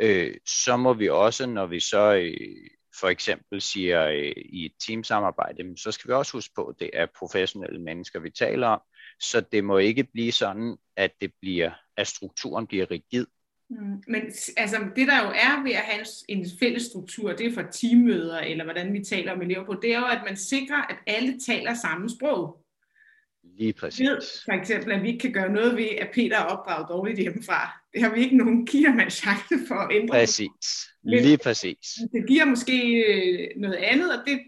[0.00, 2.70] Øh, så må vi også, når vi så øh,
[3.00, 6.90] for eksempel siger øh, i et teamsamarbejde, så skal vi også huske på, at det
[6.92, 8.80] er professionelle mennesker, vi taler om.
[9.20, 13.26] Så det må ikke blive sådan, at det bliver, at strukturen bliver rigid.
[13.80, 14.22] Mm, men
[14.56, 18.38] altså, det der jo er ved at have en fælles struktur, det er for teammøder,
[18.38, 21.38] eller hvordan vi taler om elever på, det er jo, at man sikrer, at alle
[21.46, 22.58] taler samme sprog.
[23.58, 24.08] Lige præcis.
[24.08, 27.18] Ved, for eksempel, at vi ikke kan gøre noget ved, at Peter er opdraget dårligt
[27.18, 27.82] hjemmefra.
[27.94, 30.18] Det har vi ikke nogen kildermands chance for at ændre.
[30.18, 30.88] Præcis.
[31.02, 31.98] Lige præcis.
[32.12, 34.40] Det giver måske øh, noget andet, og det,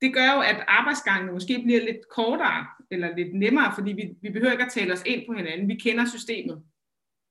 [0.00, 4.30] det gør jo, at arbejdsgangen måske bliver lidt kortere, eller lidt nemmere, fordi vi, vi
[4.30, 5.68] behøver ikke at tale os ind på hinanden.
[5.68, 6.62] Vi kender systemet.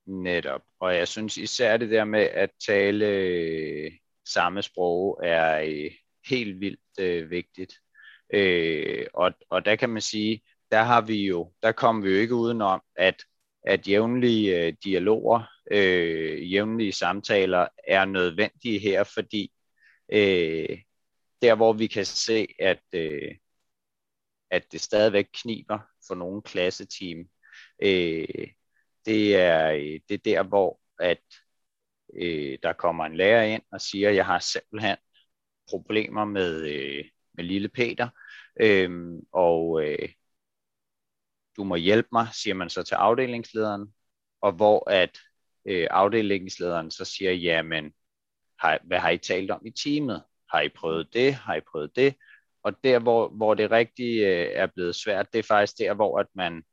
[0.08, 0.62] Netop.
[0.80, 3.92] Og jeg synes især det der med at tale øh,
[4.26, 5.92] samme sprog er øh,
[6.30, 7.74] helt vildt øh, vigtigt.
[8.34, 10.42] Øh, og, og der kan man sige,
[10.72, 13.24] der har vi jo, der kommer vi jo ikke udenom, at,
[13.64, 19.52] at jævnlige øh, dialoger, øh, jævnlige samtaler er nødvendige her, fordi
[20.12, 20.80] øh,
[21.42, 23.36] der hvor vi kan se, at, øh,
[24.52, 27.28] at det stadigvæk kniber for nogle klasseteam,
[27.82, 28.48] øh,
[29.08, 31.22] det er, øh, det er der, hvor at,
[32.14, 34.98] øh, der kommer en lærer ind og siger, at jeg har simpelthen
[35.70, 38.10] problemer med, øh, med lille Peter,
[38.62, 40.10] øh, og øh,
[41.58, 43.94] du må hjælpe mig, siger man så til afdelingslederen,
[44.42, 45.20] og hvor at
[45.66, 47.94] øh, afdelingslederen så siger, jamen,
[48.60, 50.24] har, hvad har I talt om i teamet?
[50.52, 51.34] Har I prøvet det?
[51.34, 52.16] Har I prøvet det?
[52.64, 56.20] Og der, hvor, hvor det rigtig øh, er blevet svært, det er faktisk der, hvor
[56.20, 56.64] at man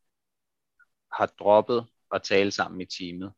[1.13, 3.33] har droppet at tale sammen i teamet.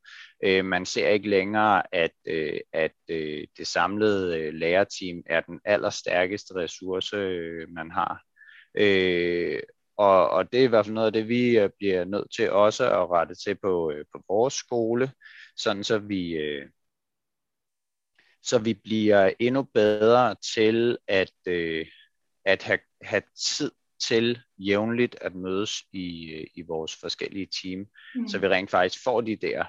[0.45, 5.61] Øh, man ser ikke længere, at, øh, at øh, det samlede øh, lærerteam er den
[5.65, 8.23] allerstærkeste ressource, øh, man har.
[8.75, 9.63] Øh,
[9.97, 12.51] og, og det er i hvert fald noget af det, vi øh, bliver nødt til
[12.51, 15.13] også at rette til på, øh, på vores skole,
[15.57, 16.67] sådan så vi, øh,
[18.43, 21.87] så vi bliver endnu bedre til at, øh,
[22.45, 28.29] at have, have tid til jævnligt at mødes i, i vores forskellige team, mm.
[28.29, 29.65] så vi rent faktisk får de der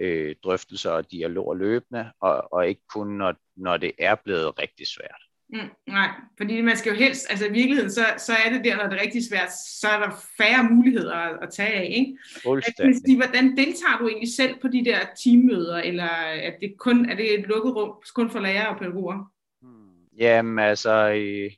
[0.00, 4.86] øh, drøftelser og dialoger løbende, og, og ikke kun når, når det er blevet rigtig
[4.86, 5.22] svært.
[5.52, 8.76] Mm, nej, fordi man skal jo helst, altså i virkeligheden, så, så er det der,
[8.76, 12.18] når det er rigtig svært, så er der færre muligheder at, at tage af, ikke?
[12.42, 12.96] Fuldstændig.
[13.06, 17.14] Sige, hvordan deltager du egentlig selv på de der teammøder, eller er det kun er
[17.14, 19.32] det et lukket rum, kun for lærere og pædagoger?
[19.62, 21.50] Hmm, jamen altså, øh,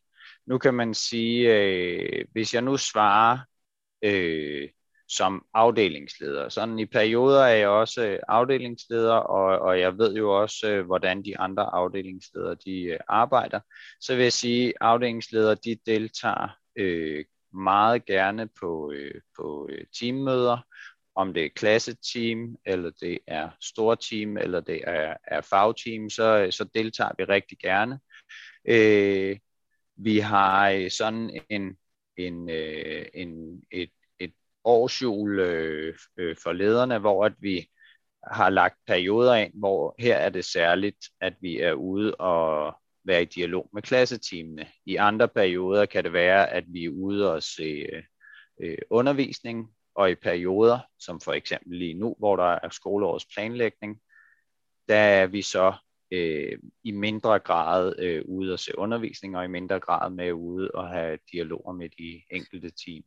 [0.46, 3.38] nu kan man sige, øh, hvis jeg nu svarer
[4.04, 4.68] øh,
[5.08, 10.40] som afdelingsleder, sådan i perioder er jeg også øh, afdelingsleder, og, og jeg ved jo
[10.40, 13.60] også, øh, hvordan de andre afdelingsledere de øh, arbejder,
[14.00, 16.48] så vil jeg sige, at afdelingsledere de deltager
[16.78, 17.24] øh,
[17.54, 20.58] meget gerne på, øh, på øh, teammøder,
[21.14, 26.64] om det er klasseteam, eller det er storteam, eller det er, er fagteam, så, så
[26.74, 28.00] deltager vi rigtig gerne.
[28.68, 29.36] Øh,
[30.04, 31.76] vi har øh, sådan en,
[32.16, 34.33] en, øh, en, et, et
[34.64, 37.68] årsjul øh, øh, for lederne, hvor at vi
[38.33, 42.74] har lagt perioder ind, hvor her er det særligt, at vi er ude og
[43.04, 44.66] være i dialog med klasseteamene.
[44.87, 48.03] I andre perioder kan det være, at vi er ude og se øh,
[48.62, 54.00] øh undervisning, og i perioder, som for eksempel lige nu, hvor der er skoleårets planlægning,
[54.88, 55.74] der er vi så
[56.13, 60.71] øh, i mindre grad øh, ude og se undervisning, og i mindre grad med ude
[60.71, 63.03] og have dialoger med de enkelte team.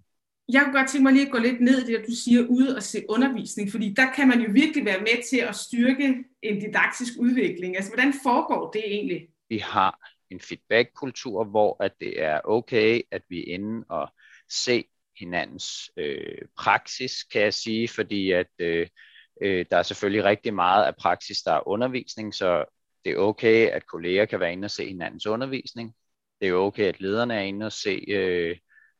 [0.49, 2.45] Jeg kunne godt tænke mig lige at gå lidt ned i det, at du siger
[2.49, 6.23] ude og se undervisning, fordi der kan man jo virkelig være med til at styrke
[6.41, 7.75] en didaktisk udvikling.
[7.75, 9.27] Altså, hvordan foregår det egentlig?
[9.49, 9.99] Vi har
[10.31, 14.13] en feedback-kultur, hvor at det er okay, at vi er inde og
[14.49, 14.83] se
[15.19, 18.87] hinandens øh, praksis, kan jeg sige, fordi at øh,
[19.41, 22.65] øh, der er selvfølgelig rigtig meget af praksis, der er undervisning, så
[23.05, 25.95] det er okay, at kolleger kan være inde og se hinandens undervisning.
[26.41, 28.57] Det er okay, at lederne er inde og se øh,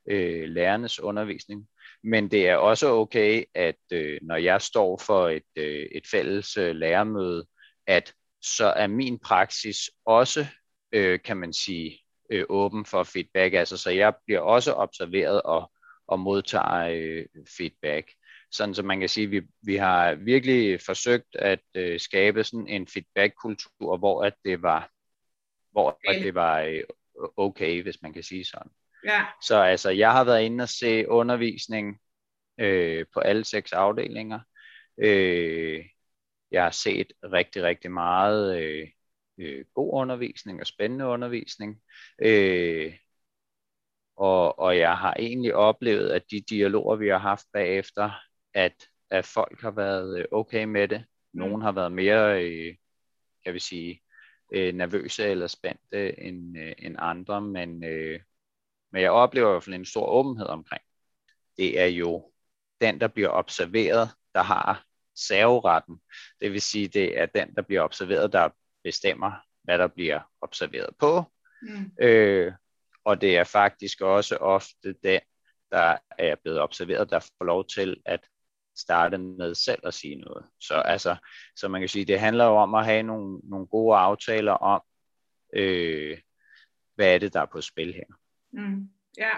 [0.10, 1.68] øh, lærernes undervisning.
[2.04, 6.58] Men det er også okay, at øh, når jeg står for et, øh, et fælles
[6.58, 7.46] øh, lærermøde,
[7.88, 10.46] at så er min praksis også,
[10.92, 12.00] øh, kan man sige,
[12.32, 13.54] øh, åben for feedback.
[13.54, 15.72] Altså, så jeg bliver også observeret og,
[16.08, 17.26] og modtager øh,
[17.58, 18.12] feedback.
[18.56, 22.88] Sådan så man kan sige, vi, vi har virkelig forsøgt at øh, skabe sådan en
[22.88, 24.90] feedback-kultur, hvor at det var,
[25.72, 26.16] hvor okay.
[26.16, 26.84] at det var øh,
[27.38, 28.72] okay, hvis man kan sige sådan.
[29.06, 29.26] Ja.
[29.44, 32.00] Så altså, jeg har været inde og se undervisning
[32.60, 34.40] øh, på alle seks afdelinger.
[34.98, 35.86] Øh,
[36.52, 38.88] jeg har set rigtig, rigtig meget øh,
[39.38, 41.82] øh, god undervisning og spændende undervisning.
[42.22, 42.94] Øh,
[44.16, 48.12] og, og jeg har egentlig oplevet, at de dialoger, vi har haft bagefter,
[48.56, 51.06] at, at folk har været øh, okay med det.
[51.34, 52.76] Nogen har været mere, øh,
[53.44, 54.02] kan vi sige,
[54.54, 58.20] øh, nervøse eller spændte end, øh, end andre, men, øh,
[58.92, 60.84] men jeg oplever i hvert fald en stor åbenhed omkring.
[61.58, 62.32] Det er jo
[62.82, 66.02] den, der bliver observeret, der har serveretten.
[66.42, 68.50] Det vil sige, det er den, der bliver observeret, der
[68.84, 69.32] bestemmer,
[69.64, 71.24] hvad der bliver observeret på.
[71.62, 71.92] Mm.
[72.02, 72.54] Øh,
[73.04, 75.22] og det er faktisk også ofte den,
[75.72, 78.28] der er blevet observeret, der får lov til at
[78.76, 80.46] starte med selv at sige noget.
[80.60, 81.16] Så altså,
[81.56, 84.82] så man kan sige, det handler jo om at have nogle, nogle gode aftaler om,
[85.56, 86.18] øh,
[86.96, 88.16] hvad er det, der er på spil her.
[88.54, 88.90] Mm.
[89.18, 89.30] Ja,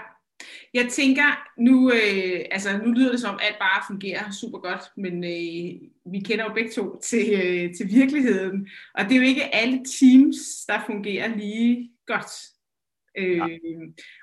[0.74, 4.84] jeg tænker, nu, øh, altså, nu lyder det som, at alt bare fungerer super godt,
[4.98, 9.22] men øh, vi kender jo begge to til, øh, til virkeligheden, og det er jo
[9.22, 12.32] ikke alle teams, der fungerer lige godt.
[13.18, 13.60] Øh,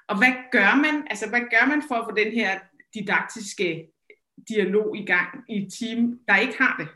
[0.08, 2.60] og hvad gør man, altså hvad gør man for at få den her
[2.94, 3.86] didaktiske
[4.48, 6.88] dialog i gang i et team, der ikke har det?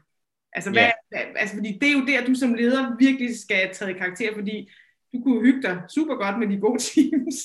[0.53, 1.27] Altså, hvad, yeah.
[1.37, 4.71] altså fordi det er jo der, du som leder virkelig skal træde karakter, fordi
[5.13, 7.37] du kunne hygge dig super godt med de gode teams.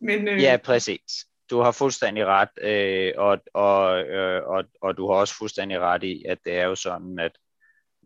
[0.00, 0.42] Men, øh...
[0.42, 1.26] Ja, præcis.
[1.50, 6.04] Du har fuldstændig ret, øh, og, og, øh, og, og du har også fuldstændig ret
[6.04, 7.32] i, at det er jo sådan, at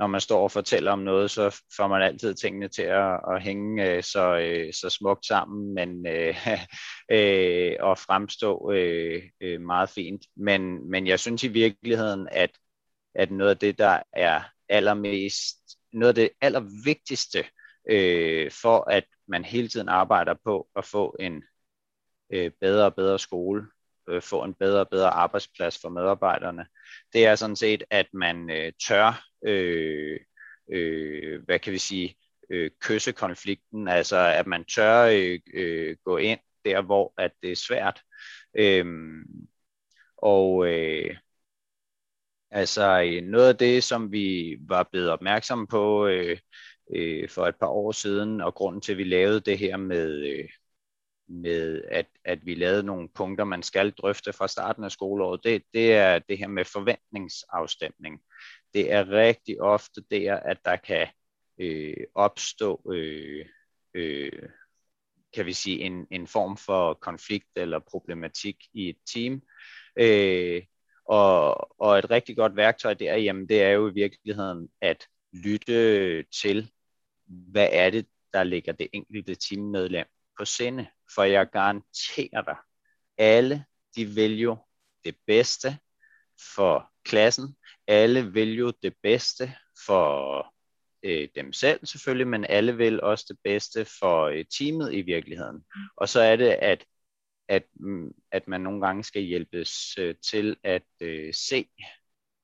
[0.03, 3.43] når man står og fortæller om noget, så får man altid tingene til at, at
[3.43, 6.37] hænge øh, så, øh, så smukt sammen, men øh,
[7.17, 10.25] øh, og fremstå øh, øh, meget fint.
[10.37, 12.51] Men, men jeg synes i virkeligheden, at,
[13.15, 15.57] at noget af det, der er allermest,
[15.93, 17.45] noget af det allervigtigste,
[17.91, 21.43] øh, for at man hele tiden arbejder på at få en
[22.33, 23.67] øh, bedre og bedre skole,
[24.09, 26.67] øh, få en bedre og bedre arbejdsplads for medarbejderne.
[27.13, 30.21] Det er sådan set, at man øh, tør, øh,
[30.73, 32.17] øh, hvad kan vi sige,
[32.51, 37.53] øh, kysse konflikten, altså at man tør øh, øh, gå ind der, hvor at det
[37.53, 38.03] er svært.
[38.55, 38.87] Øh,
[40.17, 41.17] og øh,
[42.51, 46.39] altså noget af det, som vi var blevet opmærksomme på øh,
[46.95, 50.27] øh, for et par år siden, og grunden til, at vi lavede det her med,
[50.27, 50.49] øh,
[51.29, 55.63] med at, at vi lavede nogle punkter, man skal drøfte fra starten af skoleåret, det,
[55.75, 58.21] det er det her med forventningsafstemning.
[58.75, 61.09] Det er rigtig ofte der, at der kan
[61.59, 63.47] øh, opstå, øh,
[63.95, 64.49] øh,
[65.35, 69.43] kan vi sige, en, en form for konflikt eller problematik i et team.
[69.97, 70.63] Øh,
[71.05, 76.23] og, og et rigtig godt værktøj der, jamen det er jo i virkeligheden at lytte
[76.23, 76.71] til,
[77.27, 80.07] hvad er det, der ligger det enkelte teammedlem
[80.39, 80.87] på sinde.
[81.15, 82.57] For jeg garanterer dig,
[83.19, 83.65] alle
[83.97, 84.57] de vil jo
[85.05, 85.79] det bedste
[86.55, 87.57] for klassen.
[87.87, 89.55] Alle vil jo det bedste
[89.87, 90.47] for
[91.03, 95.65] øh, dem selv selvfølgelig, men alle vil også det bedste for øh, teamet i virkeligheden.
[95.97, 96.85] Og så er det, at,
[97.49, 101.69] at, mm, at man nogle gange skal hjælpes øh, til at øh, se,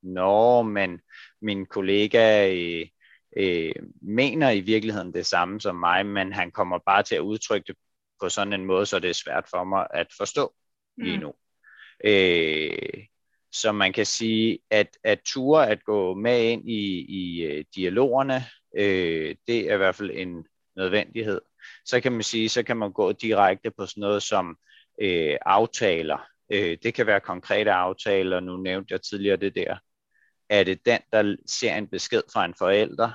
[0.02, 1.01] når man,
[1.43, 2.86] min kollega øh,
[3.36, 7.66] øh, mener i virkeligheden det samme som mig, men han kommer bare til at udtrykke
[7.66, 7.77] det
[8.20, 10.55] på sådan en måde, så det er svært for mig at forstå
[10.97, 11.23] lige mm.
[11.23, 11.28] nu.
[11.28, 12.10] Mm.
[12.10, 13.06] Øh,
[13.60, 18.44] så man kan sige, at, at ture at gå med ind i, i øh, dialogerne,
[18.76, 21.40] øh, det er i hvert fald en nødvendighed.
[21.85, 24.59] Så kan man sige, så kan man gå direkte på sådan noget som
[25.01, 26.18] øh, aftaler.
[26.52, 29.76] Øh, det kan være konkrete aftaler, nu nævnte jeg tidligere det der
[30.48, 33.10] er det den, der ser en besked fra en forælder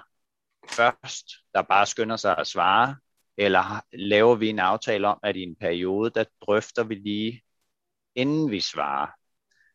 [0.69, 2.95] først, der bare skynder sig at svare,
[3.37, 7.41] eller laver vi en aftale om, at i en periode, der drøfter vi lige,
[8.15, 9.07] inden vi svarer.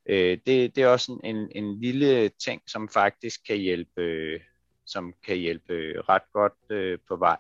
[0.09, 4.39] Øh, det, det er også en, en lille ting, som faktisk kan hjælpe,
[4.86, 7.36] som kan hjælpe ret godt øh, på vej.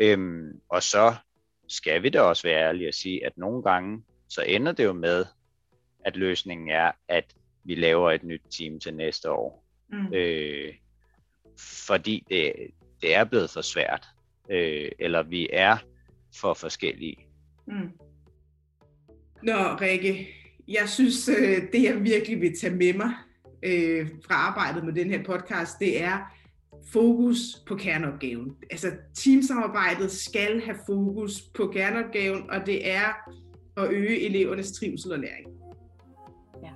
[0.00, 1.14] Øhm, og så
[1.68, 4.92] skal vi da også være ærlige at sige, at nogle gange, så ender det jo
[4.92, 5.24] med,
[6.04, 7.34] at løsningen er, at
[7.64, 9.64] vi laver et nyt team til næste år.
[9.88, 10.14] Mm.
[10.14, 10.74] Øh,
[11.58, 12.52] fordi det,
[13.02, 14.06] det er blevet for svært,
[14.50, 15.76] øh, eller vi er
[16.40, 17.16] for forskellige.
[17.66, 17.90] Mm.
[19.42, 20.28] Nå, Rikke,
[20.80, 23.10] jeg synes, øh, det jeg virkelig vil tage med mig
[23.62, 26.32] øh, fra arbejdet med den her podcast, det er
[26.92, 28.56] fokus på kerneopgaven.
[28.70, 33.32] Altså teamsamarbejdet skal have fokus på kerneopgaven, og det er
[33.76, 35.48] at øge elevernes trivsel og læring.
[36.62, 36.70] Ja.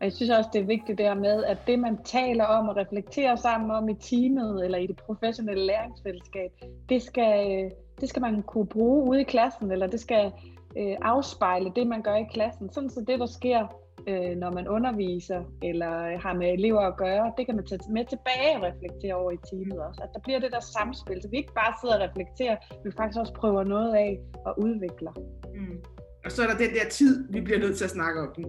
[0.00, 2.76] Og jeg synes også, det er vigtigt der med, at det man taler om og
[2.76, 6.50] reflekterer sammen om i teamet eller i det professionelle læringsfællesskab,
[6.88, 7.70] det skal, øh,
[8.00, 10.32] det skal man kunne bruge ude i klassen, eller det skal
[10.78, 12.72] øh, afspejle det, man gør i klassen.
[12.72, 13.60] Sådan så det, der sker,
[14.08, 18.04] øh, når man underviser eller har med elever at gøre, det kan man tage med
[18.04, 20.00] tilbage og reflektere over i teamet også.
[20.02, 23.18] At der bliver det der samspil, så vi ikke bare sidder og reflekterer, men faktisk
[23.18, 25.12] også prøver noget af og udvikler.
[25.54, 25.78] Mm.
[26.24, 28.46] Og så er der den der tid, vi bliver nødt til at snakke om den.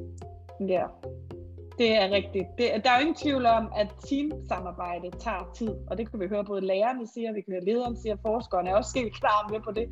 [0.69, 0.83] Ja.
[1.77, 2.47] Det er rigtigt.
[2.57, 6.27] Det, der er jo ingen tvivl om, at teamsamarbejde tager tid, og det kan vi
[6.27, 9.59] høre både lærerne siger, vi kan høre lederen siger, forskerne er også helt klar med
[9.59, 9.87] på det.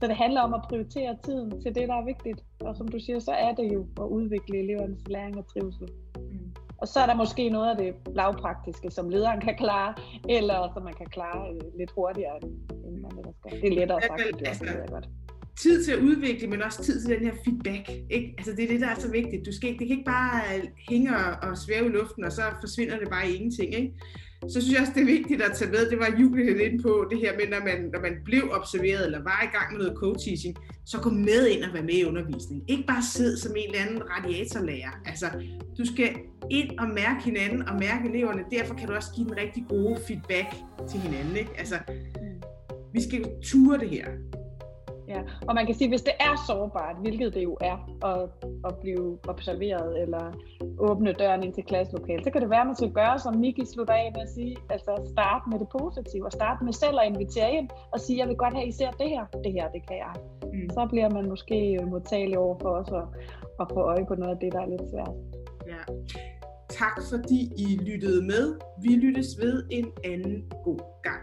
[0.00, 2.44] Så det handler om at prioritere tiden til det, der er vigtigt.
[2.60, 5.88] Og som du siger, så er det jo at udvikle elevernes læring og trivsel.
[6.16, 6.54] Mm.
[6.78, 9.94] Og så er der måske noget af det lavpraktiske, som lederen kan klare,
[10.28, 12.38] eller som man kan klare øh, lidt hurtigere,
[12.86, 13.62] end man ellers skal.
[13.62, 15.08] Det er lettere sagt, det, altså, det er godt
[15.60, 17.90] tid til at udvikle, men også tid til den her feedback.
[18.10, 18.34] Ikke?
[18.38, 19.46] Altså det er det, der er så vigtigt.
[19.46, 22.98] Du skal, det kan ikke bare øh, hænge og svæve i luften, og så forsvinder
[22.98, 23.74] det bare i ingenting.
[23.74, 23.92] Ikke?
[24.48, 26.82] Så synes jeg også, det er vigtigt at tage med, det var Julie lidt ind
[26.82, 29.78] på, det her med, når man, når man blev observeret, eller var i gang med
[29.82, 30.54] noget co-teaching,
[30.86, 32.64] så gå med ind og være med i undervisningen.
[32.68, 34.92] Ikke bare sidde som en eller anden radiatorlærer.
[35.06, 35.26] Altså,
[35.78, 36.10] du skal
[36.50, 38.42] ind og mærke hinanden, og mærke eleverne.
[38.50, 40.48] Derfor kan du også give en rigtig gode feedback
[40.90, 41.36] til hinanden.
[41.36, 41.50] Ikke?
[41.58, 41.78] Altså,
[42.94, 44.08] vi skal ture det her.
[45.08, 48.30] Ja, og man kan sige, hvis det er sårbart, hvilket det jo er, at,
[48.68, 50.32] at blive observeret eller
[50.78, 53.64] åbne døren ind til klasselokalet, så kan det være, at man skal gøre, som Miki
[53.66, 57.06] slutter af med at sige, altså starte med det positive, og starte med selv at
[57.06, 59.68] invitere ind og sige, jeg vil godt have, at I ser det her, det her,
[59.68, 60.14] det kan jeg.
[60.52, 60.70] Mm.
[60.70, 63.06] Så bliver man måske modtagelig over for os at,
[63.60, 65.14] at få øje på noget af det, der er lidt svært.
[65.66, 65.82] Ja.
[66.68, 68.58] Tak fordi I lyttede med.
[68.82, 71.22] Vi lyttes ved en anden god gang.